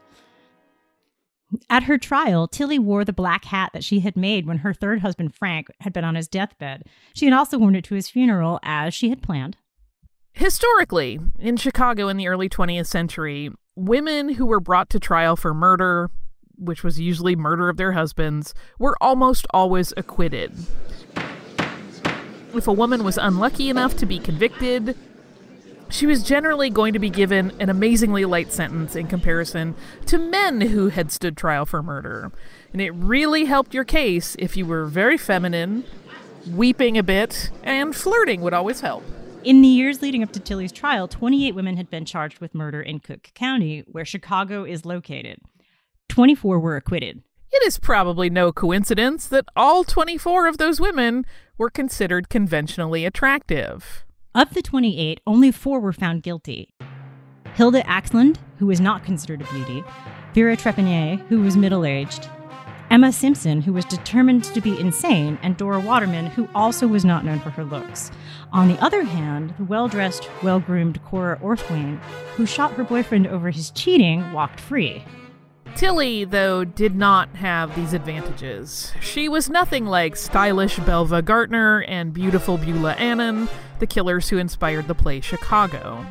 At 1.70 1.84
her 1.84 1.98
trial, 1.98 2.48
Tilly 2.48 2.78
wore 2.78 3.04
the 3.04 3.12
black 3.12 3.44
hat 3.44 3.70
that 3.72 3.84
she 3.84 4.00
had 4.00 4.16
made 4.16 4.46
when 4.46 4.58
her 4.58 4.74
third 4.74 5.00
husband, 5.00 5.34
Frank, 5.34 5.68
had 5.80 5.92
been 5.92 6.04
on 6.04 6.16
his 6.16 6.28
deathbed. 6.28 6.84
She 7.14 7.26
had 7.26 7.34
also 7.34 7.58
worn 7.58 7.76
it 7.76 7.84
to 7.84 7.94
his 7.94 8.10
funeral 8.10 8.58
as 8.62 8.92
she 8.92 9.10
had 9.10 9.22
planned. 9.22 9.56
Historically, 10.32 11.20
in 11.38 11.56
Chicago 11.56 12.08
in 12.08 12.16
the 12.16 12.26
early 12.26 12.48
20th 12.48 12.86
century, 12.86 13.50
women 13.76 14.30
who 14.30 14.46
were 14.46 14.58
brought 14.58 14.90
to 14.90 14.98
trial 14.98 15.36
for 15.36 15.54
murder, 15.54 16.10
which 16.56 16.82
was 16.82 16.98
usually 16.98 17.36
murder 17.36 17.68
of 17.68 17.76
their 17.76 17.92
husbands, 17.92 18.52
were 18.78 18.96
almost 19.00 19.46
always 19.50 19.92
acquitted. 19.96 20.52
If 22.52 22.66
a 22.66 22.72
woman 22.72 23.04
was 23.04 23.16
unlucky 23.16 23.68
enough 23.68 23.96
to 23.98 24.06
be 24.06 24.18
convicted, 24.18 24.96
she 25.94 26.06
was 26.06 26.24
generally 26.24 26.70
going 26.70 26.92
to 26.92 26.98
be 26.98 27.08
given 27.08 27.52
an 27.60 27.70
amazingly 27.70 28.24
light 28.24 28.52
sentence 28.52 28.96
in 28.96 29.06
comparison 29.06 29.76
to 30.06 30.18
men 30.18 30.60
who 30.60 30.88
had 30.88 31.12
stood 31.12 31.36
trial 31.36 31.64
for 31.64 31.84
murder. 31.84 32.32
And 32.72 32.82
it 32.82 32.90
really 32.90 33.44
helped 33.44 33.72
your 33.72 33.84
case 33.84 34.34
if 34.40 34.56
you 34.56 34.66
were 34.66 34.86
very 34.86 35.16
feminine, 35.16 35.84
weeping 36.50 36.98
a 36.98 37.04
bit, 37.04 37.48
and 37.62 37.94
flirting 37.94 38.40
would 38.40 38.52
always 38.52 38.80
help. 38.80 39.04
In 39.44 39.62
the 39.62 39.68
years 39.68 40.02
leading 40.02 40.24
up 40.24 40.32
to 40.32 40.40
Tilly's 40.40 40.72
trial, 40.72 41.06
28 41.06 41.54
women 41.54 41.76
had 41.76 41.90
been 41.90 42.04
charged 42.04 42.40
with 42.40 42.56
murder 42.56 42.82
in 42.82 42.98
Cook 42.98 43.30
County, 43.34 43.84
where 43.86 44.04
Chicago 44.04 44.64
is 44.64 44.84
located. 44.84 45.38
24 46.08 46.58
were 46.58 46.74
acquitted. 46.74 47.22
It 47.52 47.62
is 47.64 47.78
probably 47.78 48.28
no 48.28 48.50
coincidence 48.50 49.28
that 49.28 49.44
all 49.54 49.84
24 49.84 50.48
of 50.48 50.58
those 50.58 50.80
women 50.80 51.24
were 51.56 51.70
considered 51.70 52.28
conventionally 52.28 53.04
attractive. 53.04 54.04
Of 54.36 54.52
the 54.52 54.62
28, 54.62 55.20
only 55.28 55.52
four 55.52 55.78
were 55.78 55.92
found 55.92 56.24
guilty. 56.24 56.74
Hilda 57.54 57.84
Axland, 57.84 58.38
who 58.58 58.66
was 58.66 58.80
not 58.80 59.04
considered 59.04 59.42
a 59.42 59.52
beauty, 59.52 59.84
Vera 60.34 60.56
Trepanier, 60.56 61.20
who 61.28 61.42
was 61.42 61.56
middle 61.56 61.84
aged, 61.84 62.28
Emma 62.90 63.12
Simpson, 63.12 63.62
who 63.62 63.72
was 63.72 63.84
determined 63.84 64.42
to 64.42 64.60
be 64.60 64.76
insane, 64.76 65.38
and 65.42 65.56
Dora 65.56 65.78
Waterman, 65.78 66.26
who 66.26 66.48
also 66.52 66.88
was 66.88 67.04
not 67.04 67.24
known 67.24 67.38
for 67.38 67.50
her 67.50 67.62
looks. 67.62 68.10
On 68.52 68.66
the 68.66 68.78
other 68.82 69.04
hand, 69.04 69.54
the 69.56 69.64
well 69.64 69.86
dressed, 69.86 70.28
well 70.42 70.58
groomed 70.58 71.00
Cora 71.04 71.38
Orthwein, 71.38 72.00
who 72.34 72.44
shot 72.44 72.72
her 72.72 72.82
boyfriend 72.82 73.28
over 73.28 73.52
his 73.52 73.70
cheating, 73.70 74.32
walked 74.32 74.58
free. 74.58 75.04
Tilly, 75.76 76.24
though, 76.24 76.64
did 76.64 76.94
not 76.94 77.28
have 77.36 77.74
these 77.74 77.92
advantages. 77.94 78.92
She 79.00 79.28
was 79.28 79.50
nothing 79.50 79.86
like 79.86 80.14
stylish 80.14 80.78
Belva 80.78 81.20
Gaertner 81.20 81.84
and 81.88 82.12
beautiful 82.12 82.58
Beulah 82.58 82.92
Annan, 82.92 83.48
the 83.80 83.86
killers 83.86 84.28
who 84.28 84.38
inspired 84.38 84.86
the 84.86 84.94
play 84.94 85.20
Chicago. 85.20 86.06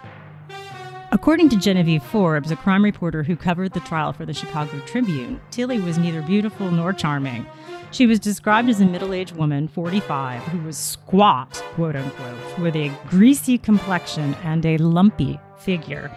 According 1.13 1.49
to 1.49 1.55
Genevieve 1.55 2.03
Forbes, 2.03 2.51
a 2.51 2.55
crime 2.55 2.83
reporter 2.83 3.23
who 3.23 3.37
covered 3.37 3.73
the 3.73 3.79
trial 3.81 4.11
for 4.11 4.25
the 4.25 4.33
Chicago 4.33 4.79
Tribune, 4.85 5.39
Tilly 5.51 5.79
was 5.79 5.97
neither 5.97 6.21
beautiful 6.23 6.69
nor 6.69 6.91
charming. 6.91 7.45
She 7.91 8.07
was 8.07 8.19
described 8.19 8.67
as 8.67 8.81
a 8.81 8.85
middle 8.85 9.13
aged 9.13 9.35
woman, 9.35 9.67
45, 9.67 10.41
who 10.41 10.65
was 10.65 10.75
squat, 10.75 11.63
quote 11.75 11.95
unquote, 11.95 12.59
with 12.59 12.75
a 12.75 12.91
greasy 13.07 13.59
complexion 13.59 14.33
and 14.43 14.65
a 14.65 14.77
lumpy 14.77 15.39
figure. 15.57 16.11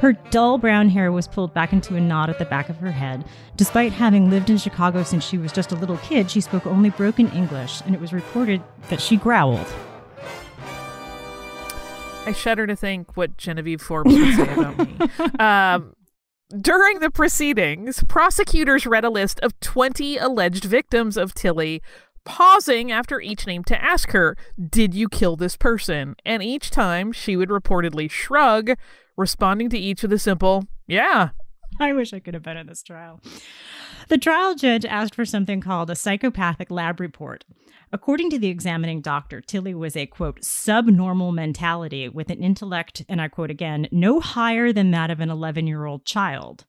Her 0.00 0.12
dull 0.30 0.58
brown 0.58 0.88
hair 0.88 1.10
was 1.10 1.26
pulled 1.26 1.52
back 1.52 1.72
into 1.72 1.96
a 1.96 2.00
knot 2.00 2.30
at 2.30 2.38
the 2.38 2.44
back 2.44 2.68
of 2.68 2.76
her 2.76 2.92
head. 2.92 3.24
Despite 3.56 3.92
having 3.92 4.30
lived 4.30 4.48
in 4.48 4.56
Chicago 4.58 5.02
since 5.02 5.24
she 5.24 5.38
was 5.38 5.52
just 5.52 5.72
a 5.72 5.76
little 5.76 5.98
kid, 5.98 6.30
she 6.30 6.40
spoke 6.40 6.66
only 6.66 6.90
broken 6.90 7.30
English, 7.32 7.80
and 7.84 7.94
it 7.94 8.00
was 8.00 8.12
reported 8.12 8.62
that 8.90 9.00
she 9.00 9.16
growled. 9.16 9.66
I 12.26 12.32
shudder 12.32 12.66
to 12.66 12.76
think 12.76 13.16
what 13.16 13.36
Genevieve 13.38 13.80
Forbes 13.80 14.14
would 14.14 14.34
say 14.34 14.52
about 14.52 14.78
me. 14.78 14.98
Um, 15.40 15.94
during 16.56 17.00
the 17.00 17.10
proceedings, 17.10 18.02
prosecutors 18.04 18.86
read 18.86 19.04
a 19.04 19.10
list 19.10 19.38
of 19.40 19.58
20 19.60 20.16
alleged 20.16 20.64
victims 20.64 21.16
of 21.16 21.34
Tilly, 21.34 21.82
pausing 22.28 22.92
after 22.92 23.20
each 23.20 23.46
name 23.46 23.64
to 23.64 23.82
ask 23.82 24.10
her, 24.10 24.36
Did 24.70 24.94
you 24.94 25.08
kill 25.08 25.34
this 25.34 25.56
person? 25.56 26.14
And 26.24 26.42
each 26.42 26.70
time 26.70 27.10
she 27.10 27.36
would 27.36 27.48
reportedly 27.48 28.10
shrug, 28.10 28.72
responding 29.16 29.70
to 29.70 29.78
each 29.78 30.02
with 30.02 30.12
a 30.12 30.18
simple, 30.18 30.66
Yeah. 30.86 31.30
I 31.80 31.92
wish 31.92 32.12
I 32.12 32.20
could 32.20 32.34
have 32.34 32.42
been 32.42 32.56
in 32.56 32.66
this 32.66 32.82
trial. 32.82 33.20
The 34.08 34.18
trial 34.18 34.54
judge 34.54 34.84
asked 34.84 35.14
for 35.14 35.24
something 35.24 35.60
called 35.60 35.90
a 35.90 35.94
psychopathic 35.94 36.70
lab 36.70 36.98
report. 36.98 37.44
According 37.92 38.30
to 38.30 38.38
the 38.38 38.48
examining 38.48 39.00
doctor, 39.00 39.40
Tilly 39.40 39.74
was 39.74 39.96
a 39.96 40.06
quote, 40.06 40.44
subnormal 40.44 41.32
mentality 41.32 42.08
with 42.08 42.30
an 42.30 42.42
intellect, 42.42 43.04
and 43.08 43.20
I 43.20 43.28
quote 43.28 43.50
again, 43.50 43.88
no 43.90 44.20
higher 44.20 44.72
than 44.72 44.90
that 44.92 45.10
of 45.10 45.20
an 45.20 45.30
11 45.30 45.66
year 45.66 45.86
old 45.86 46.04
child. 46.04 46.64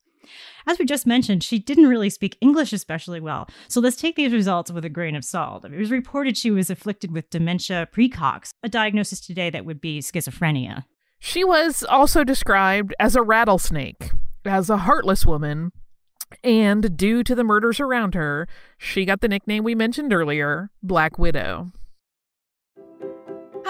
As 0.67 0.79
we 0.79 0.85
just 0.85 1.07
mentioned, 1.07 1.43
she 1.43 1.59
didn't 1.59 1.87
really 1.87 2.09
speak 2.09 2.37
English 2.41 2.73
especially 2.73 3.19
well, 3.19 3.47
so 3.67 3.79
let's 3.79 3.95
take 3.95 4.15
these 4.15 4.33
results 4.33 4.71
with 4.71 4.85
a 4.85 4.89
grain 4.89 5.15
of 5.15 5.25
salt. 5.25 5.65
It 5.65 5.77
was 5.77 5.91
reported 5.91 6.37
she 6.37 6.51
was 6.51 6.69
afflicted 6.69 7.11
with 7.11 7.29
dementia 7.29 7.87
precox, 7.93 8.51
a 8.63 8.69
diagnosis 8.69 9.19
today 9.19 9.49
that 9.49 9.65
would 9.65 9.81
be 9.81 9.99
schizophrenia. 9.99 10.85
She 11.19 11.43
was 11.43 11.83
also 11.83 12.23
described 12.23 12.93
as 12.99 13.15
a 13.15 13.21
rattlesnake, 13.21 14.11
as 14.45 14.69
a 14.69 14.77
heartless 14.77 15.25
woman, 15.25 15.71
and 16.43 16.95
due 16.95 17.23
to 17.23 17.35
the 17.35 17.43
murders 17.43 17.79
around 17.79 18.13
her, 18.13 18.47
she 18.77 19.05
got 19.05 19.21
the 19.21 19.27
nickname 19.27 19.63
we 19.63 19.75
mentioned 19.75 20.13
earlier, 20.13 20.69
Black 20.81 21.17
Widow. 21.17 21.71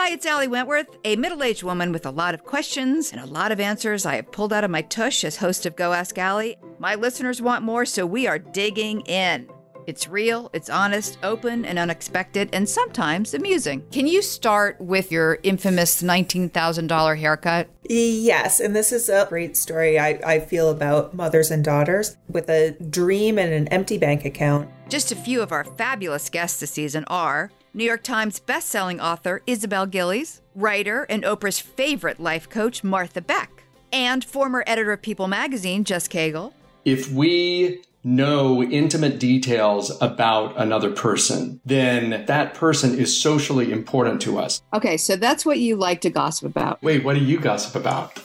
Hi, 0.10 0.14
it's 0.14 0.26
Ali 0.26 0.48
Wentworth, 0.48 0.98
a 1.06 1.16
middle 1.18 1.44
aged 1.44 1.62
woman 1.62 1.92
with 1.92 2.08
a 2.08 2.10
lot 2.10 2.34
of 2.34 2.44
questions 2.44 3.12
and 3.12 3.22
a 3.22 3.28
lot 3.28 3.52
of 3.52 3.60
answers 3.60 4.08
I 4.08 4.16
have 4.16 4.32
pulled 4.32 4.52
out 4.52 4.64
of 4.64 4.72
my 4.72 4.82
tush 4.82 5.24
as 5.24 5.36
host 5.36 5.68
of 5.68 5.76
Go 5.76 5.94
Ask 5.94 6.18
Ali. 6.18 6.58
My 6.80 6.96
listeners 6.96 7.44
want 7.44 7.64
more, 7.64 7.86
so 7.86 8.08
we 8.08 8.26
are 8.26 8.40
digging 8.40 9.02
in. 9.02 9.48
It's 9.86 10.08
real, 10.08 10.50
it's 10.52 10.68
honest, 10.68 11.20
open, 11.22 11.64
and 11.64 11.78
unexpected, 11.78 12.50
and 12.54 12.68
sometimes 12.68 13.36
amusing. 13.36 13.86
Can 13.92 14.08
you 14.08 14.24
start 14.24 14.82
with 14.82 15.12
your 15.12 15.38
infamous 15.44 16.02
$19,000 16.02 17.18
haircut? 17.20 17.70
Yes, 17.84 18.60
and 18.60 18.76
this 18.76 18.92
is 18.92 19.10
a 19.10 19.28
great 19.30 19.56
story 19.56 20.00
I, 20.00 20.20
I 20.26 20.40
feel 20.40 20.72
about 20.72 21.14
mothers 21.14 21.52
and 21.52 21.64
daughters 21.64 22.18
with 22.28 22.50
a 22.50 22.72
dream 22.90 23.38
and 23.38 23.54
an 23.54 23.68
empty 23.68 24.00
bank 24.00 24.26
account. 24.26 24.70
Just 24.90 25.12
a 25.12 25.16
few 25.16 25.44
of 25.44 25.52
our 25.52 25.66
fabulous 25.66 26.32
guests 26.32 26.62
this 26.62 26.72
season 26.72 27.04
are 27.06 27.52
New 27.74 27.84
York 27.84 28.02
Times 28.04 28.40
bestselling 28.40 29.00
author 29.00 29.44
Isabel 29.46 29.86
Gillies, 29.86 30.42
writer 30.56 31.04
and 31.04 31.24
Oprah's 31.24 31.60
favorite 31.60 32.20
life 32.20 32.50
coach 32.50 32.84
Martha 32.84 33.22
Beck, 33.22 33.64
and 33.94 34.24
former 34.24 34.64
editor 34.66 34.92
of 34.92 35.04
People 35.04 35.28
magazine 35.28 35.84
Jess 35.84 36.08
Cagle. 36.08 36.54
If 36.84 37.12
we 37.12 37.84
know 38.04 38.64
intimate 38.64 39.20
details 39.20 39.96
about 40.02 40.58
another 40.58 40.90
person, 40.90 41.60
then 41.64 42.26
that 42.26 42.56
person 42.56 42.98
is 42.98 43.22
socially 43.22 43.72
important 43.72 44.22
to 44.22 44.40
us. 44.40 44.64
Okay, 44.74 44.98
so 44.98 45.16
that's 45.16 45.46
what 45.46 45.60
you 45.60 45.76
like 45.76 46.02
to 46.02 46.10
gossip 46.10 46.50
about. 46.50 46.82
Wait, 46.82 47.04
what 47.04 47.16
do 47.16 47.24
you 47.24 47.40
gossip 47.40 47.76
about? 47.76 48.20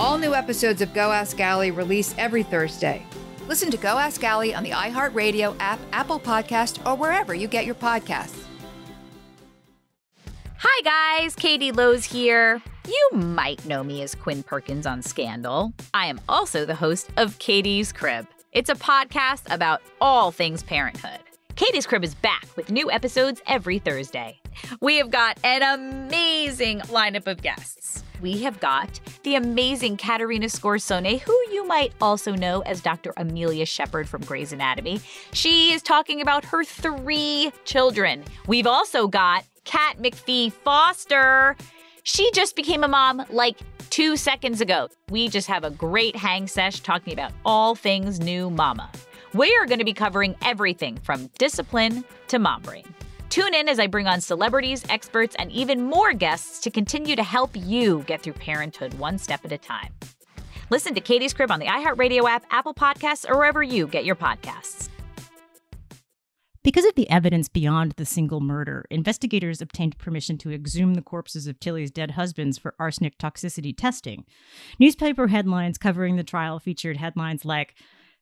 All 0.00 0.18
new 0.18 0.34
episodes 0.34 0.82
of 0.82 0.92
Go 0.94 1.12
Ask 1.12 1.38
Ali 1.40 1.70
release 1.70 2.12
every 2.18 2.42
Thursday. 2.42 3.06
Listen 3.46 3.70
to 3.70 3.76
Go 3.76 3.98
Ask 3.98 4.24
Ali 4.24 4.52
on 4.52 4.64
the 4.64 4.70
iHeartRadio 4.70 5.54
app, 5.60 5.78
Apple 5.92 6.18
Podcast, 6.18 6.84
or 6.84 6.96
wherever 6.96 7.34
you 7.34 7.46
get 7.46 7.66
your 7.66 7.76
podcasts. 7.76 8.43
Hi 10.66 11.18
guys, 11.20 11.36
Katie 11.36 11.72
Lowes 11.72 12.06
here. 12.06 12.62
You 12.88 13.18
might 13.18 13.62
know 13.66 13.84
me 13.84 14.00
as 14.00 14.14
Quinn 14.14 14.42
Perkins 14.42 14.86
on 14.86 15.02
Scandal. 15.02 15.74
I 15.92 16.06
am 16.06 16.18
also 16.26 16.64
the 16.64 16.74
host 16.74 17.10
of 17.18 17.38
Katie's 17.38 17.92
Crib. 17.92 18.26
It's 18.52 18.70
a 18.70 18.74
podcast 18.74 19.42
about 19.54 19.82
all 20.00 20.30
things 20.30 20.62
parenthood. 20.62 21.20
Katie's 21.56 21.86
Crib 21.86 22.02
is 22.02 22.14
back 22.14 22.46
with 22.56 22.70
new 22.70 22.90
episodes 22.90 23.42
every 23.46 23.78
Thursday. 23.78 24.40
We 24.80 24.96
have 24.96 25.10
got 25.10 25.38
an 25.44 25.62
amazing 25.62 26.80
lineup 26.80 27.26
of 27.26 27.42
guests. 27.42 28.02
We 28.22 28.38
have 28.38 28.58
got 28.58 29.00
the 29.22 29.34
amazing 29.34 29.98
Caterina 29.98 30.46
Scorsone, 30.46 31.20
who 31.20 31.38
you 31.52 31.66
might 31.66 31.92
also 32.00 32.34
know 32.34 32.60
as 32.62 32.80
Dr. 32.80 33.12
Amelia 33.18 33.66
Shepherd 33.66 34.08
from 34.08 34.22
Grey's 34.22 34.54
Anatomy. 34.54 35.02
She 35.34 35.74
is 35.74 35.82
talking 35.82 36.22
about 36.22 36.42
her 36.46 36.64
three 36.64 37.52
children. 37.66 38.24
We've 38.46 38.66
also 38.66 39.08
got 39.08 39.44
Kat 39.64 39.98
McPhee 39.98 40.52
Foster. 40.52 41.56
She 42.02 42.30
just 42.32 42.56
became 42.56 42.84
a 42.84 42.88
mom 42.88 43.24
like 43.30 43.58
two 43.90 44.16
seconds 44.16 44.60
ago. 44.60 44.88
We 45.10 45.28
just 45.28 45.48
have 45.48 45.64
a 45.64 45.70
great 45.70 46.16
hang 46.16 46.46
sesh 46.46 46.80
talking 46.80 47.12
about 47.12 47.32
all 47.44 47.74
things 47.74 48.20
new 48.20 48.50
mama. 48.50 48.90
We 49.32 49.56
are 49.60 49.66
going 49.66 49.78
to 49.78 49.84
be 49.84 49.94
covering 49.94 50.36
everything 50.42 50.98
from 50.98 51.30
discipline 51.38 52.04
to 52.28 52.38
mom 52.38 52.62
brain. 52.62 52.84
Tune 53.30 53.54
in 53.54 53.68
as 53.68 53.80
I 53.80 53.88
bring 53.88 54.06
on 54.06 54.20
celebrities, 54.20 54.84
experts, 54.88 55.34
and 55.38 55.50
even 55.50 55.82
more 55.82 56.12
guests 56.12 56.60
to 56.60 56.70
continue 56.70 57.16
to 57.16 57.22
help 57.22 57.50
you 57.56 58.04
get 58.06 58.22
through 58.22 58.34
parenthood 58.34 58.94
one 58.94 59.18
step 59.18 59.44
at 59.44 59.50
a 59.50 59.58
time. 59.58 59.92
Listen 60.70 60.94
to 60.94 61.00
Katie's 61.00 61.34
Crib 61.34 61.50
on 61.50 61.58
the 61.58 61.66
iHeartRadio 61.66 62.28
app, 62.28 62.44
Apple 62.50 62.74
Podcasts, 62.74 63.28
or 63.28 63.36
wherever 63.36 63.62
you 63.62 63.86
get 63.86 64.04
your 64.04 64.16
podcasts. 64.16 64.88
Because 66.64 66.84
of 66.84 66.96
the 66.96 67.08
evidence 67.08 67.48
beyond 67.48 67.92
the 67.92 68.04
single 68.04 68.40
murder, 68.40 68.84
investigators 68.90 69.60
obtained 69.60 69.98
permission 69.98 70.36
to 70.38 70.50
exhume 70.50 70.94
the 70.94 71.02
corpses 71.02 71.46
of 71.46 71.60
Tillie's 71.60 71.92
dead 71.92 72.12
husbands 72.12 72.58
for 72.58 72.74
arsenic 72.80 73.18
toxicity 73.18 73.76
testing. 73.76 74.24
Newspaper 74.80 75.28
headlines 75.28 75.78
covering 75.78 76.16
the 76.16 76.24
trial 76.24 76.58
featured 76.58 76.96
headlines 76.96 77.44
like 77.44 77.76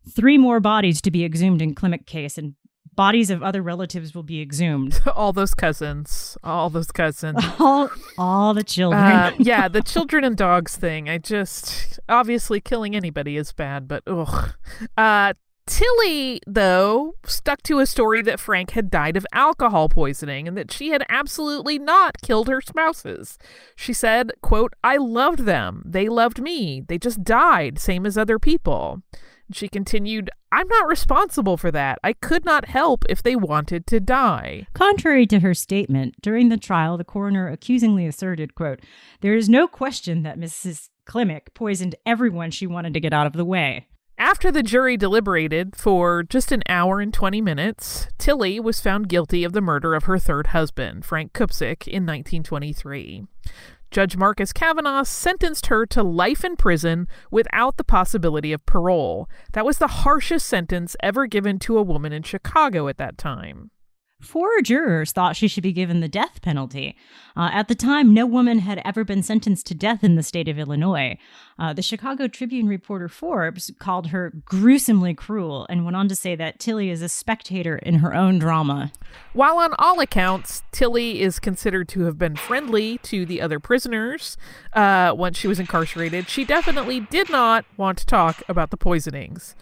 Three 0.09 0.37
more 0.37 0.59
bodies 0.59 1.00
to 1.02 1.11
be 1.11 1.24
exhumed 1.24 1.62
in 1.62 1.74
Klimek 1.74 2.07
case, 2.07 2.37
and 2.37 2.55
bodies 2.94 3.31
of 3.31 3.42
other 3.42 3.62
relatives 3.62 4.14
will 4.14 4.24
be 4.24 4.42
exhumed. 4.42 5.00
all 5.14 5.33
those 5.33 5.55
cousins, 5.55 6.37
all 6.42 6.70
those 6.70 6.90
cousins, 6.90 7.38
all, 7.61 7.88
all 8.18 8.52
the 8.52 8.64
children. 8.64 9.00
Uh, 9.00 9.33
yeah, 9.38 9.68
the 9.68 9.83
children 9.83 10.24
and 10.24 10.37
dogs 10.37 10.76
thing. 10.76 11.09
I 11.09 11.18
just 11.18 12.00
obviously 12.09 12.61
killing 12.61 12.96
anybody 12.96 13.37
is 13.37 13.52
bad, 13.52 13.87
but 13.87 14.02
ugh. 14.09 14.55
Uh, 14.96 15.35
Tillie, 15.66 16.40
though, 16.46 17.14
stuck 17.25 17.62
to 17.62 17.79
a 17.79 17.87
story 17.87 18.20
that 18.22 18.40
Frank 18.40 18.72
had 18.72 18.90
died 18.90 19.16
of 19.16 19.27
alcohol 19.33 19.88
poisoning 19.88 20.48
and 20.48 20.57
that 20.57 20.72
she 20.72 20.90
had 20.90 21.05
absolutely 21.09 21.79
not 21.79 22.20
killed 22.20 22.48
her 22.48 22.61
spouses. 22.61 23.38
She 23.77 23.92
said, 23.92 24.33
quote, 24.42 24.75
I 24.83 24.96
loved 24.96 25.40
them. 25.40 25.83
They 25.85 26.09
loved 26.09 26.40
me. 26.42 26.83
They 26.87 26.98
just 26.98 27.22
died, 27.22 27.79
same 27.79 28.07
as 28.07 28.18
other 28.18 28.38
people. 28.38 29.03
She 29.53 29.68
continued, 29.68 30.31
I'm 30.51 30.68
not 30.68 30.88
responsible 30.88 31.57
for 31.57 31.70
that. 31.70 31.98
I 32.03 32.14
could 32.14 32.44
not 32.44 32.66
help 32.66 33.05
if 33.09 33.22
they 33.22 33.37
wanted 33.37 33.87
to 33.88 34.01
die. 34.01 34.66
Contrary 34.75 35.27
to 35.27 35.40
her 35.40 35.55
statement, 35.55 36.14
during 36.22 36.48
the 36.48 36.57
trial, 36.57 36.96
the 36.96 37.05
coroner 37.05 37.48
accusingly 37.48 38.07
asserted, 38.07 38.55
quote, 38.55 38.81
There 39.20 39.35
is 39.35 39.48
no 39.48 39.68
question 39.68 40.22
that 40.22 40.38
Mrs. 40.38 40.88
Klimek 41.07 41.55
poisoned 41.55 41.94
everyone 42.07 42.51
she 42.51 42.66
wanted 42.66 42.94
to 42.94 43.01
get 43.01 43.12
out 43.12 43.27
of 43.27 43.33
the 43.35 43.44
way. 43.44 43.87
After 44.23 44.53
the 44.53 44.63
jury 44.63 44.97
deliberated 44.97 45.75
for 45.75 46.23
just 46.23 46.53
an 46.53 46.63
hour 46.69 47.01
and 47.01 47.13
20 47.13 47.41
minutes, 47.41 48.07
Tillie 48.19 48.61
was 48.61 48.81
found 48.81 49.09
guilty 49.09 49.43
of 49.43 49.53
the 49.53 49.61
murder 49.61 49.97
of 49.97 50.05
her 50.05 50.17
third 50.17 50.47
husband, 50.47 51.05
Frank 51.05 51.33
Kupczyk, 51.33 51.89
in 51.89 52.07
1923. 52.07 53.27
Judge 53.91 54.17
Marcus 54.17 54.53
Kavanagh 54.53 55.03
sentenced 55.07 55.67
her 55.67 55.87
to 55.87 56.05
life 56.05 56.45
in 56.45 56.55
prison 56.55 57.09
without 57.33 57.79
the 57.79 57.85
possibility 57.85 58.53
of 58.53 58.65
parole. 58.65 59.29
That 59.55 59.67
was 59.67 59.79
the 59.79 59.89
harshest 59.89 60.47
sentence 60.47 60.95
ever 61.03 61.27
given 61.27 61.59
to 61.59 61.77
a 61.77 61.83
woman 61.83 62.13
in 62.13 62.23
Chicago 62.23 62.87
at 62.87 62.99
that 62.99 63.19
time. 63.19 63.72
Four 64.23 64.63
jurors 64.63 65.11
thought 65.11 65.35
she 65.35 65.49
should 65.49 65.65
be 65.65 65.73
given 65.73 66.01
the 66.01 66.09
death 66.09 66.41
penalty. 66.43 66.97
Uh, 67.37 67.51
at 67.53 67.67
the 67.67 67.75
time, 67.75 68.15
no 68.15 68.25
woman 68.25 68.61
had 68.61 68.81
ever 68.85 69.03
been 69.03 69.23
sentenced 69.23 69.67
to 69.67 69.75
death 69.75 70.05
in 70.05 70.15
the 70.15 70.23
state 70.23 70.47
of 70.49 70.61
Illinois. 70.61 71.19
Uh, 71.59 71.73
the 71.73 71.83
Chicago 71.83 72.29
Tribune 72.29 72.69
reporter 72.69 73.09
Forbes 73.09 73.73
called 73.81 74.09
her 74.09 74.33
gruesomely 74.45 75.13
cruel 75.13 75.67
and 75.69 75.85
went 75.85 75.97
on 75.97 76.09
to 76.09 76.15
say 76.15 76.37
that 76.37 76.61
Tillie 76.61 76.91
is 76.91 77.03
a 77.03 77.09
spectator 77.09 77.77
in 77.77 77.97
her 77.97 78.15
own 78.15 78.39
drama. 78.39 78.93
While 79.33 79.59
on 79.59 79.75
all 79.77 79.99
accounts, 79.99 80.63
Tillie 80.71 81.20
is 81.20 81.41
considered 81.41 81.89
to 81.91 82.03
have 82.03 82.16
been 82.16 82.37
friendly 82.37 82.99
to 82.99 83.27
the 83.27 83.41
other 83.41 83.59
prisoners 83.59 84.37
uh, 84.73 85.12
once 85.16 85.37
she 85.37 85.49
was 85.49 85.59
incarcerated, 85.59 86.29
she 86.29 86.45
definitely 86.45 87.01
did 87.01 87.29
not 87.29 87.64
want 87.77 87.99
to 87.99 88.07
talk 88.07 88.43
about 88.49 88.70
the 88.70 88.77
poisonings 88.77 89.57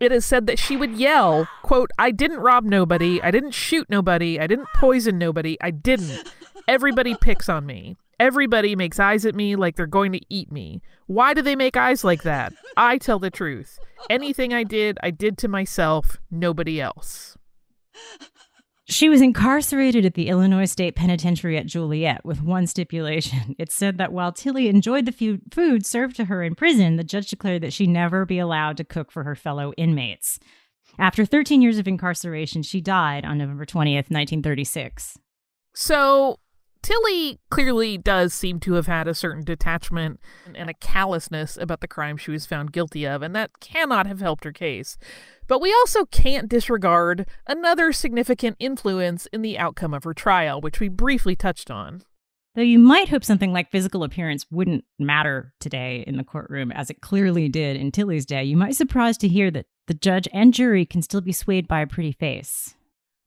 it 0.00 0.12
is 0.12 0.24
said 0.24 0.46
that 0.46 0.58
she 0.58 0.76
would 0.76 0.96
yell, 0.96 1.46
quote, 1.62 1.90
I 1.98 2.10
didn't 2.10 2.38
rob 2.38 2.64
nobody, 2.64 3.22
I 3.22 3.30
didn't 3.30 3.52
shoot 3.52 3.88
nobody, 3.90 4.40
I 4.40 4.46
didn't 4.46 4.68
poison 4.74 5.18
nobody, 5.18 5.58
I 5.60 5.70
didn't. 5.70 6.32
Everybody 6.66 7.14
picks 7.14 7.48
on 7.48 7.66
me. 7.66 7.96
Everybody 8.18 8.76
makes 8.76 8.98
eyes 8.98 9.24
at 9.24 9.34
me 9.34 9.56
like 9.56 9.76
they're 9.76 9.86
going 9.86 10.12
to 10.12 10.20
eat 10.28 10.50
me. 10.50 10.82
Why 11.06 11.34
do 11.34 11.42
they 11.42 11.56
make 11.56 11.76
eyes 11.76 12.04
like 12.04 12.22
that? 12.22 12.52
I 12.76 12.98
tell 12.98 13.18
the 13.18 13.30
truth. 13.30 13.78
Anything 14.08 14.52
I 14.52 14.62
did, 14.62 14.98
I 15.02 15.10
did 15.10 15.38
to 15.38 15.48
myself, 15.48 16.18
nobody 16.30 16.80
else. 16.80 17.36
She 18.90 19.08
was 19.08 19.20
incarcerated 19.20 20.04
at 20.04 20.14
the 20.14 20.28
Illinois 20.28 20.64
State 20.64 20.96
Penitentiary 20.96 21.56
at 21.56 21.66
Joliet 21.66 22.24
with 22.24 22.42
one 22.42 22.66
stipulation. 22.66 23.54
It 23.58 23.70
said 23.70 23.98
that 23.98 24.12
while 24.12 24.32
Tillie 24.32 24.68
enjoyed 24.68 25.06
the 25.06 25.38
food 25.52 25.86
served 25.86 26.16
to 26.16 26.24
her 26.24 26.42
in 26.42 26.56
prison, 26.56 26.96
the 26.96 27.04
judge 27.04 27.28
declared 27.28 27.62
that 27.62 27.72
she 27.72 27.86
never 27.86 28.26
be 28.26 28.40
allowed 28.40 28.76
to 28.78 28.84
cook 28.84 29.12
for 29.12 29.22
her 29.22 29.36
fellow 29.36 29.72
inmates. 29.76 30.40
After 30.98 31.24
13 31.24 31.62
years 31.62 31.78
of 31.78 31.86
incarceration, 31.86 32.62
she 32.62 32.80
died 32.80 33.24
on 33.24 33.38
November 33.38 33.64
20th, 33.64 34.10
1936. 34.10 35.18
So, 35.72 36.36
Tillie 36.82 37.38
clearly 37.50 37.98
does 37.98 38.32
seem 38.32 38.58
to 38.60 38.72
have 38.74 38.86
had 38.86 39.06
a 39.06 39.14
certain 39.14 39.44
detachment 39.44 40.18
and 40.54 40.70
a 40.70 40.74
callousness 40.74 41.56
about 41.56 41.80
the 41.80 41.88
crime 41.88 42.16
she 42.16 42.30
was 42.30 42.46
found 42.46 42.72
guilty 42.72 43.06
of, 43.06 43.22
and 43.22 43.36
that 43.36 43.60
cannot 43.60 44.06
have 44.06 44.20
helped 44.20 44.44
her 44.44 44.52
case. 44.52 44.96
But 45.46 45.60
we 45.60 45.72
also 45.72 46.06
can't 46.06 46.48
disregard 46.48 47.26
another 47.46 47.92
significant 47.92 48.56
influence 48.58 49.26
in 49.26 49.42
the 49.42 49.58
outcome 49.58 49.92
of 49.92 50.04
her 50.04 50.14
trial, 50.14 50.60
which 50.60 50.80
we 50.80 50.88
briefly 50.88 51.36
touched 51.36 51.70
on. 51.70 52.02
Though 52.54 52.62
you 52.62 52.78
might 52.78 53.10
hope 53.10 53.24
something 53.24 53.52
like 53.52 53.70
physical 53.70 54.02
appearance 54.02 54.44
wouldn't 54.50 54.84
matter 54.98 55.52
today 55.60 56.02
in 56.06 56.16
the 56.16 56.24
courtroom, 56.24 56.72
as 56.72 56.90
it 56.90 57.00
clearly 57.00 57.48
did 57.48 57.76
in 57.76 57.92
Tillie's 57.92 58.26
day, 58.26 58.42
you 58.42 58.56
might 58.56 58.68
be 58.68 58.74
surprised 58.74 59.20
to 59.20 59.28
hear 59.28 59.50
that 59.52 59.66
the 59.86 59.94
judge 59.94 60.26
and 60.32 60.52
jury 60.52 60.84
can 60.84 61.02
still 61.02 61.20
be 61.20 61.32
swayed 61.32 61.68
by 61.68 61.80
a 61.80 61.86
pretty 61.86 62.12
face. 62.12 62.74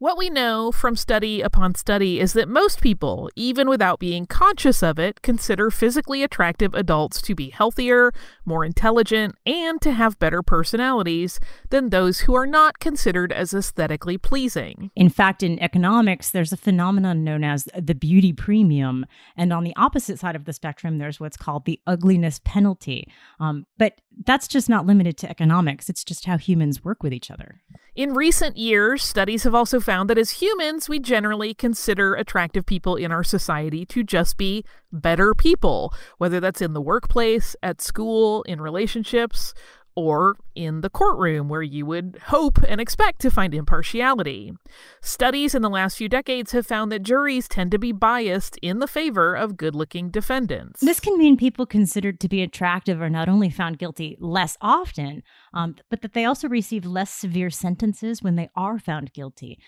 What 0.03 0.17
we 0.17 0.29
know 0.29 0.73
from 0.73 0.97
study 0.97 1.39
upon 1.39 1.75
study 1.75 2.19
is 2.19 2.33
that 2.33 2.49
most 2.49 2.81
people, 2.81 3.29
even 3.37 3.69
without 3.69 4.01
being 4.01 4.25
conscious 4.25 4.83
of 4.83 4.99
it, 4.99 5.21
consider 5.21 5.71
physically 5.71 6.23
attractive 6.23 6.73
adults 6.73 7.21
to 7.21 7.33
be 7.33 7.51
healthier, 7.51 8.11
more 8.43 8.65
intelligent, 8.65 9.35
and 9.45 9.81
to 9.81 9.93
have 9.93 10.19
better 10.19 10.43
personalities 10.43 11.39
than 11.69 11.89
those 11.89 12.19
who 12.19 12.35
are 12.35 12.45
not 12.45 12.79
considered 12.79 13.31
as 13.31 13.53
aesthetically 13.53 14.17
pleasing. 14.17 14.91
In 14.93 15.07
fact, 15.07 15.41
in 15.41 15.57
economics, 15.59 16.31
there's 16.31 16.51
a 16.51 16.57
phenomenon 16.57 17.23
known 17.23 17.45
as 17.45 17.69
the 17.73 17.95
beauty 17.95 18.33
premium. 18.33 19.05
And 19.37 19.53
on 19.53 19.63
the 19.63 19.75
opposite 19.77 20.19
side 20.19 20.35
of 20.35 20.43
the 20.43 20.51
spectrum, 20.51 20.97
there's 20.97 21.21
what's 21.21 21.37
called 21.37 21.63
the 21.63 21.79
ugliness 21.87 22.41
penalty. 22.43 23.07
Um, 23.39 23.67
but 23.77 24.01
that's 24.25 24.47
just 24.47 24.69
not 24.69 24.85
limited 24.85 25.17
to 25.17 25.29
economics, 25.29 25.89
it's 25.89 26.03
just 26.03 26.25
how 26.25 26.37
humans 26.37 26.83
work 26.83 27.03
with 27.03 27.13
each 27.13 27.31
other. 27.31 27.61
In 27.95 28.13
recent 28.13 28.57
years, 28.57 29.03
studies 29.03 29.43
have 29.43 29.53
also 29.53 29.79
found 29.79 30.09
that 30.09 30.17
as 30.17 30.41
humans, 30.41 30.89
we 30.89 30.99
generally 30.99 31.53
consider 31.53 32.15
attractive 32.15 32.65
people 32.65 32.95
in 32.95 33.11
our 33.11 33.23
society 33.23 33.85
to 33.87 34.03
just 34.03 34.37
be 34.37 34.65
better 34.91 35.33
people, 35.33 35.93
whether 36.17 36.39
that's 36.39 36.61
in 36.61 36.73
the 36.73 36.81
workplace, 36.81 37.55
at 37.61 37.81
school, 37.81 38.41
in 38.43 38.59
relationships, 38.59 39.53
or 39.95 40.37
in 40.55 40.81
the 40.81 40.89
courtroom 40.89 41.49
where 41.49 41.61
you 41.61 41.85
would 41.85 42.19
hope 42.27 42.59
and 42.67 42.79
expect 42.79 43.19
to 43.21 43.31
find 43.31 43.53
impartiality. 43.53 44.53
Studies 45.01 45.55
in 45.55 45.61
the 45.61 45.69
last 45.69 45.97
few 45.97 46.09
decades 46.09 46.51
have 46.51 46.65
found 46.65 46.91
that 46.91 47.03
juries 47.03 47.47
tend 47.47 47.71
to 47.71 47.79
be 47.79 47.91
biased 47.91 48.57
in 48.61 48.79
the 48.79 48.87
favor 48.87 49.35
of 49.35 49.57
good 49.57 49.75
looking 49.75 50.09
defendants. 50.09 50.81
This 50.81 50.99
can 50.99 51.17
mean 51.17 51.37
people 51.37 51.65
considered 51.65 52.19
to 52.19 52.29
be 52.29 52.41
attractive 52.41 53.01
are 53.01 53.09
not 53.09 53.29
only 53.29 53.49
found 53.49 53.79
guilty 53.79 54.17
less 54.19 54.57
often, 54.61 55.23
um, 55.53 55.75
but 55.89 56.01
that 56.01 56.13
they 56.13 56.25
also 56.25 56.47
receive 56.47 56.85
less 56.85 57.11
severe 57.11 57.49
sentences 57.49 58.21
when 58.21 58.35
they 58.35 58.49
are 58.55 58.79
found 58.79 59.13
guilty. 59.13 59.59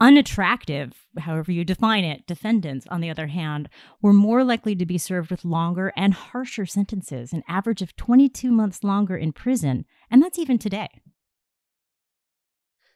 Unattractive, 0.00 1.06
however 1.18 1.52
you 1.52 1.64
define 1.64 2.04
it, 2.04 2.26
defendants, 2.26 2.86
on 2.90 3.00
the 3.00 3.10
other 3.10 3.28
hand, 3.28 3.68
were 4.02 4.12
more 4.12 4.42
likely 4.42 4.74
to 4.74 4.84
be 4.84 4.98
served 4.98 5.30
with 5.30 5.44
longer 5.44 5.92
and 5.96 6.14
harsher 6.14 6.66
sentences, 6.66 7.32
an 7.32 7.44
average 7.48 7.80
of 7.80 7.94
22 7.96 8.50
months 8.50 8.82
longer 8.82 9.16
in 9.16 9.32
prison, 9.32 9.84
and 10.10 10.22
that's 10.22 10.38
even 10.38 10.58
today. 10.58 10.88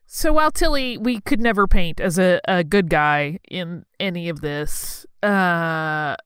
So 0.06 0.32
while 0.32 0.50
Tillie, 0.50 0.98
we 0.98 1.20
could 1.20 1.40
never 1.40 1.66
paint 1.68 2.00
as 2.00 2.18
a, 2.18 2.40
a 2.48 2.64
good 2.64 2.88
guy 2.88 3.38
in 3.48 3.84
any 4.00 4.28
of 4.28 4.40
this, 4.40 5.06
uh, 5.22 6.16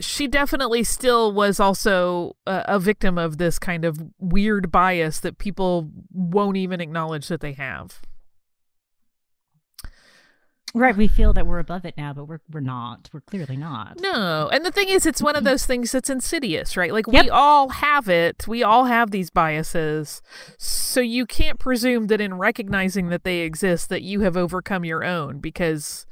she 0.00 0.28
definitely 0.28 0.84
still 0.84 1.32
was 1.32 1.60
also 1.60 2.36
a, 2.46 2.64
a 2.68 2.78
victim 2.78 3.18
of 3.18 3.38
this 3.38 3.58
kind 3.58 3.84
of 3.84 4.00
weird 4.18 4.70
bias 4.70 5.20
that 5.20 5.38
people 5.38 5.90
won't 6.12 6.56
even 6.56 6.80
acknowledge 6.80 7.28
that 7.28 7.40
they 7.40 7.52
have. 7.52 8.00
Right, 10.74 10.96
we 10.96 11.08
feel 11.08 11.32
that 11.32 11.46
we're 11.46 11.58
above 11.58 11.84
it 11.84 11.94
now, 11.96 12.12
but 12.12 12.24
we're 12.24 12.40
we're 12.50 12.60
not. 12.60 13.08
We're 13.12 13.20
clearly 13.20 13.56
not. 13.56 14.00
No, 14.00 14.48
and 14.52 14.64
the 14.64 14.70
thing 14.70 14.88
is, 14.88 15.06
it's 15.06 15.22
one 15.22 15.36
of 15.36 15.44
those 15.44 15.66
things 15.66 15.92
that's 15.92 16.10
insidious, 16.10 16.76
right? 16.76 16.92
Like 16.92 17.06
yep. 17.10 17.24
we 17.24 17.30
all 17.30 17.70
have 17.70 18.08
it. 18.08 18.46
We 18.46 18.62
all 18.62 18.84
have 18.84 19.10
these 19.10 19.30
biases, 19.30 20.22
so 20.58 21.00
you 21.00 21.26
can't 21.26 21.58
presume 21.58 22.08
that 22.08 22.20
in 22.20 22.34
recognizing 22.34 23.08
that 23.08 23.24
they 23.24 23.40
exist, 23.40 23.88
that 23.88 24.02
you 24.02 24.20
have 24.20 24.36
overcome 24.36 24.84
your 24.84 25.04
own, 25.04 25.38
because 25.38 26.06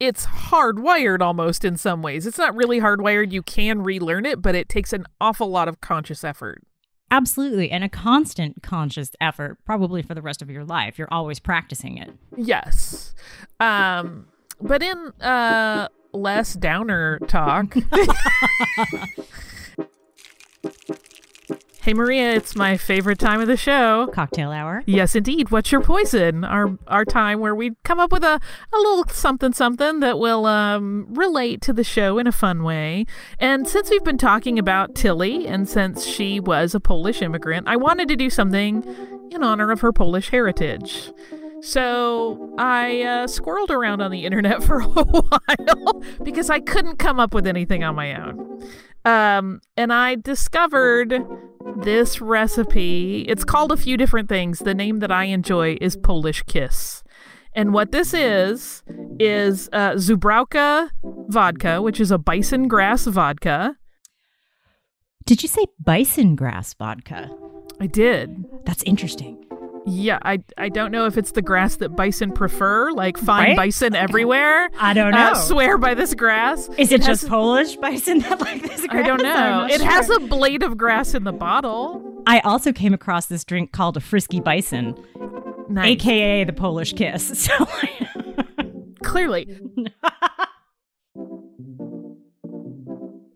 it's 0.00 0.26
hardwired 0.26 1.20
almost 1.20 1.64
in 1.64 1.76
some 1.76 2.02
ways. 2.02 2.26
It's 2.26 2.38
not 2.38 2.54
really 2.54 2.80
hardwired. 2.80 3.32
You 3.32 3.42
can 3.42 3.82
relearn 3.82 4.26
it, 4.26 4.40
but 4.40 4.54
it 4.54 4.68
takes 4.68 4.92
an 4.92 5.06
awful 5.20 5.48
lot 5.48 5.68
of 5.68 5.80
conscious 5.80 6.22
effort. 6.22 6.62
Absolutely. 7.10 7.70
And 7.70 7.84
a 7.84 7.88
constant 7.88 8.62
conscious 8.62 9.10
effort, 9.20 9.58
probably 9.64 10.02
for 10.02 10.14
the 10.14 10.22
rest 10.22 10.42
of 10.42 10.50
your 10.50 10.64
life. 10.64 10.98
You're 10.98 11.08
always 11.10 11.40
practicing 11.40 11.96
it. 11.96 12.10
Yes. 12.36 13.14
Um, 13.60 14.26
but 14.60 14.82
in 14.82 15.12
uh, 15.20 15.88
less 16.12 16.54
downer 16.54 17.18
talk. 17.20 17.76
Hey 21.80 21.94
Maria, 21.94 22.34
it's 22.34 22.56
my 22.56 22.76
favorite 22.76 23.20
time 23.20 23.40
of 23.40 23.46
the 23.46 23.56
show. 23.56 24.08
Cocktail 24.12 24.50
hour. 24.50 24.82
Yes, 24.84 25.14
indeed. 25.14 25.50
What's 25.50 25.70
your 25.70 25.80
poison? 25.80 26.44
Our 26.44 26.76
our 26.88 27.04
time 27.04 27.38
where 27.38 27.54
we 27.54 27.72
come 27.84 28.00
up 28.00 28.10
with 28.10 28.24
a, 28.24 28.40
a 28.72 28.76
little 28.76 29.04
something 29.08 29.52
something 29.52 30.00
that 30.00 30.18
will 30.18 30.44
um, 30.44 31.06
relate 31.08 31.62
to 31.62 31.72
the 31.72 31.84
show 31.84 32.18
in 32.18 32.26
a 32.26 32.32
fun 32.32 32.64
way. 32.64 33.06
And 33.38 33.66
since 33.68 33.90
we've 33.90 34.04
been 34.04 34.18
talking 34.18 34.58
about 34.58 34.96
Tillie, 34.96 35.46
and 35.46 35.68
since 35.68 36.04
she 36.04 36.40
was 36.40 36.74
a 36.74 36.80
Polish 36.80 37.22
immigrant, 37.22 37.68
I 37.68 37.76
wanted 37.76 38.08
to 38.08 38.16
do 38.16 38.28
something 38.28 38.84
in 39.30 39.44
honor 39.44 39.70
of 39.70 39.80
her 39.80 39.92
Polish 39.92 40.30
heritage. 40.30 41.12
So 41.60 42.54
I 42.58 43.02
uh, 43.02 43.26
squirreled 43.26 43.70
around 43.70 44.00
on 44.00 44.10
the 44.10 44.24
internet 44.24 44.62
for 44.64 44.80
a 44.80 44.84
while 44.86 46.02
because 46.22 46.50
I 46.50 46.60
couldn't 46.60 46.98
come 46.98 47.18
up 47.20 47.34
with 47.34 47.46
anything 47.46 47.84
on 47.84 47.94
my 47.94 48.14
own. 48.14 48.62
Um, 49.04 49.60
and 49.76 49.92
I 49.92 50.16
discovered 50.16 51.14
this 51.82 52.20
recipe. 52.20 53.24
It's 53.28 53.44
called 53.44 53.72
a 53.72 53.76
few 53.76 53.96
different 53.96 54.28
things. 54.28 54.60
The 54.60 54.74
name 54.74 54.98
that 54.98 55.10
I 55.10 55.24
enjoy 55.24 55.78
is 55.80 55.96
Polish 55.96 56.42
Kiss. 56.42 57.02
And 57.54 57.72
what 57.72 57.92
this 57.92 58.14
is, 58.14 58.82
is 59.18 59.68
uh, 59.72 59.92
Zubrowka 59.92 60.90
vodka, 61.28 61.82
which 61.82 62.00
is 62.00 62.10
a 62.10 62.18
bison 62.18 62.68
grass 62.68 63.06
vodka. 63.06 63.76
Did 65.24 65.42
you 65.42 65.48
say 65.48 65.66
bison 65.82 66.36
grass 66.36 66.74
vodka? 66.74 67.30
I 67.80 67.86
did. 67.86 68.44
That's 68.64 68.82
interesting. 68.84 69.47
Yeah, 69.88 70.18
I 70.22 70.40
I 70.56 70.68
don't 70.68 70.92
know 70.92 71.06
if 71.06 71.16
it's 71.16 71.32
the 71.32 71.42
grass 71.42 71.76
that 71.76 71.90
bison 71.90 72.32
prefer, 72.32 72.92
like 72.92 73.16
find 73.16 73.48
right? 73.48 73.56
bison 73.56 73.94
everywhere. 73.94 74.68
I 74.78 74.92
don't 74.92 75.12
know. 75.12 75.30
Uh, 75.30 75.34
swear 75.34 75.78
by 75.78 75.94
this 75.94 76.14
grass. 76.14 76.68
Is 76.76 76.92
it, 76.92 77.00
it 77.00 77.06
just 77.06 77.22
has, 77.22 77.28
Polish 77.28 77.76
bison 77.76 78.18
that 78.20 78.40
like 78.42 78.62
this 78.62 78.86
grass? 78.86 79.04
I 79.04 79.06
don't 79.06 79.22
know. 79.22 79.66
It 79.70 79.80
sure. 79.80 79.86
has 79.90 80.10
a 80.10 80.20
blade 80.20 80.62
of 80.62 80.76
grass 80.76 81.14
in 81.14 81.24
the 81.24 81.32
bottle. 81.32 82.22
I 82.26 82.40
also 82.40 82.72
came 82.72 82.92
across 82.92 83.26
this 83.26 83.44
drink 83.44 83.72
called 83.72 83.96
a 83.96 84.00
frisky 84.00 84.40
bison, 84.40 84.94
nice. 85.70 85.92
aka 85.92 86.44
the 86.44 86.52
Polish 86.52 86.92
kiss. 86.92 87.48
So 87.58 87.66
clearly. 89.02 89.58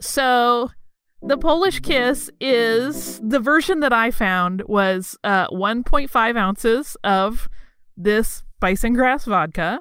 so 0.01 0.71
the 1.23 1.39
Polish 1.39 1.81
Kiss 1.81 2.31
is 2.41 3.21
the 3.21 3.39
version 3.41 3.81
that 3.81 3.93
I 3.93 4.11
found 4.11 4.63
was 4.67 5.17
uh, 5.25 5.47
1.5 5.49 6.37
ounces 6.37 6.97
of 7.05 7.49
this 7.97 8.43
bison 8.61 8.93
grass 8.95 9.25
vodka. 9.25 9.81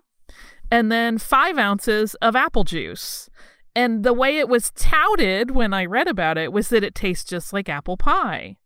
and 0.70 0.92
then 0.92 1.18
five 1.18 1.58
ounces 1.58 2.16
of 2.16 2.36
apple 2.36 2.64
juice. 2.64 3.30
And 3.76 4.04
the 4.04 4.14
way 4.14 4.38
it 4.38 4.48
was 4.50 4.72
touted 4.72 5.52
when 5.52 5.74
I 5.74 5.86
read 5.86 6.08
about 6.08 6.38
it 6.38 6.52
was 6.54 6.70
that 6.70 6.84
it 6.84 6.96
tastes 6.96 7.30
just 7.30 7.54
like 7.54 7.70
apple 7.70 7.98
pie. 7.98 8.58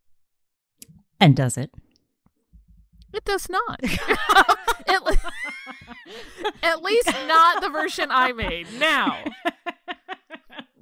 And 1.20 1.36
does 1.36 1.58
it? 1.58 1.72
It 3.14 3.24
does 3.24 3.48
not. 3.50 3.80
at, 4.88 5.02
at 6.64 6.84
least 6.84 7.08
not 7.28 7.62
the 7.62 7.70
version 7.70 8.08
I 8.12 8.34
made. 8.34 8.68
Now, 8.78 9.24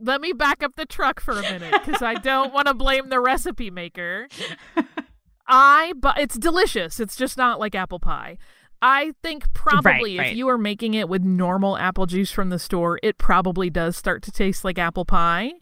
let 0.03 0.21
me 0.21 0.33
back 0.33 0.61
up 0.63 0.75
the 0.75 0.85
truck 0.85 1.19
for 1.19 1.33
a 1.33 1.41
minute 1.41 1.73
because 1.85 2.01
I 2.01 2.15
don't 2.15 2.53
want 2.53 2.67
to 2.67 2.73
blame 2.73 3.09
the 3.09 3.19
recipe 3.19 3.69
maker. 3.71 4.27
I 5.47 5.93
but 5.97 6.17
it's 6.19 6.37
delicious. 6.37 6.99
It's 6.99 7.15
just 7.15 7.37
not 7.37 7.59
like 7.59 7.75
apple 7.75 7.99
pie. 7.99 8.37
I 8.81 9.13
think 9.23 9.53
probably 9.53 10.17
Right, 10.17 10.25
if 10.25 10.29
right. 10.29 10.35
you 10.35 10.49
are 10.49 10.57
making 10.57 10.93
it 10.93 11.07
with 11.07 11.23
normal 11.23 11.77
apple 11.77 12.05
juice 12.05 12.31
from 12.31 12.49
the 12.49 12.59
store, 12.59 12.99
it 13.01 13.17
probably 13.17 13.69
does 13.69 13.95
start 13.95 14.23
to 14.23 14.31
taste 14.31 14.63
like 14.65 14.77
apple 14.77 15.05
pie. 15.05 15.53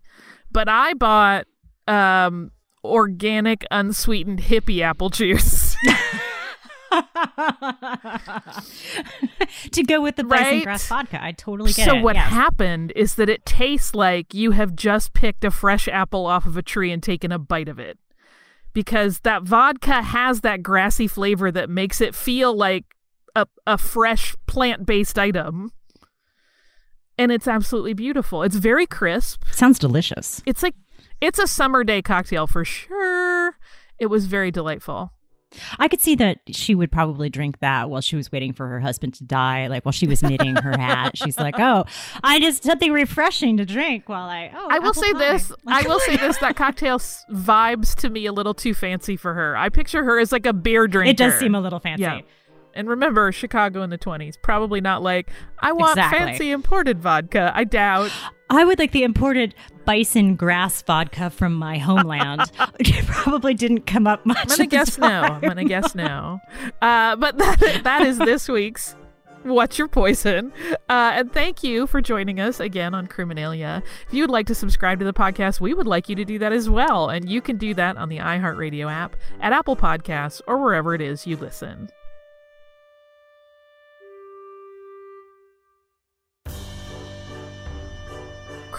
But 0.52 0.68
I 0.70 0.94
bought 0.94 1.46
um 1.88 2.52
organic 2.84 3.64
unsweetened 3.72 4.40
hippie 4.40 4.82
apple 4.82 5.10
juice. 5.10 5.76
to 9.72 9.84
go 9.84 10.02
with 10.02 10.16
the 10.16 10.24
bison 10.24 10.46
Right? 10.46 10.64
grass 10.64 10.88
vodka. 10.88 11.24
I 11.24 11.32
totally 11.32 11.74
get 11.74 11.86
so 11.86 11.96
it. 11.96 12.00
So 12.00 12.02
what 12.02 12.16
yes. 12.16 12.30
happened 12.30 12.92
is 12.96 13.16
that 13.16 13.30
it 13.30 13.46
tastes 13.46 13.96
like 13.96 14.34
you 14.34 14.52
have 14.52 14.76
just 14.76 15.14
picked 15.14 15.44
a 15.44 15.52
fresh 15.52 15.88
apple 15.88 16.26
off 16.26 16.46
of 16.46 16.58
a 16.58 16.62
tree 16.62 16.92
and 16.92 17.02
taken 17.02 17.32
a 17.32 17.40
bite 17.40 17.70
of 17.70 17.80
it. 17.80 17.98
Because 18.74 19.20
that 19.20 19.44
vodka 19.44 20.02
has 20.02 20.42
that 20.42 20.64
grassy 20.64 21.08
flavor 21.08 21.52
that 21.52 21.70
makes 21.70 22.00
it 22.00 22.16
feel 22.16 22.56
like 22.56 22.86
a, 23.36 23.46
a 23.68 23.78
fresh 23.78 24.36
plant-based 24.48 25.20
item. 25.20 25.72
And 27.18 27.32
it's 27.32 27.48
absolutely 27.48 27.94
beautiful. 27.94 28.44
It's 28.44 28.56
very 28.56 28.88
crisp. 28.88 29.44
Sounds 29.52 29.78
delicious. 29.78 30.42
It's 30.46 30.64
like 30.64 30.76
it's 31.20 31.38
a 31.38 31.48
summer 31.48 31.84
day 31.84 32.02
cocktail 32.02 32.48
for 32.48 32.66
sure. 32.66 33.58
It 34.00 34.08
was 34.08 34.26
very 34.26 34.52
delightful. 34.52 35.12
I 35.80 35.88
could 35.88 36.02
see 36.02 36.16
that 36.16 36.40
she 36.52 36.76
would 36.76 36.92
probably 36.92 37.30
drink 37.30 37.60
that 37.60 37.90
while 37.90 38.02
she 38.02 38.16
was 38.16 38.32
waiting 38.32 38.54
for 38.54 38.68
her 38.68 38.80
husband 38.80 39.14
to 39.16 39.24
die. 39.24 39.68
Like 39.68 39.86
while 39.86 39.92
she 39.92 40.08
was 40.08 40.24
knitting 40.24 40.56
her 40.56 40.78
hat, 40.78 41.18
she's 41.18 41.38
like, 41.38 41.56
"Oh, 41.60 41.86
I 42.24 42.40
just 42.40 42.64
something 42.64 42.92
refreshing 42.92 43.58
to 43.58 43.66
drink 43.66 44.08
while 44.08 44.30
I." 44.30 44.52
Oh, 44.56 44.68
I 44.70 44.80
will 44.80 44.94
say 44.94 45.12
pie." 45.14 45.20
this. 45.20 45.52
I 45.68 45.82
will 45.84 46.00
say 46.00 46.18
this. 46.18 46.38
That 46.38 46.56
cocktail 46.56 47.00
vibes 47.00 47.96
to 47.98 48.10
me 48.10 48.26
a 48.26 48.34
little 48.34 48.54
too 48.54 48.74
fancy 48.74 49.16
for 49.18 49.34
her. 49.34 49.56
I 49.58 49.70
picture 49.70 50.04
her 50.04 50.20
as 50.20 50.32
like 50.32 50.46
a 50.46 50.54
beer 50.54 50.88
drinker. 50.88 51.12
It 51.12 51.18
does 51.18 51.40
seem 51.40 51.56
a 51.56 51.62
little 51.62 51.80
fancy. 51.80 52.04
Yeah. 52.04 52.22
And 52.74 52.88
remember, 52.90 53.32
Chicago 53.32 53.82
in 53.82 53.90
the 53.90 53.98
20s. 53.98 54.42
Probably 54.42 54.82
not 54.82 55.02
like, 55.04 55.30
I 55.60 55.72
want 55.74 55.98
Exactly. 55.98 56.20
fancy 56.20 56.52
imported 56.52 57.00
vodka. 57.00 57.52
I 57.54 57.64
doubt. 57.64 58.12
I 58.50 58.66
would 58.66 58.80
like 58.80 58.92
the 58.92 59.04
imported 59.04 59.56
bison 59.86 60.36
grass 60.36 60.82
vodka 60.82 61.30
from 61.30 61.54
my 61.54 61.78
homeland. 61.78 62.42
it 62.80 63.06
probably 63.06 63.54
didn't 63.54 63.86
come 63.86 64.08
up 64.08 64.26
much. 64.26 64.38
I'm 64.38 64.48
going 64.48 64.60
to 64.60 64.68
guess 64.68 64.98
no. 64.98 65.08
I'm 65.08 65.42
going 65.42 65.56
to 65.58 65.64
guess 65.64 65.96
no. 65.96 66.40
Uh, 66.82 67.16
but 67.16 67.38
that, 67.38 67.82
that 67.84 68.02
is 68.02 68.18
this 68.18 68.50
week's 68.50 68.96
What's 69.44 69.80
Your 69.80 69.88
Poison? 69.88 70.52
Uh, 70.90 71.14
and 71.16 71.32
thank 71.34 71.64
you 71.64 71.88
for 71.88 72.00
joining 72.02 72.40
us 72.40 72.60
again 72.60 72.94
on 72.94 73.08
Criminalia. 73.08 73.82
If 74.08 74.14
you 74.14 74.22
would 74.24 74.30
like 74.30 74.46
to 74.48 74.56
subscribe 74.56 75.00
to 75.00 75.06
the 75.06 75.14
podcast, 75.14 75.60
we 75.60 75.74
would 75.74 75.88
like 75.88 76.10
you 76.10 76.16
to 76.18 76.26
do 76.26 76.38
that 76.40 76.52
as 76.52 76.70
well. 76.70 77.10
And 77.10 77.28
you 77.28 77.42
can 77.42 77.58
do 77.58 77.74
that 77.74 77.98
on 77.98 78.10
the 78.10 78.18
iHeartRadio 78.18 78.92
app, 78.92 79.16
at 79.40 79.52
Apple 79.54 79.76
Podcasts, 79.76 80.42
or 80.46 80.58
wherever 80.62 80.94
it 80.94 81.02
is 81.02 81.26
you 81.26 81.38
listen. 81.38 81.90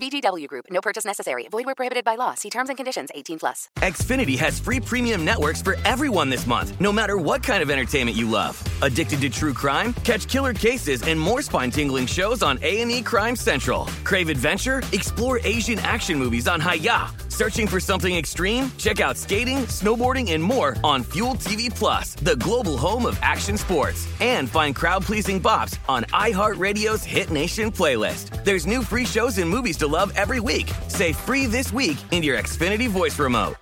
VGW 0.00 0.46
Group. 0.48 0.66
No 0.70 0.80
purchase 0.80 1.04
necessary. 1.04 1.46
Void 1.50 1.66
where 1.66 1.74
prohibited 1.74 2.04
by 2.04 2.16
law. 2.16 2.34
See 2.34 2.50
terms 2.50 2.68
and 2.68 2.76
conditions. 2.76 3.10
18 3.14 3.38
plus. 3.38 3.68
Xfinity 3.76 4.38
has 4.38 4.60
free 4.60 4.80
premium 4.80 5.24
networks 5.24 5.62
for 5.62 5.76
everyone 5.84 6.30
this 6.30 6.46
month, 6.46 6.78
no 6.80 6.92
matter 6.92 7.16
what 7.18 7.42
kind 7.42 7.62
of 7.62 7.70
entertainment 7.70 8.16
you 8.16 8.28
love. 8.28 8.62
Addicted 8.82 9.20
to 9.20 9.30
true 9.30 9.52
crime? 9.52 9.92
Catch 10.04 10.28
killer 10.28 10.54
cases 10.54 11.02
and 11.02 11.18
more 11.18 11.42
spine-tingling 11.42 12.06
shows 12.06 12.42
on 12.42 12.58
A&E 12.62 13.02
Crime 13.02 13.36
Central. 13.36 13.86
Crave 14.04 14.28
adventure? 14.28 14.82
Explore 14.92 15.40
Asian 15.44 15.78
action 15.80 16.18
movies 16.18 16.48
on 16.48 16.60
Hi-YAH. 16.60 17.14
Searching 17.28 17.66
for 17.66 17.80
something 17.80 18.16
extreme? 18.16 18.70
Check 18.78 18.98
out 18.98 19.18
skating, 19.18 19.58
snowboarding, 19.66 20.32
and 20.32 20.42
more 20.42 20.74
on 20.82 21.02
Fuel 21.02 21.34
TV 21.34 21.68
Plus, 21.68 22.14
the 22.14 22.34
global 22.36 22.78
home 22.78 23.04
of 23.04 23.18
action 23.20 23.58
sports. 23.58 24.08
And 24.20 24.48
find 24.48 24.74
crowd-pleasing 24.74 25.42
bops 25.42 25.78
on 25.86 26.04
iHeartRadio's 26.04 27.04
Hit 27.04 27.30
Nation 27.30 27.70
playlist. 27.70 28.42
There's 28.42 28.66
new 28.66 28.82
free 28.82 29.04
shows 29.04 29.36
and 29.36 29.50
movies 29.50 29.76
to 29.86 29.92
love 29.92 30.12
every 30.16 30.40
week. 30.40 30.70
Say 30.88 31.12
free 31.12 31.46
this 31.46 31.72
week 31.72 31.98
in 32.10 32.22
your 32.22 32.38
Xfinity 32.38 32.88
voice 32.88 33.18
remote. 33.18 33.56